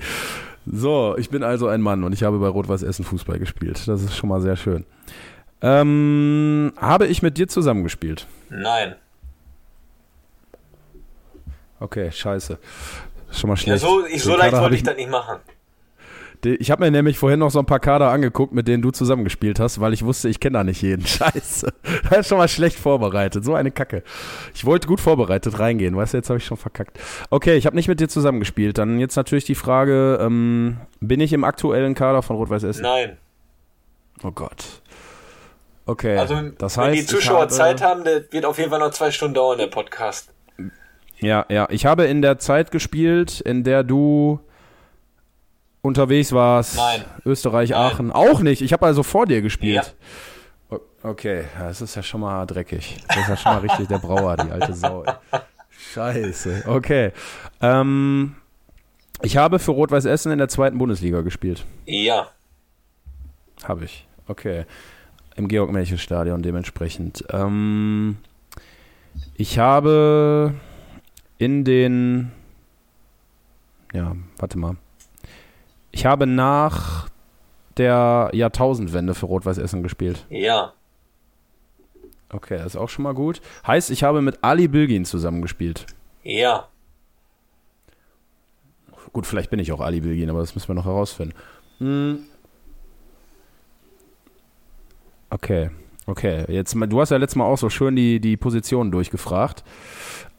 So, 0.66 1.16
ich 1.18 1.30
bin 1.30 1.42
also 1.42 1.66
ein 1.66 1.80
Mann 1.80 2.04
und 2.04 2.12
ich 2.12 2.22
habe 2.22 2.38
bei 2.38 2.48
Rot-Weiß 2.48 2.82
Essen 2.82 3.04
Fußball 3.04 3.38
gespielt. 3.38 3.88
Das 3.88 4.02
ist 4.02 4.16
schon 4.16 4.28
mal 4.28 4.40
sehr 4.40 4.56
schön. 4.56 4.84
Ähm, 5.60 6.72
habe 6.76 7.06
ich 7.06 7.22
mit 7.22 7.36
dir 7.36 7.48
zusammengespielt? 7.48 8.26
Nein. 8.48 8.94
Okay, 11.80 12.10
scheiße. 12.10 12.58
Schon 13.30 13.48
mal 13.48 13.56
schlecht. 13.56 13.82
Ja, 13.82 13.88
so, 13.88 14.06
ich, 14.06 14.22
so 14.22 14.36
leicht 14.36 14.56
wollte 14.56 14.76
ich 14.76 14.82
das 14.82 14.96
nicht 14.96 15.10
machen. 15.10 15.38
Ich 16.44 16.70
habe 16.70 16.84
mir 16.84 16.90
nämlich 16.92 17.18
vorhin 17.18 17.40
noch 17.40 17.50
so 17.50 17.58
ein 17.58 17.66
paar 17.66 17.80
Kader 17.80 18.10
angeguckt, 18.10 18.52
mit 18.52 18.68
denen 18.68 18.80
du 18.80 18.92
zusammengespielt 18.92 19.58
hast, 19.58 19.80
weil 19.80 19.92
ich 19.92 20.04
wusste, 20.04 20.28
ich 20.28 20.38
kenne 20.38 20.58
da 20.58 20.64
nicht 20.64 20.82
jeden. 20.82 21.04
Scheiße. 21.06 21.72
Das 22.08 22.18
ist 22.20 22.28
schon 22.28 22.38
mal 22.38 22.46
schlecht 22.46 22.78
vorbereitet. 22.78 23.44
So 23.44 23.54
eine 23.54 23.72
Kacke. 23.72 24.04
Ich 24.54 24.64
wollte 24.64 24.86
gut 24.86 25.00
vorbereitet 25.00 25.58
reingehen, 25.58 25.96
weißt 25.96 26.12
du, 26.12 26.18
jetzt 26.18 26.30
habe 26.30 26.38
ich 26.38 26.44
schon 26.44 26.56
verkackt. 26.56 26.98
Okay, 27.30 27.56
ich 27.56 27.66
habe 27.66 27.74
nicht 27.74 27.88
mit 27.88 27.98
dir 27.98 28.08
zusammengespielt. 28.08 28.78
Dann 28.78 29.00
jetzt 29.00 29.16
natürlich 29.16 29.46
die 29.46 29.56
Frage, 29.56 30.18
ähm, 30.20 30.78
bin 31.00 31.20
ich 31.20 31.32
im 31.32 31.42
aktuellen 31.42 31.96
Kader 31.96 32.22
von 32.22 32.36
Rot-Weiß 32.36 32.62
Essen? 32.62 32.82
Nein. 32.82 33.18
Oh 34.22 34.30
Gott. 34.30 34.77
Okay. 35.88 36.18
Also, 36.18 36.50
das 36.58 36.76
heißt, 36.76 36.86
wenn 36.86 36.94
die 36.94 37.06
Zuschauer 37.06 37.40
habe, 37.40 37.50
Zeit 37.50 37.80
haben, 37.80 38.04
der 38.04 38.30
wird 38.30 38.44
auf 38.44 38.58
jeden 38.58 38.68
Fall 38.68 38.78
noch 38.78 38.90
zwei 38.90 39.10
Stunden 39.10 39.32
dauern, 39.32 39.56
der 39.56 39.68
Podcast. 39.68 40.30
Ja, 41.18 41.46
ja. 41.48 41.66
Ich 41.70 41.86
habe 41.86 42.04
in 42.04 42.20
der 42.20 42.38
Zeit 42.38 42.70
gespielt, 42.70 43.40
in 43.40 43.64
der 43.64 43.84
du 43.84 44.38
unterwegs 45.80 46.32
warst. 46.32 46.76
Nein. 46.76 47.04
Österreich, 47.24 47.70
Nein. 47.70 47.80
Aachen. 47.80 48.12
Auch 48.12 48.40
nicht. 48.40 48.60
Ich 48.60 48.74
habe 48.74 48.84
also 48.84 49.02
vor 49.02 49.24
dir 49.24 49.40
gespielt. 49.40 49.94
Ja. 50.70 50.78
Okay, 51.02 51.44
das 51.58 51.80
ist 51.80 51.94
ja 51.94 52.02
schon 52.02 52.20
mal 52.20 52.44
dreckig. 52.44 52.98
Das 53.08 53.16
ist 53.16 53.28
ja 53.28 53.36
schon 53.38 53.52
mal 53.52 53.60
richtig 53.60 53.88
der 53.88 53.98
Brauer, 53.98 54.36
die 54.36 54.50
alte 54.50 54.74
Sau. 54.74 55.04
Scheiße. 55.94 56.64
Okay. 56.66 57.12
Ähm, 57.62 58.36
ich 59.22 59.38
habe 59.38 59.58
für 59.58 59.70
Rot-Weiß 59.70 60.04
Essen 60.04 60.32
in 60.32 60.38
der 60.38 60.48
zweiten 60.48 60.76
Bundesliga 60.76 61.22
gespielt. 61.22 61.64
Ja. 61.86 62.28
Habe 63.64 63.86
ich. 63.86 64.06
Okay 64.26 64.66
im 65.38 65.46
Georg-Melchel-Stadion 65.46 66.42
dementsprechend. 66.42 67.24
Ähm, 67.30 68.18
ich 69.34 69.58
habe 69.58 70.54
in 71.38 71.64
den, 71.64 72.32
ja, 73.92 74.16
warte 74.36 74.58
mal. 74.58 74.76
Ich 75.92 76.04
habe 76.04 76.26
nach 76.26 77.08
der 77.76 78.30
Jahrtausendwende 78.32 79.14
für 79.14 79.26
Rot-Weiß 79.26 79.58
Essen 79.58 79.84
gespielt. 79.84 80.26
Ja. 80.28 80.72
Okay, 82.30 82.58
das 82.58 82.66
ist 82.66 82.76
auch 82.76 82.88
schon 82.88 83.04
mal 83.04 83.14
gut. 83.14 83.40
Heißt, 83.66 83.90
ich 83.90 84.02
habe 84.02 84.20
mit 84.20 84.42
Ali 84.42 84.66
Bilgin 84.66 85.04
zusammengespielt. 85.04 85.86
Ja. 86.24 86.68
Gut, 89.12 89.24
vielleicht 89.24 89.50
bin 89.50 89.60
ich 89.60 89.72
auch 89.72 89.80
Ali 89.80 90.00
Bilgin, 90.00 90.28
aber 90.28 90.40
das 90.40 90.54
müssen 90.54 90.68
wir 90.68 90.74
noch 90.74 90.84
herausfinden. 90.84 91.34
Hm. 91.78 92.24
Okay, 95.30 95.70
okay. 96.06 96.44
Jetzt, 96.48 96.74
du 96.74 97.00
hast 97.00 97.10
ja 97.10 97.16
letztes 97.16 97.36
Mal 97.36 97.44
auch 97.44 97.58
so 97.58 97.70
schön 97.70 97.96
die, 97.96 98.20
die 98.20 98.36
Positionen 98.36 98.90
durchgefragt. 98.90 99.64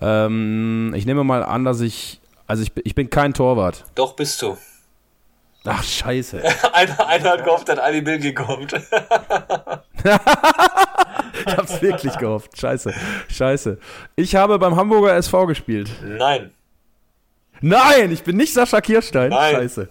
Ähm, 0.02 0.94
ich 0.96 1.06
nehme 1.06 1.24
mal 1.24 1.44
an, 1.44 1.66
dass 1.66 1.82
ich, 1.82 2.22
also 2.48 2.64
ich, 2.64 2.72
ich 2.84 2.96
bin 2.96 3.10
kein 3.10 3.34
Torwart. 3.34 3.86
Doch, 3.96 4.16
bist 4.16 4.42
du. 4.42 4.58
Ach, 5.66 5.84
scheiße. 5.84 6.42
einer, 6.74 7.08
einer 7.08 7.30
hat 7.32 7.44
gehofft, 7.44 7.70
hat 7.70 7.80
Ali 7.80 8.02
Bill 8.02 8.20
gekommen. 8.20 8.68
ich 11.46 11.58
hab's 11.58 11.82
wirklich 11.82 12.18
gehofft. 12.18 12.58
Scheiße. 12.58 12.94
Scheiße. 13.28 13.78
Ich 14.16 14.36
habe 14.36 14.58
beim 14.58 14.76
Hamburger 14.76 15.16
SV 15.16 15.48
gespielt. 15.48 15.92
Nein. 16.04 16.52
Nein, 17.62 18.12
ich 18.12 18.24
bin 18.24 18.38
nicht 18.38 18.54
Sascha 18.54 18.80
Kirstein. 18.80 19.30
Nein. 19.32 19.56
Scheiße. 19.56 19.90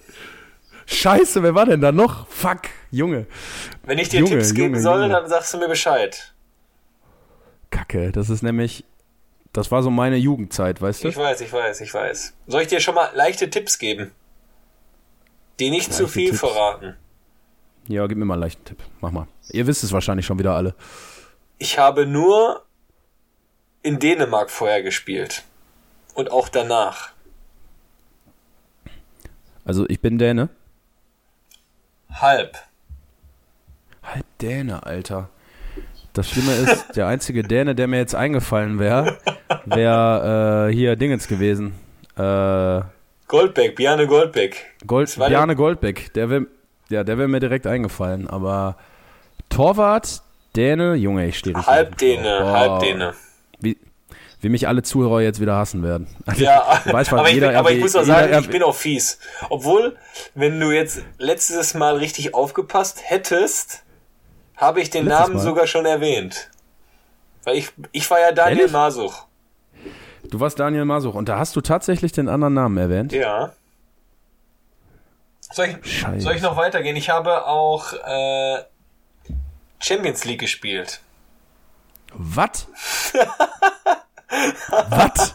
Scheiße, 0.91 1.43
wer 1.43 1.55
war 1.55 1.67
denn 1.67 1.83
da 1.83 1.93
noch? 1.93 2.27
Fuck, 2.29 2.63
Junge. 2.91 3.27
Wenn 3.85 3.99
ich 3.99 4.09
dir 4.09 4.21
Junge, 4.21 4.31
Tipps 4.31 4.55
geben 4.55 4.69
Junge, 4.75 4.81
soll, 4.81 5.03
Junge. 5.03 5.13
dann 5.13 5.29
sagst 5.29 5.53
du 5.53 5.59
mir 5.59 5.69
Bescheid. 5.69 6.33
Kacke, 7.69 8.11
das 8.11 8.31
ist 8.31 8.43
nämlich, 8.43 8.85
das 9.53 9.71
war 9.71 9.83
so 9.83 9.91
meine 9.91 10.17
Jugendzeit, 10.17 10.81
weißt 10.81 11.05
du? 11.05 11.09
Ich 11.09 11.17
weiß, 11.19 11.43
ich 11.43 11.53
weiß, 11.53 11.83
ich 11.83 11.93
weiß. 11.93 12.33
Soll 12.47 12.63
ich 12.63 12.69
dir 12.69 12.81
schon 12.81 12.95
mal 12.95 13.11
leichte 13.15 13.51
Tipps 13.51 13.79
geben? 13.79 14.13
Die 15.61 15.69
nicht 15.69 15.93
zu 15.93 16.09
viel 16.09 16.31
Tipps. 16.31 16.41
verraten. 16.41 16.97
Ja, 17.87 18.07
gib 18.07 18.17
mir 18.17 18.25
mal 18.25 18.35
einen 18.35 18.43
leichten 18.43 18.65
Tipp. 18.65 18.79
Mach 19.03 19.11
mal. 19.11 19.29
Ihr 19.51 19.67
wisst 19.67 19.85
es 19.85 19.93
wahrscheinlich 19.93 20.25
schon 20.25 20.39
wieder 20.39 20.55
alle. 20.55 20.75
Ich 21.59 21.79
habe 21.79 22.07
nur 22.07 22.65
in 23.83 23.99
Dänemark 23.99 24.51
vorher 24.51 24.83
gespielt. 24.83 25.45
Und 26.15 26.31
auch 26.31 26.49
danach. 26.49 27.11
Also 29.67 29.87
ich 29.89 30.01
bin 30.01 30.17
Däne. 30.17 30.49
Halb. 32.21 32.57
Halb 34.03 34.25
Däne, 34.41 34.85
Alter. 34.85 35.29
Das 36.13 36.31
Schlimme 36.31 36.53
ist, 36.53 36.87
der 36.97 37.07
einzige 37.07 37.43
Däne, 37.43 37.75
der 37.75 37.87
mir 37.87 37.99
jetzt 37.99 38.15
eingefallen 38.15 38.79
wäre, 38.79 39.19
wäre 39.67 40.69
äh, 40.71 40.75
hier 40.75 40.97
Dingens 40.97 41.29
gewesen. 41.29 41.75
Äh, 42.17 42.81
Goldbeck, 43.29 43.77
Bjarne 43.77 44.07
Goldbeck. 44.07 44.67
Gold, 44.87 45.15
Bjarne 45.17 45.55
Goldbeck. 45.55 46.13
Der 46.15 46.31
wäre 46.31 46.47
ja, 46.91 47.05
der 47.05 47.19
wäre 47.19 47.29
mir 47.29 47.41
direkt 47.41 47.67
eingefallen. 47.67 48.29
Aber 48.29 48.77
Torwart, 49.51 50.23
Däne, 50.57 50.95
Junge, 50.95 51.27
ich 51.27 51.39
stehe. 51.39 51.55
Halb 51.55 51.99
Däne, 51.99 52.51
halb. 52.51 52.81
Däne. 52.81 53.15
Wie, 54.41 54.49
mich 54.49 54.69
alle 54.69 54.83
Zuhörer 54.83 55.21
jetzt 55.21 55.41
wieder 55.41 55.57
hassen 55.57 55.83
werden. 55.83 56.07
Also, 56.27 56.45
Ja, 56.45 56.81
was 56.87 57.13
aber, 57.13 57.29
ich, 57.29 57.35
jeder 57.35 57.49
bin, 57.49 57.57
aber 57.57 57.73
ich 57.73 57.81
muss 57.81 57.97
auch 57.97 58.05
sagen, 58.05 58.31
ich 58.31 58.39
RW 58.39 58.49
bin 58.49 58.63
auch 58.63 58.75
fies. 58.75 59.19
Obwohl, 59.51 59.97
wenn 60.35 60.61
du 60.61 60.71
jetzt 60.71 61.03
letztes 61.19 61.75
Mal 61.75 61.97
richtig 61.97 62.35
aufgepasst 62.35 63.01
hättest, 63.05 63.83
habe 64.57 64.81
ich 64.81 64.91
den 64.91 65.07
Letztes 65.07 65.21
Namen 65.21 65.35
Mal? 65.37 65.43
sogar 65.43 65.67
schon 65.67 65.87
erwähnt. 65.87 66.51
Weil 67.45 67.57
ich, 67.57 67.71
ich 67.93 68.09
war 68.11 68.21
ja 68.21 68.33
Daniel 68.33 68.59
Ehrlich? 68.61 68.73
Masuch. 68.73 69.25
Du 70.31 70.41
warst 70.41 70.59
Daniel 70.59 70.85
Masuch 70.85 71.15
und 71.15 71.29
da 71.29 71.39
hast 71.39 71.57
du 71.57 71.61
tatsächlich 71.61 72.13
den 72.13 72.29
anderen 72.29 72.55
Namen 72.55 72.77
erwähnt. 72.77 73.13
Ja. 73.13 73.53
Soll 75.53 75.77
ich, 75.83 76.01
Scheiße. 76.01 76.21
soll 76.21 76.35
ich 76.35 76.43
noch 76.43 76.57
weitergehen? 76.57 76.97
Ich 76.97 77.09
habe 77.09 77.47
auch 77.47 77.93
äh, 77.93 78.63
Champions 79.81 80.25
League 80.25 80.41
gespielt. 80.41 81.01
Was? 82.13 82.67
Was? 84.91 85.35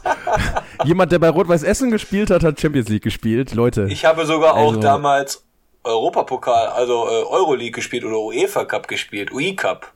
Jemand, 0.85 1.11
der 1.11 1.19
bei 1.19 1.29
Rot-Weiß 1.29 1.63
Essen 1.63 1.89
gespielt 1.91 2.29
hat, 2.29 2.43
hat 2.43 2.59
Champions 2.59 2.89
League 2.89 3.03
gespielt. 3.03 3.53
Leute, 3.53 3.87
Ich 3.89 4.05
habe 4.05 4.25
sogar 4.25 4.53
auch 4.55 4.69
Also- 4.69 4.81
damals 4.81 5.45
Europapokal, 5.83 6.67
also 6.67 7.07
äh, 7.07 7.23
Euroleague 7.25 7.71
gespielt 7.71 8.05
oder 8.05 8.17
UEFA 8.19 8.63
Cup 8.65 8.87
gespielt, 8.87 9.31
UI 9.33 9.55
Cup. 9.55 9.91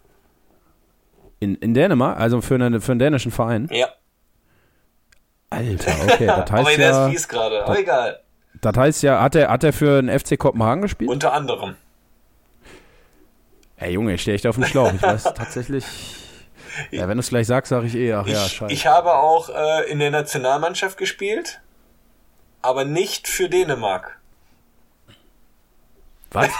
in, 1.39 1.55
in 1.55 1.73
Dänemark, 1.73 2.19
also 2.19 2.41
für, 2.41 2.55
eine, 2.55 2.81
für 2.81 2.91
einen 2.93 2.99
dänischen 2.99 3.31
Verein. 3.31 3.69
Ja. 3.71 3.87
Alter, 5.49 5.91
okay, 6.03 6.25
das 6.25 6.37
Aber 6.51 6.65
heißt 6.65 6.77
der 6.77 6.89
ja, 6.89 7.05
ist 7.07 7.11
fies 7.13 7.27
gerade. 7.29 7.63
Aber 7.63 7.79
egal. 7.79 8.19
das 8.59 8.75
heißt 8.75 9.03
ja, 9.03 9.21
hat 9.21 9.35
er, 9.35 9.49
hat 9.49 9.63
er 9.63 9.71
für 9.71 10.01
den 10.01 10.19
FC 10.19 10.37
Kopenhagen 10.37 10.81
gespielt? 10.81 11.09
Unter 11.09 11.31
anderem. 11.31 11.75
Ey 13.77 13.93
Junge, 13.93 14.15
ich 14.15 14.21
stehe 14.23 14.35
echt 14.35 14.47
auf 14.47 14.55
dem 14.55 14.65
Schlauch. 14.65 14.91
Ich 14.93 15.01
weiß 15.01 15.23
tatsächlich. 15.35 15.85
Ja, 16.91 17.07
wenn 17.07 17.17
du 17.17 17.21
es 17.21 17.29
gleich 17.29 17.47
sagst, 17.47 17.69
sage 17.69 17.87
ich 17.87 17.95
eh, 17.95 18.13
ach 18.13 18.27
ja, 18.27 18.45
ich, 18.45 18.51
scheiße. 18.53 18.73
ich 18.73 18.87
habe 18.87 19.13
auch 19.13 19.49
äh, 19.49 19.89
in 19.89 19.99
der 19.99 20.11
Nationalmannschaft 20.11 20.97
gespielt, 20.97 21.61
aber 22.61 22.85
nicht 22.85 23.27
für 23.27 23.49
Dänemark. 23.49 24.19
Was? 26.31 26.49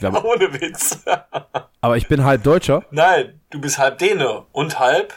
Ja, 0.00 0.10
Ohne 0.22 0.52
Witz. 0.60 0.98
aber 1.80 1.96
ich 1.96 2.06
bin 2.06 2.22
halb 2.22 2.42
Deutscher. 2.42 2.84
Nein, 2.90 3.40
du 3.48 3.58
bist 3.62 3.78
halb 3.78 3.96
Däne 3.98 4.44
und 4.52 4.78
halb 4.78 5.14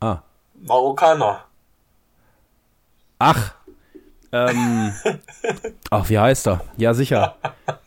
Ah. 0.00 0.22
Marokkaner. 0.54 1.44
Ach. 3.20 3.54
Ähm. 4.32 4.92
Ach, 5.90 6.08
wie 6.08 6.18
heißt 6.18 6.48
er? 6.48 6.64
Ja, 6.76 6.94
sicher. 6.94 7.36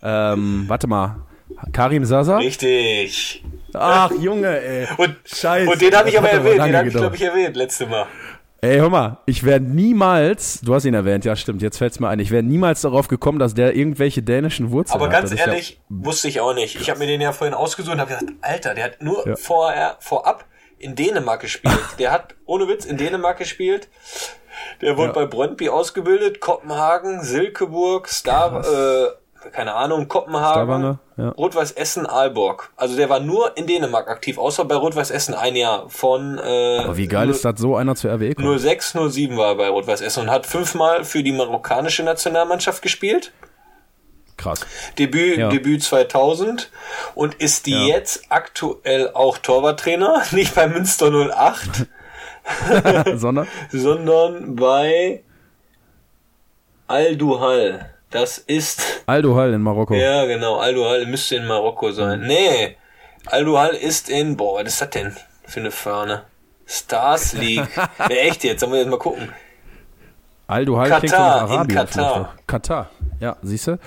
Ähm, 0.01 0.63
warte 0.67 0.87
mal. 0.87 1.17
Karim 1.73 2.05
Sasa? 2.05 2.37
Richtig. 2.37 3.43
Ach, 3.73 4.11
Junge, 4.11 4.59
ey. 4.61 4.87
Und, 4.97 5.15
Scheiße. 5.25 5.69
und 5.69 5.81
den 5.81 5.95
habe 5.95 6.09
ich 6.09 6.17
aber 6.17 6.27
hat 6.27 6.35
aber 6.39 6.49
erwähnt. 6.49 6.65
Den 6.67 6.75
habe 6.77 6.87
ich, 6.87 6.93
glaube 6.93 7.15
ich, 7.15 7.21
erwähnt 7.21 7.55
letzte 7.55 7.85
Mal. 7.87 8.05
Ey, 8.63 8.77
hör 8.77 8.89
mal, 8.91 9.17
ich 9.25 9.43
wäre 9.43 9.59
niemals, 9.59 10.61
du 10.61 10.75
hast 10.75 10.85
ihn 10.85 10.93
erwähnt, 10.93 11.25
ja 11.25 11.35
stimmt, 11.35 11.63
jetzt 11.63 11.79
fällt's 11.79 11.99
mir 11.99 12.09
ein, 12.09 12.19
ich 12.19 12.29
wäre 12.29 12.43
niemals 12.43 12.81
darauf 12.81 13.07
gekommen, 13.07 13.39
dass 13.39 13.55
der 13.55 13.75
irgendwelche 13.75 14.21
dänischen 14.21 14.69
Wurzeln 14.69 14.97
Aber 15.01 15.05
hat. 15.07 15.13
ganz 15.13 15.31
Das 15.31 15.39
ist 15.39 15.47
ehrlich, 15.47 15.81
wusste 15.89 16.27
ich 16.27 16.41
auch 16.41 16.53
nicht. 16.53 16.79
Ich 16.79 16.87
habe 16.91 16.99
mir 16.99 17.07
den 17.07 17.21
ja 17.21 17.31
vorhin 17.31 17.55
ausgesucht 17.55 17.95
und 17.95 17.99
habe 18.01 18.13
gedacht, 18.13 18.35
Alter, 18.41 18.75
der 18.75 18.83
hat 18.83 19.01
nur 19.01 19.27
Ja. 19.27 19.35
vorher, 19.35 19.95
vorab 19.99 20.45
in 20.77 20.93
Dänemark 20.95 21.41
gespielt. 21.41 21.73
Der 21.99 22.11
hat 22.11 22.35
ohne 22.45 22.67
Witz 22.67 22.85
in 22.85 22.97
Dänemark 22.97 23.37
gespielt. 23.39 23.87
Der 24.81 24.95
wurde 24.97 25.07
Ja. 25.09 25.13
bei 25.13 25.25
Brøndby 25.25 25.69
ausgebildet, 25.69 26.39
Kopenhagen, 26.39 27.23
Silkeborg, 27.23 28.07
Star, 28.09 28.63
äh, 28.63 29.07
keine 29.51 29.73
Ahnung, 29.73 30.07
Kopenhagen, 30.07 30.99
ja. 31.17 31.29
Rot-Weiß 31.29 31.71
Essen, 31.71 32.05
Aalborg. 32.05 32.71
Also 32.75 32.95
der 32.95 33.09
war 33.09 33.19
nur 33.19 33.57
in 33.57 33.67
Dänemark 33.67 34.07
aktiv, 34.09 34.37
außer 34.37 34.65
bei 34.65 34.75
Rot-Weiß 34.75 35.11
Essen 35.11 35.33
ein 35.33 35.55
Jahr 35.55 35.89
von 35.89 36.37
äh, 36.37 36.79
aber 36.79 36.97
wie 36.97 37.07
geil 37.07 37.29
ist 37.29 37.43
das, 37.45 37.59
so 37.59 37.75
einer 37.75 37.95
zur 37.95 38.11
RWE 38.11 38.35
kommt? 38.35 38.59
06, 38.59 38.97
07 39.09 39.37
war 39.37 39.49
er 39.49 39.55
bei 39.55 39.67
Rot-Weiß 39.69 40.01
Essen 40.01 40.21
und 40.23 40.31
hat 40.31 40.45
fünfmal 40.45 41.03
für 41.03 41.23
die 41.23 41.31
marokkanische 41.31 42.03
Nationalmannschaft 42.03 42.81
gespielt. 42.81 43.31
Krass. 44.37 44.65
Debüt, 44.97 45.37
Ja. 45.37 45.49
Debüt 45.49 45.83
2000 45.83 46.71
und 47.13 47.35
ist 47.35 47.65
die 47.67 47.71
Ja. 47.71 47.95
jetzt 47.95 48.23
aktuell 48.29 49.11
auch 49.13 49.37
Torwarttrainer, 49.37 50.23
nicht 50.31 50.55
bei 50.55 50.67
Münster 50.67 51.11
08, 51.11 51.87
Sondern? 53.19 53.47
sondern 53.71 54.55
bei 54.55 55.23
Al 56.87 57.15
Duhal. 57.15 57.93
Das 58.11 58.37
ist, 58.37 59.03
Aldo 59.05 59.35
Hall 59.35 59.53
in 59.53 59.61
Marokko. 59.61 59.95
ja 59.95 60.25
genau, 60.25 60.57
Al 60.57 60.73
Duhal 60.73 61.05
müsste 61.05 61.37
in 61.37 61.47
Marokko 61.47 61.91
sein. 61.91 62.21
Nee, 62.27 62.75
Al 63.25 63.45
Duhal 63.45 63.69
ist 63.69 64.09
in, 64.09 64.35
boah, 64.35 64.59
was 64.59 64.73
ist 64.73 64.81
das 64.81 64.89
denn 64.89 65.15
für 65.45 65.61
eine 65.61 65.71
Fahne? 65.71 66.23
Stars 66.67 67.33
League. 67.33 67.67
nee, 68.09 68.15
echt 68.15 68.43
jetzt, 68.43 68.59
sollen 68.59 68.73
wir 68.73 68.79
jetzt 68.79 68.89
mal 68.89 68.99
gucken. 68.99 69.29
Aldo 70.47 70.77
Hall 70.77 70.89
klingt 70.89 71.09
so 71.09 71.15
nach 71.15 71.45
in 71.45 71.51
Arabien. 71.51 71.77
Katar. 71.77 72.33
Katar. 72.45 72.89
Ja, 73.21 73.37
siehst 73.41 73.67
du? 73.67 73.79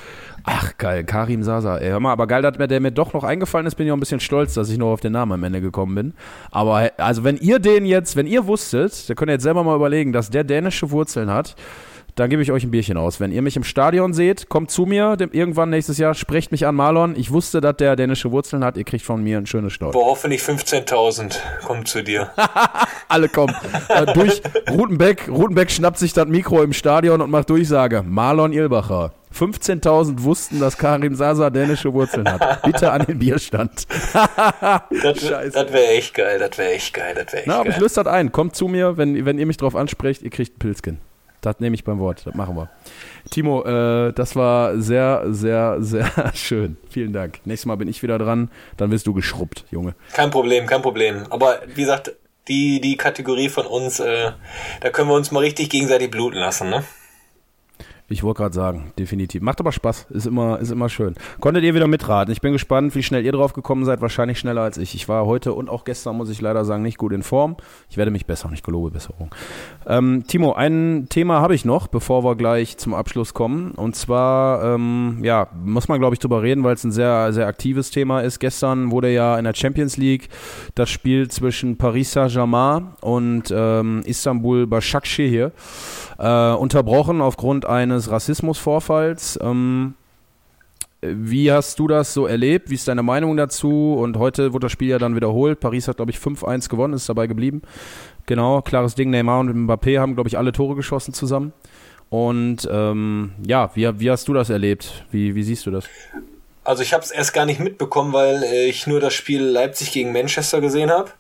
Ach, 0.45 0.77
geil. 0.79 1.05
Karim 1.05 1.43
Sasa. 1.43 1.77
Ey, 1.77 1.91
hör 1.91 2.01
mal, 2.01 2.13
aber 2.13 2.27
geil, 2.27 2.41
dass 2.41 2.57
mir 2.57 2.69
der 2.69 2.81
mir 2.81 2.93
doch 2.93 3.13
noch 3.13 3.25
eingefallen 3.25 3.67
ist, 3.67 3.75
bin 3.75 3.87
ich 3.87 3.93
auch 3.93 3.97
ein 3.97 4.01
bisschen 4.01 4.21
stolz, 4.21 4.55
dass 4.55 4.71
ich 4.71 4.79
noch 4.79 4.93
auf 4.93 5.01
den 5.01 5.13
Namen 5.13 5.33
am 5.33 5.45
Ende 5.45 5.61
gekommen 5.61 5.95
bin. 5.95 6.15
Aber, 6.51 6.91
also, 6.97 7.25
wenn 7.25 7.37
ihr 7.37 7.59
den 7.59 7.85
jetzt, 7.85 8.17
wenn 8.17 8.27
ihr 8.27 8.47
wusstet, 8.47 9.11
da 9.11 9.15
könnt 9.15 9.31
ihr 9.31 9.35
jetzt 9.35 9.43
selber 9.43 9.65
mal 9.65 9.77
überlegen, 9.77 10.13
dass 10.13 10.31
der 10.31 10.45
dänische 10.45 10.91
Wurzeln 10.91 11.31
hat, 11.31 11.57
dann 12.17 12.31
gebe 12.31 12.43
ich 12.43 12.53
euch 12.53 12.63
ein 12.65 12.71
Bierchen 12.71 12.97
aus. 12.97 13.19
Wenn 13.19 13.33
ihr 13.33 13.43
mich 13.43 13.57
im 13.57 13.65
Stadion 13.65 14.13
seht, 14.13 14.49
kommt 14.49 14.71
zu 14.71 14.87
mir, 14.87 15.17
dem, 15.17 15.31
irgendwann 15.33 15.71
nächstes 15.71 15.99
Jahr, 15.99 16.15
sprecht 16.15 16.53
mich 16.53 16.67
an, 16.67 16.75
Marlon. 16.77 17.17
Ich 17.17 17.33
wusste, 17.33 17.61
dass 17.61 17.77
der 17.77 17.97
dänische 17.97 18.31
Wurzeln 18.31 18.65
hat. 18.65 18.77
Ihr 18.77 18.85
kriegt 18.85 19.05
von 19.05 19.23
mir 19.23 19.39
ein 19.39 19.47
schönes 19.47 19.73
Stolz. 19.73 19.93
Boah, 19.95 20.07
hoffentlich 20.07 20.41
15.000 20.43 21.37
kommen 21.67 21.87
zu 21.87 22.03
dir. 22.05 22.31
Alle 23.09 23.29
kommen. 23.29 23.55
äh, 23.89 24.13
durch 24.13 24.43
Rutenbeck, 24.71 25.29
Rutenbeck 25.29 25.71
schnappt 25.71 25.99
sich 25.99 26.13
das 26.13 26.27
Mikro 26.29 26.63
im 26.63 26.73
Stadion 26.73 27.21
und 27.21 27.31
macht 27.31 27.51
Durchsage. 27.51 28.03
Marlon 28.03 28.53
Ilbacher. 28.53 29.13
15.000 29.37 30.23
wussten, 30.23 30.61
dass 30.61 30.79
Karim 30.79 31.17
Sasa 31.17 31.51
dänische 31.51 31.93
Wurzeln 31.93 32.29
hat. 32.31 32.63
Bitte 32.63 32.93
an 32.93 33.05
den 33.05 33.19
Bierstand. 33.19 33.87
Das, 35.03 35.19
das 35.21 35.73
wäre 35.73 35.89
echt 35.89 36.15
geil, 36.15 36.39
das 36.39 36.57
wäre 36.57 36.71
echt 36.73 36.95
geil, 36.95 37.15
das 37.17 37.27
wäre 37.33 37.39
echt 37.39 37.47
Na, 37.47 37.57
aber 37.57 37.69
ich 37.69 37.75
geil. 37.75 37.83
löse 37.83 38.03
das 38.05 38.07
ein. 38.13 38.31
Kommt 38.33 38.55
zu 38.55 38.69
mir, 38.69 38.97
wenn, 38.97 39.25
wenn 39.27 39.39
ihr 39.39 39.47
mich 39.47 39.57
drauf 39.57 39.75
ansprecht, 39.75 40.23
ihr 40.23 40.31
kriegt 40.31 40.57
ein 40.57 40.59
Pilzkin. 40.61 40.99
Das 41.45 41.61
nehme 41.61 41.75
ich 41.75 41.85
beim 41.85 41.99
Wort. 41.99 42.23
Das 42.25 42.35
machen 42.35 42.57
wir. 42.57 42.71
Timo, 43.31 43.65
äh, 43.65 44.13
das 44.13 44.35
war 44.35 44.79
sehr, 44.81 45.25
sehr, 45.29 45.77
sehr 45.81 46.11
schön. 46.35 46.77
Vielen 46.89 47.13
Dank. 47.13 47.41
Nächstes 47.45 47.67
Mal 47.67 47.77
bin 47.77 47.89
ich 47.89 48.03
wieder 48.03 48.19
dran. 48.19 48.51
Dann 48.79 48.91
wirst 48.91 49.07
du 49.07 49.13
geschrubbt, 49.13 49.65
Junge. 49.71 49.95
Kein 50.15 50.31
Problem, 50.31 50.67
kein 50.67 50.81
Problem. 50.81 51.25
Aber 51.29 51.61
wie 51.75 51.83
gesagt, 51.83 52.13
die, 52.49 52.81
die 52.81 52.97
Kategorie 52.97 53.49
von 53.49 53.67
uns, 53.67 54.01
äh, 54.01 54.33
da 54.81 54.91
können 54.91 55.09
wir 55.09 55.15
uns 55.15 55.31
mal 55.33 55.41
richtig 55.41 55.69
gegenseitig 55.69 56.11
bluten 56.11 56.39
lassen, 56.39 56.71
ne? 56.71 56.85
Ich 58.11 58.23
wollte 58.23 58.43
gerade 58.43 58.55
sagen, 58.55 58.93
definitiv. 58.99 59.41
Macht 59.41 59.61
aber 59.61 59.73
Spaß, 59.73 60.09
ist 60.11 60.27
immer, 60.27 60.59
ist 60.59 60.71
immer 60.71 60.91
schön. 60.91 61.15
Konntet 61.41 61.65
ihr 61.65 61.75
wieder 61.75 61.87
mitraten? 61.87 62.31
Ich 62.33 62.43
bin 62.43 62.53
gespannt, 62.53 62.95
wie 62.95 63.03
schnell 63.03 63.25
ihr 63.25 63.33
drauf 63.33 63.55
gekommen 63.55 63.87
seid. 63.87 64.03
Wahrscheinlich 64.03 64.39
schneller 64.39 64.61
als 64.61 64.77
ich. 64.77 64.95
Ich 64.95 65.09
war 65.09 65.25
heute 65.25 65.55
und 65.55 65.71
auch 65.71 65.85
gestern, 65.85 66.17
muss 66.17 66.29
ich 66.29 66.39
leider 66.43 66.67
sagen, 66.67 66.83
nicht 66.83 66.99
gut 66.99 67.13
in 67.13 67.23
Form. 67.23 67.57
Ich 67.89 67.97
werde 67.97 68.11
mich 68.11 68.27
besser, 68.27 68.51
ich 68.53 68.63
gelobe 68.63 68.91
Besserung. 68.91 69.31
Ähm, 69.87 70.25
Timo, 70.27 70.53
ein 70.53 71.07
Thema 71.09 71.41
habe 71.41 71.55
ich 71.55 71.65
noch, 71.65 71.87
bevor 71.87 72.25
wir 72.25 72.37
gleich 72.37 72.77
zum 72.77 72.93
Abschluss 72.93 73.33
kommen. 73.33 73.71
Und 73.71 73.97
zwar, 73.97 74.75
ähm, 74.75 75.21
ja, 75.23 75.49
muss 75.65 75.89
man, 75.89 75.99
glaube 75.99 76.15
ich, 76.15 76.21
drüber 76.21 76.43
reden, 76.43 76.63
weil 76.63 76.75
es 76.75 76.85
ein 76.85 76.93
sehr, 76.93 77.33
sehr 77.33 77.47
aktives 77.47 77.91
Thema 77.91 78.21
ist. 78.21 78.39
Gestern 78.39 78.91
wurde 78.91 79.11
ja 79.15 79.39
in 79.39 79.45
der 79.45 79.55
Champions 79.55 79.97
League 79.97 80.29
das 80.75 80.91
Spiel 80.91 81.29
zwischen 81.31 81.79
Paris 81.79 82.13
Saint-Germain 82.13 82.89
und 83.01 83.45
ähm, 83.51 84.03
Istanbul 84.05 84.67
Başakşehir 84.67 85.53
äh, 86.19 86.53
unterbrochen 86.53 87.21
aufgrund 87.21 87.67
eines 87.67 88.11
Rassismusvorfalls. 88.11 89.39
Ähm, 89.43 89.95
wie 91.07 91.53
hast 91.53 91.79
du 91.79 91.87
das 91.87 92.15
so 92.15 92.27
erlebt? 92.27 92.71
Wie 92.71 92.75
ist 92.75 92.89
deine 92.89 93.03
Meinung 93.03 93.37
dazu? 93.37 93.95
Und 93.95 94.17
heute 94.19 94.53
wurde 94.53 94.67
das 94.67 94.73
Spiel 94.73 94.89
ja 94.89 94.99
dann 94.99 95.15
wiederholt. 95.15 95.61
Paris 95.61 95.87
hat, 95.89 95.97
glaube 95.97 96.11
ich, 96.11 96.19
5-1 96.19 96.69
gewonnen, 96.69 96.95
ist 96.95 97.09
dabei 97.09 97.27
geblieben. 97.27 97.63
Genau, 98.27 98.63
klares 98.63 98.95
Ding. 98.95 99.11
Neymar 99.11 99.41
und 99.41 99.51
Mbappé 99.51 100.01
haben, 100.01 100.15
glaube 100.15 100.29
ich, 100.29 100.39
alle 100.39 100.53
Tore 100.53 100.75
geschossen 100.75 101.13
zusammen. 101.13 101.53
Und 102.09 102.69
ähm, 102.71 103.33
ja, 103.47 103.71
wie, 103.75 104.01
wie 104.01 104.11
hast 104.11 104.29
du 104.29 104.33
das 104.33 104.49
erlebt? 104.49 105.05
Wie, 105.11 105.35
wie 105.35 105.43
siehst 105.43 105.67
du 105.67 105.71
das? 105.71 105.85
Also 106.63 106.83
ich 106.83 106.95
habe 106.95 107.05
es 107.05 107.11
erst 107.11 107.35
gar 107.35 107.45
nicht 107.45 107.61
mitbekommen, 107.61 108.13
weil 108.13 108.43
äh, 108.43 108.69
ich 108.69 108.87
nur 108.87 109.01
das 109.01 109.13
Spiel 109.13 109.43
Leipzig 109.43 109.93
gegen 109.93 110.13
Manchester 110.13 110.61
gesehen 110.61 110.91
habe. 110.91 111.11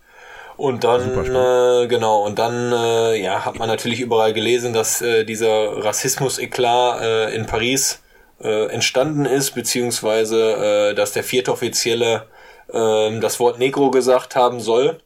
Und 0.56 0.84
dann, 0.84 1.34
äh, 1.34 1.86
genau, 1.88 2.24
und 2.24 2.38
dann 2.38 2.72
äh, 2.72 3.20
ja, 3.20 3.44
hat 3.44 3.58
man 3.58 3.68
natürlich 3.68 4.00
überall 4.00 4.32
gelesen, 4.32 4.72
dass 4.72 5.02
äh, 5.02 5.24
dieser 5.24 5.84
Rassismus-Eklat 5.84 7.02
äh, 7.02 7.34
in 7.34 7.46
Paris 7.46 8.02
äh, 8.40 8.66
entstanden 8.66 9.24
ist, 9.24 9.52
beziehungsweise 9.52 10.90
äh, 10.90 10.94
dass 10.94 11.12
der 11.12 11.24
vierte 11.24 11.50
Offizielle 11.52 12.26
äh, 12.72 13.18
das 13.18 13.40
Wort 13.40 13.58
Negro 13.58 13.90
gesagt 13.90 14.36
haben 14.36 14.60
soll. 14.60 14.98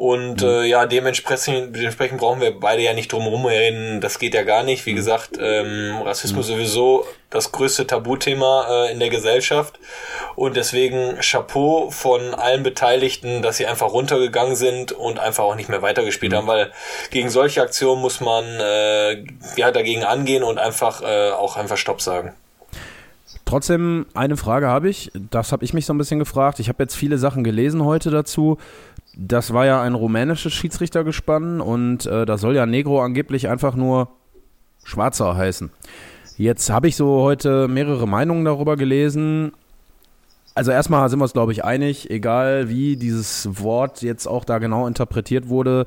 Und 0.00 0.40
mhm. 0.40 0.48
äh, 0.48 0.64
ja, 0.64 0.86
dementsprechend, 0.86 1.76
dementsprechend 1.76 2.20
brauchen 2.20 2.40
wir 2.40 2.58
beide 2.58 2.80
ja 2.80 2.94
nicht 2.94 3.12
drum 3.12 3.44
reden. 3.44 4.00
Das 4.00 4.18
geht 4.18 4.32
ja 4.32 4.44
gar 4.44 4.62
nicht. 4.62 4.86
Wie 4.86 4.92
mhm. 4.92 4.96
gesagt, 4.96 5.32
ähm, 5.38 6.00
Rassismus 6.02 6.48
mhm. 6.48 6.54
sowieso 6.54 7.06
das 7.28 7.52
größte 7.52 7.86
Tabuthema 7.86 8.86
äh, 8.86 8.92
in 8.92 8.98
der 8.98 9.10
Gesellschaft. 9.10 9.78
Und 10.36 10.56
deswegen 10.56 11.18
Chapeau 11.20 11.90
von 11.90 12.32
allen 12.32 12.62
Beteiligten, 12.62 13.42
dass 13.42 13.58
sie 13.58 13.66
einfach 13.66 13.92
runtergegangen 13.92 14.56
sind 14.56 14.92
und 14.92 15.18
einfach 15.18 15.44
auch 15.44 15.54
nicht 15.54 15.68
mehr 15.68 15.82
weitergespielt 15.82 16.32
mhm. 16.32 16.36
haben, 16.36 16.46
weil 16.46 16.72
gegen 17.10 17.28
solche 17.28 17.60
Aktionen 17.60 18.00
muss 18.00 18.22
man 18.22 18.46
äh, 18.46 19.22
ja 19.56 19.70
dagegen 19.70 20.04
angehen 20.04 20.42
und 20.42 20.56
einfach 20.56 21.02
äh, 21.02 21.32
auch 21.32 21.58
einfach 21.58 21.76
Stopp 21.76 22.00
sagen. 22.00 22.32
Trotzdem 23.50 24.06
eine 24.14 24.36
Frage 24.36 24.68
habe 24.68 24.88
ich, 24.88 25.10
das 25.12 25.50
habe 25.50 25.64
ich 25.64 25.74
mich 25.74 25.84
so 25.84 25.92
ein 25.92 25.98
bisschen 25.98 26.20
gefragt. 26.20 26.60
Ich 26.60 26.68
habe 26.68 26.84
jetzt 26.84 26.94
viele 26.94 27.18
Sachen 27.18 27.42
gelesen 27.42 27.84
heute 27.84 28.10
dazu. 28.10 28.58
Das 29.22 29.52
war 29.52 29.66
ja 29.66 29.82
ein 29.82 29.92
rumänisches 29.92 30.54
Schiedsrichtergespann 30.54 31.60
und 31.60 32.06
äh, 32.06 32.24
da 32.24 32.38
soll 32.38 32.56
ja 32.56 32.64
Negro 32.64 33.02
angeblich 33.02 33.48
einfach 33.48 33.76
nur 33.76 34.08
Schwarzer 34.82 35.36
heißen. 35.36 35.70
Jetzt 36.38 36.70
habe 36.70 36.88
ich 36.88 36.96
so 36.96 37.20
heute 37.20 37.68
mehrere 37.68 38.08
Meinungen 38.08 38.46
darüber 38.46 38.78
gelesen. 38.78 39.52
Also 40.54 40.70
erstmal 40.70 41.06
sind 41.10 41.18
wir 41.18 41.24
uns, 41.24 41.34
glaube 41.34 41.52
ich, 41.52 41.66
einig, 41.66 42.08
egal 42.08 42.70
wie 42.70 42.96
dieses 42.96 43.62
Wort 43.62 44.00
jetzt 44.00 44.26
auch 44.26 44.46
da 44.46 44.56
genau 44.56 44.86
interpretiert 44.86 45.50
wurde. 45.50 45.84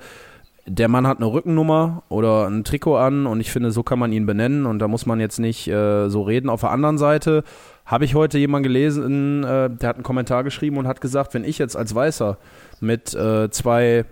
Der 0.68 0.88
Mann 0.88 1.08
hat 1.08 1.18
eine 1.18 1.26
Rückennummer 1.26 2.04
oder 2.10 2.46
ein 2.46 2.64
Trikot 2.64 2.98
an 2.98 3.26
und 3.26 3.42
ich 3.42 3.52
finde, 3.52 3.72
so 3.72 3.82
kann 3.82 3.98
man 3.98 4.12
ihn 4.12 4.28
benennen 4.28 4.68
und 4.68 4.78
da 4.78 4.88
muss 4.88 5.08
man 5.08 5.20
jetzt 5.20 5.40
nicht 5.40 5.68
äh, 5.68 6.08
so 6.08 6.22
reden. 6.22 6.50
Auf 6.50 6.62
der 6.62 6.70
anderen 6.70 7.00
Seite 7.00 7.44
habe 7.84 8.06
ich 8.06 8.14
heute 8.14 8.38
jemanden 8.38 8.68
gelesen, 8.68 9.44
äh, 9.44 9.72
der 9.72 9.90
hat 9.90 9.96
einen 9.96 10.04
Kommentar 10.04 10.44
geschrieben 10.44 10.78
und 10.78 10.88
hat 10.88 11.02
gesagt, 11.02 11.34
wenn 11.34 11.44
ich 11.44 11.58
jetzt 11.58 11.76
als 11.76 11.96
Weißer 11.96 12.38
mit 12.84 13.14
äh, 13.16 13.50
zwei, 13.50 14.06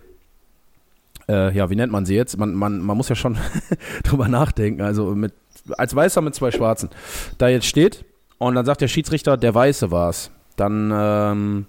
äh, 1.29 1.55
ja, 1.55 1.69
wie 1.69 1.75
nennt 1.75 1.91
man 1.91 2.05
sie 2.05 2.15
jetzt? 2.15 2.37
Man, 2.37 2.53
man, 2.55 2.79
man 2.79 2.97
muss 2.97 3.09
ja 3.09 3.15
schon 3.15 3.37
drüber 4.03 4.27
nachdenken. 4.27 4.81
Also 4.81 5.13
mit, 5.13 5.33
als 5.77 5.95
Weißer 5.95 6.21
mit 6.21 6.33
zwei 6.33 6.51
Schwarzen, 6.51 6.89
da 7.37 7.47
jetzt 7.47 7.67
steht 7.67 8.05
und 8.37 8.55
dann 8.55 8.65
sagt 8.65 8.81
der 8.81 8.87
Schiedsrichter, 8.87 9.37
der 9.37 9.53
Weiße 9.53 9.91
war 9.91 10.09
es. 10.09 10.31
Dann 10.55 10.91
ähm, 10.93 11.65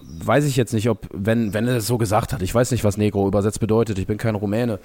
weiß 0.00 0.44
ich 0.44 0.56
jetzt 0.56 0.72
nicht, 0.72 0.88
ob, 0.88 1.08
wenn, 1.12 1.54
wenn 1.54 1.66
er 1.66 1.76
es 1.76 1.86
so 1.86 1.98
gesagt 1.98 2.32
hat, 2.32 2.42
ich 2.42 2.54
weiß 2.54 2.70
nicht, 2.70 2.84
was 2.84 2.96
Negro 2.96 3.26
übersetzt 3.26 3.60
bedeutet, 3.60 3.98
ich 3.98 4.06
bin 4.06 4.18
kein 4.18 4.34
Rumäne, 4.34 4.78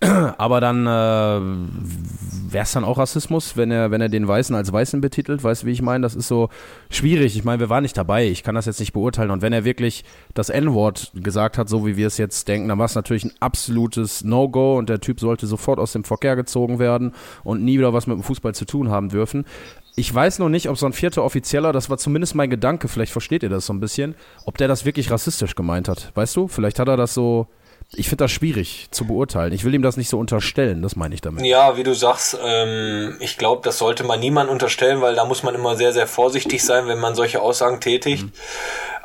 aber 0.38 0.60
dann 0.60 0.86
äh, 0.86 2.50
wäre 2.52 2.62
es 2.62 2.72
dann 2.72 2.84
auch 2.84 2.98
Rassismus, 2.98 3.56
wenn 3.56 3.72
er, 3.72 3.90
wenn 3.90 4.00
er 4.00 4.08
den 4.08 4.28
Weißen 4.28 4.54
als 4.54 4.72
Weißen 4.72 5.00
betitelt. 5.00 5.42
Weißt 5.42 5.62
du, 5.62 5.66
wie 5.66 5.72
ich 5.72 5.82
meine? 5.82 6.02
Das 6.02 6.14
ist 6.14 6.28
so 6.28 6.50
schwierig. 6.88 7.36
Ich 7.36 7.42
meine, 7.42 7.58
wir 7.58 7.68
waren 7.68 7.82
nicht 7.82 7.96
dabei. 7.96 8.28
Ich 8.28 8.44
kann 8.44 8.54
das 8.54 8.66
jetzt 8.66 8.78
nicht 8.78 8.92
beurteilen. 8.92 9.32
Und 9.32 9.42
wenn 9.42 9.52
er 9.52 9.64
wirklich 9.64 10.04
das 10.34 10.50
N-Wort 10.50 11.10
gesagt 11.14 11.58
hat, 11.58 11.68
so 11.68 11.84
wie 11.84 11.96
wir 11.96 12.06
es 12.06 12.16
jetzt 12.16 12.46
denken, 12.46 12.68
dann 12.68 12.78
war 12.78 12.86
es 12.86 12.94
natürlich 12.94 13.24
ein 13.24 13.32
absolutes 13.40 14.22
No-Go 14.22 14.78
und 14.78 14.88
der 14.88 15.00
Typ 15.00 15.18
sollte 15.18 15.48
sofort 15.48 15.80
aus 15.80 15.92
dem 15.92 16.04
Verkehr 16.04 16.36
gezogen 16.36 16.78
werden 16.78 17.12
und 17.42 17.64
nie 17.64 17.78
wieder 17.78 17.92
was 17.92 18.06
mit 18.06 18.16
dem 18.16 18.22
Fußball 18.22 18.54
zu 18.54 18.66
tun 18.66 18.90
haben 18.90 19.08
dürfen. 19.08 19.46
Ich 19.96 20.14
weiß 20.14 20.38
noch 20.38 20.48
nicht, 20.48 20.68
ob 20.68 20.78
so 20.78 20.86
ein 20.86 20.92
vierter 20.92 21.24
Offizieller, 21.24 21.72
das 21.72 21.90
war 21.90 21.98
zumindest 21.98 22.36
mein 22.36 22.50
Gedanke, 22.50 22.86
vielleicht 22.86 23.10
versteht 23.10 23.42
ihr 23.42 23.48
das 23.48 23.66
so 23.66 23.72
ein 23.72 23.80
bisschen, 23.80 24.14
ob 24.44 24.56
der 24.58 24.68
das 24.68 24.84
wirklich 24.84 25.10
rassistisch 25.10 25.56
gemeint 25.56 25.88
hat. 25.88 26.12
Weißt 26.14 26.36
du? 26.36 26.46
Vielleicht 26.46 26.78
hat 26.78 26.86
er 26.86 26.96
das 26.96 27.14
so 27.14 27.48
ich 27.94 28.08
finde 28.08 28.24
das 28.24 28.32
schwierig 28.32 28.88
zu 28.90 29.06
beurteilen. 29.06 29.52
Ich 29.52 29.64
will 29.64 29.74
ihm 29.74 29.82
das 29.82 29.96
nicht 29.96 30.10
so 30.10 30.18
unterstellen, 30.18 30.82
das 30.82 30.94
meine 30.94 31.14
ich 31.14 31.22
damit. 31.22 31.44
Ja, 31.44 31.76
wie 31.78 31.84
du 31.84 31.94
sagst, 31.94 32.36
ähm, 32.44 33.16
ich 33.20 33.38
glaube, 33.38 33.62
das 33.64 33.78
sollte 33.78 34.04
man 34.04 34.20
niemand 34.20 34.50
unterstellen, 34.50 35.00
weil 35.00 35.14
da 35.14 35.24
muss 35.24 35.42
man 35.42 35.54
immer 35.54 35.74
sehr, 35.76 35.92
sehr 35.92 36.06
vorsichtig 36.06 36.62
sein, 36.62 36.86
wenn 36.86 36.98
man 36.98 37.14
solche 37.14 37.40
Aussagen 37.40 37.80
tätigt. 37.80 38.24
Mhm. 38.24 38.32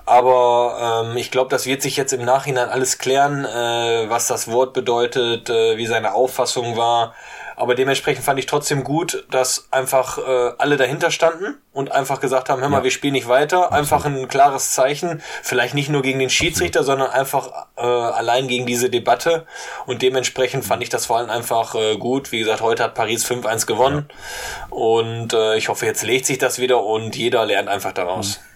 Aber 0.05 1.05
ähm, 1.05 1.17
ich 1.17 1.31
glaube, 1.31 1.49
das 1.49 1.65
wird 1.65 1.81
sich 1.81 1.95
jetzt 1.95 2.11
im 2.11 2.25
Nachhinein 2.25 2.67
alles 2.67 2.97
klären, 2.97 3.45
äh, 3.45 4.09
was 4.09 4.27
das 4.27 4.49
Wort 4.49 4.73
bedeutet, 4.73 5.49
äh, 5.49 5.77
wie 5.77 5.85
seine 5.85 6.13
Auffassung 6.13 6.75
war. 6.75 7.15
Aber 7.55 7.75
dementsprechend 7.75 8.23
fand 8.25 8.39
ich 8.39 8.45
trotzdem 8.45 8.83
gut, 8.83 9.25
dass 9.31 9.67
einfach 9.71 10.17
äh, 10.17 10.51
alle 10.57 10.77
dahinter 10.77 11.11
standen 11.11 11.55
und 11.71 11.91
einfach 11.91 12.19
gesagt 12.19 12.49
haben, 12.49 12.61
hör 12.61 12.69
mal, 12.69 12.79
ja. 12.79 12.83
wir 12.83 12.91
spielen 12.91 13.13
nicht 13.13 13.27
weiter. 13.27 13.71
Einfach 13.71 14.05
ein 14.05 14.27
klares 14.27 14.71
Zeichen, 14.71 15.21
vielleicht 15.41 15.73
nicht 15.73 15.89
nur 15.89 16.01
gegen 16.01 16.19
den 16.19 16.29
Schiedsrichter, 16.29 16.83
sondern 16.83 17.09
einfach 17.11 17.67
äh, 17.75 17.81
allein 17.81 18.47
gegen 18.47 18.65
diese 18.65 18.89
Debatte. 18.89 19.45
Und 19.85 20.01
dementsprechend 20.01 20.65
fand 20.65 20.83
ich 20.83 20.89
das 20.89 21.05
vor 21.05 21.17
allem 21.17 21.29
einfach 21.29 21.75
äh, 21.75 21.97
gut. 21.97 22.31
Wie 22.31 22.39
gesagt, 22.39 22.61
heute 22.61 22.83
hat 22.83 22.95
Paris 22.95 23.25
5-1 23.25 23.65
gewonnen. 23.65 24.07
Ja. 24.09 24.75
Und 24.75 25.33
äh, 25.33 25.57
ich 25.57 25.69
hoffe, 25.69 25.85
jetzt 25.85 26.03
legt 26.03 26.25
sich 26.25 26.37
das 26.37 26.59
wieder 26.59 26.83
und 26.83 27.15
jeder 27.15 27.45
lernt 27.45 27.69
einfach 27.69 27.93
daraus. 27.93 28.39
Mhm. 28.39 28.52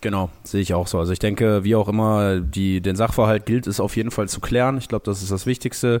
Genau, 0.00 0.30
sehe 0.44 0.62
ich 0.62 0.72
auch 0.72 0.86
so. 0.86 0.98
Also 0.98 1.12
ich 1.12 1.18
denke, 1.18 1.62
wie 1.62 1.74
auch 1.74 1.88
immer, 1.88 2.40
die, 2.40 2.80
den 2.80 2.96
Sachverhalt 2.96 3.44
gilt 3.44 3.66
es 3.66 3.80
auf 3.80 3.96
jeden 3.96 4.10
Fall 4.10 4.28
zu 4.28 4.40
klären. 4.40 4.78
Ich 4.78 4.88
glaube, 4.88 5.04
das 5.04 5.22
ist 5.22 5.30
das 5.30 5.44
Wichtigste. 5.44 6.00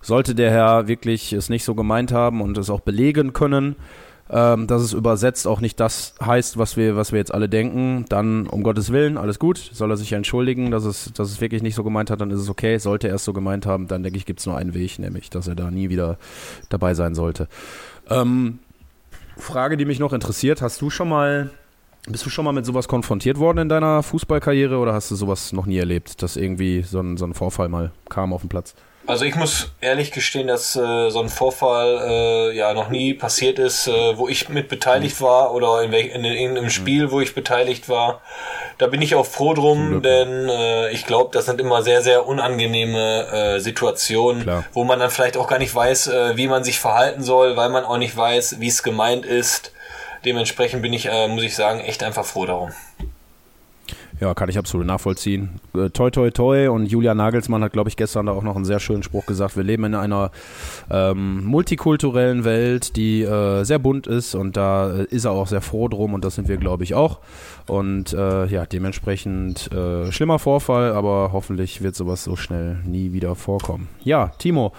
Sollte 0.00 0.36
der 0.36 0.50
Herr 0.50 0.86
wirklich 0.86 1.32
es 1.32 1.48
nicht 1.48 1.64
so 1.64 1.74
gemeint 1.74 2.12
haben 2.12 2.42
und 2.42 2.56
es 2.58 2.70
auch 2.70 2.80
belegen 2.80 3.32
können, 3.32 3.74
ähm, 4.30 4.68
dass 4.68 4.82
es 4.82 4.92
übersetzt 4.92 5.48
auch 5.48 5.60
nicht 5.60 5.80
das 5.80 6.14
heißt, 6.24 6.58
was 6.58 6.76
wir, 6.76 6.94
was 6.94 7.10
wir 7.10 7.18
jetzt 7.18 7.34
alle 7.34 7.48
denken, 7.48 8.04
dann 8.08 8.46
um 8.46 8.62
Gottes 8.62 8.92
Willen, 8.92 9.18
alles 9.18 9.40
gut, 9.40 9.58
soll 9.58 9.90
er 9.90 9.96
sich 9.96 10.12
entschuldigen, 10.12 10.70
dass 10.70 10.84
es, 10.84 11.12
dass 11.12 11.30
es 11.30 11.40
wirklich 11.40 11.62
nicht 11.62 11.74
so 11.74 11.82
gemeint 11.82 12.10
hat, 12.10 12.20
dann 12.20 12.30
ist 12.30 12.40
es 12.40 12.48
okay. 12.48 12.78
Sollte 12.78 13.08
er 13.08 13.16
es 13.16 13.24
so 13.24 13.32
gemeint 13.32 13.66
haben, 13.66 13.88
dann 13.88 14.04
denke 14.04 14.16
ich, 14.16 14.26
gibt 14.26 14.38
es 14.38 14.46
nur 14.46 14.56
einen 14.56 14.74
Weg, 14.74 15.00
nämlich, 15.00 15.28
dass 15.28 15.48
er 15.48 15.56
da 15.56 15.72
nie 15.72 15.88
wieder 15.88 16.18
dabei 16.68 16.94
sein 16.94 17.16
sollte. 17.16 17.48
Ähm, 18.08 18.60
Frage, 19.36 19.76
die 19.76 19.86
mich 19.86 19.98
noch 19.98 20.12
interessiert, 20.12 20.62
hast 20.62 20.80
du 20.80 20.90
schon 20.90 21.08
mal 21.08 21.50
bist 22.08 22.24
du 22.24 22.30
schon 22.30 22.44
mal 22.44 22.52
mit 22.52 22.66
sowas 22.66 22.88
konfrontiert 22.88 23.38
worden 23.38 23.58
in 23.58 23.68
deiner 23.68 24.02
Fußballkarriere 24.02 24.78
oder 24.78 24.94
hast 24.94 25.10
du 25.10 25.16
sowas 25.16 25.52
noch 25.52 25.66
nie 25.66 25.78
erlebt, 25.78 26.22
dass 26.22 26.36
irgendwie 26.36 26.82
so 26.82 27.00
ein, 27.00 27.16
so 27.16 27.24
ein 27.24 27.34
Vorfall 27.34 27.68
mal 27.68 27.92
kam 28.08 28.32
auf 28.32 28.40
dem 28.40 28.48
Platz? 28.48 28.74
Also 29.06 29.24
ich 29.24 29.34
muss 29.34 29.72
ehrlich 29.80 30.12
gestehen, 30.12 30.46
dass 30.46 30.76
äh, 30.76 31.10
so 31.10 31.20
ein 31.20 31.28
Vorfall 31.28 31.98
äh, 32.52 32.56
ja 32.56 32.74
noch 32.74 32.90
nie 32.90 33.14
passiert 33.14 33.58
ist, 33.58 33.88
äh, 33.88 34.16
wo 34.16 34.28
ich 34.28 34.48
mit 34.48 34.68
beteiligt 34.68 35.20
mhm. 35.20 35.24
war 35.24 35.52
oder 35.52 35.82
in, 35.82 35.90
welch, 35.90 36.14
in, 36.14 36.24
in 36.24 36.32
irgendeinem 36.32 36.64
mhm. 36.64 36.70
Spiel, 36.70 37.10
wo 37.10 37.20
ich 37.20 37.34
beteiligt 37.34 37.88
war. 37.88 38.20
Da 38.78 38.86
bin 38.86 39.02
ich 39.02 39.14
auch 39.14 39.26
froh 39.26 39.52
drum, 39.52 40.00
denn 40.02 40.48
äh, 40.48 40.90
ich 40.92 41.06
glaube, 41.06 41.30
das 41.32 41.46
sind 41.46 41.60
immer 41.60 41.82
sehr, 41.82 42.02
sehr 42.02 42.26
unangenehme 42.26 43.26
äh, 43.26 43.58
Situationen, 43.58 44.44
Klar. 44.44 44.64
wo 44.72 44.84
man 44.84 45.00
dann 45.00 45.10
vielleicht 45.10 45.36
auch 45.36 45.48
gar 45.48 45.58
nicht 45.58 45.74
weiß, 45.74 46.06
äh, 46.06 46.36
wie 46.36 46.46
man 46.46 46.62
sich 46.62 46.78
verhalten 46.78 47.22
soll, 47.22 47.56
weil 47.56 47.68
man 47.68 47.84
auch 47.84 47.98
nicht 47.98 48.16
weiß, 48.16 48.60
wie 48.60 48.68
es 48.68 48.82
gemeint 48.82 49.26
ist. 49.26 49.72
Dementsprechend 50.24 50.82
bin 50.82 50.92
ich, 50.92 51.06
äh, 51.06 51.28
muss 51.28 51.42
ich 51.42 51.54
sagen, 51.54 51.80
echt 51.80 52.02
einfach 52.02 52.24
froh 52.24 52.46
darum. 52.46 52.70
Ja, 54.20 54.34
kann 54.34 54.50
ich 54.50 54.58
absolut 54.58 54.86
nachvollziehen. 54.86 55.60
Äh, 55.74 55.88
toi, 55.88 56.10
toi, 56.10 56.30
toi. 56.30 56.68
Und 56.68 56.84
Julia 56.86 57.14
Nagelsmann 57.14 57.64
hat, 57.64 57.72
glaube 57.72 57.88
ich, 57.88 57.96
gestern 57.96 58.26
da 58.26 58.32
auch 58.32 58.42
noch 58.42 58.54
einen 58.54 58.66
sehr 58.66 58.78
schönen 58.78 59.02
Spruch 59.02 59.24
gesagt. 59.24 59.56
Wir 59.56 59.62
leben 59.62 59.84
in 59.84 59.94
einer 59.94 60.30
ähm, 60.90 61.42
multikulturellen 61.46 62.44
Welt, 62.44 62.96
die 62.96 63.22
äh, 63.22 63.64
sehr 63.64 63.78
bunt 63.78 64.06
ist. 64.06 64.34
Und 64.34 64.58
da 64.58 64.92
äh, 64.92 65.04
ist 65.04 65.24
er 65.24 65.30
auch 65.30 65.46
sehr 65.46 65.62
froh 65.62 65.88
drum. 65.88 66.12
Und 66.12 66.22
das 66.22 66.34
sind 66.34 66.48
wir, 66.48 66.58
glaube 66.58 66.84
ich, 66.84 66.92
auch. 66.94 67.20
Und 67.66 68.12
äh, 68.12 68.44
ja, 68.44 68.66
dementsprechend 68.66 69.72
äh, 69.72 70.12
schlimmer 70.12 70.38
Vorfall. 70.38 70.92
Aber 70.92 71.30
hoffentlich 71.32 71.80
wird 71.80 71.96
sowas 71.96 72.22
so 72.22 72.36
schnell 72.36 72.76
nie 72.84 73.14
wieder 73.14 73.34
vorkommen. 73.34 73.88
Ja, 74.04 74.32
Timo, 74.36 74.74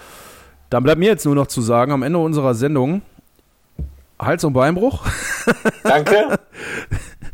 dann 0.70 0.84
bleibt 0.84 1.00
mir 1.00 1.06
jetzt 1.06 1.24
nur 1.24 1.34
noch 1.34 1.48
zu 1.48 1.62
sagen, 1.62 1.90
am 1.90 2.04
Ende 2.04 2.20
unserer 2.20 2.54
Sendung 2.54 3.02
Hals- 4.24 4.44
und 4.44 4.52
Beinbruch. 4.52 5.04
Danke. 5.82 6.38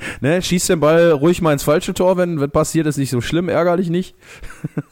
ne, 0.20 0.42
schieß 0.42 0.66
den 0.66 0.80
Ball 0.80 1.10
ruhig 1.10 1.40
mal 1.42 1.52
ins 1.52 1.62
falsche 1.62 1.94
Tor, 1.94 2.16
wenn, 2.16 2.40
wenn 2.40 2.50
passiert, 2.50 2.86
ist 2.86 2.98
nicht 2.98 3.10
so 3.10 3.20
schlimm, 3.20 3.48
ärgerlich 3.48 3.90
nicht. 3.90 4.14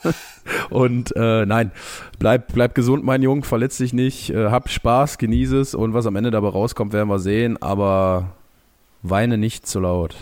und 0.71 1.15
äh, 1.17 1.47
nein, 1.47 1.73
bleib, 2.19 2.53
bleib 2.53 2.75
gesund, 2.75 3.05
mein 3.05 3.23
Junge, 3.23 3.43
verletz 3.43 3.79
dich 3.79 3.93
nicht, 3.93 4.31
äh, 4.31 4.51
hab 4.51 4.69
Spaß, 4.69 5.19
genieße 5.19 5.59
es 5.59 5.75
und 5.75 5.95
was 5.95 6.07
am 6.07 6.17
Ende 6.17 6.31
dabei 6.31 6.49
rauskommt, 6.49 6.93
werden 6.93 7.09
wir 7.09 7.19
sehen, 7.19 7.61
aber 7.61 8.35
weine 9.03 9.39
nicht 9.39 9.67
zu 9.67 9.81
laut. 9.81 10.17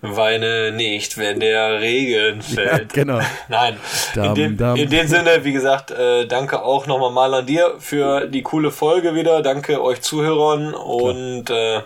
Weine 0.00 0.72
nicht, 0.72 1.18
wenn 1.18 1.40
der 1.40 1.80
Regen 1.80 2.42
fällt. 2.42 2.96
Ja, 2.96 3.02
genau. 3.04 3.20
Nein. 3.48 3.76
in, 4.16 4.34
dem, 4.34 4.76
in 4.76 4.90
dem 4.90 5.06
Sinne, 5.06 5.44
wie 5.44 5.52
gesagt, 5.52 5.90
äh, 5.90 6.26
danke 6.26 6.62
auch 6.62 6.86
nochmal 6.86 7.10
mal 7.10 7.34
an 7.34 7.46
dir 7.46 7.74
für 7.78 8.26
die 8.26 8.42
coole 8.42 8.70
Folge 8.70 9.14
wieder. 9.14 9.42
Danke 9.42 9.82
euch 9.82 10.00
Zuhörern 10.00 10.74
und 10.74 11.50
äh, 11.50 11.80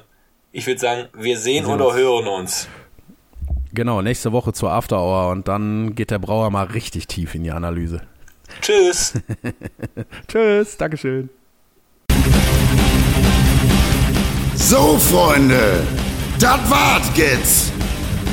ich 0.53 0.66
würde 0.66 0.80
sagen, 0.80 1.09
wir 1.14 1.38
sehen 1.38 1.66
wir 1.66 1.74
oder 1.74 1.94
hören 1.94 2.26
uns. 2.26 2.68
Genau, 3.72 4.03
nächste 4.03 4.32
Woche 4.32 4.53
zur 4.53 4.72
After 4.72 4.99
Hour 4.99 5.30
und 5.30 5.46
dann 5.46 5.94
geht 5.94 6.11
der 6.11 6.18
Brauer 6.18 6.51
mal 6.51 6.64
richtig 6.64 7.07
tief 7.07 7.34
in 7.34 7.44
die 7.44 7.51
Analyse. 7.51 8.01
Tschüss. 8.61 9.14
Tschüss, 10.28 10.76
Dankeschön. 10.76 11.28
So, 14.55 14.99
Freunde, 14.99 15.82
das 16.38 16.70
war's 16.70 17.11
jetzt. 17.14 17.72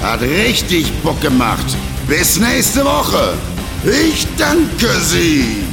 Hat 0.02 0.22
richtig 0.22 0.91
Bock 1.04 1.20
gemacht. 1.22 1.66
Bis 2.08 2.39
nächste 2.39 2.86
Woche. 2.86 3.34
Ich 3.84 4.26
danke 4.38 4.89
Sie. 5.02 5.64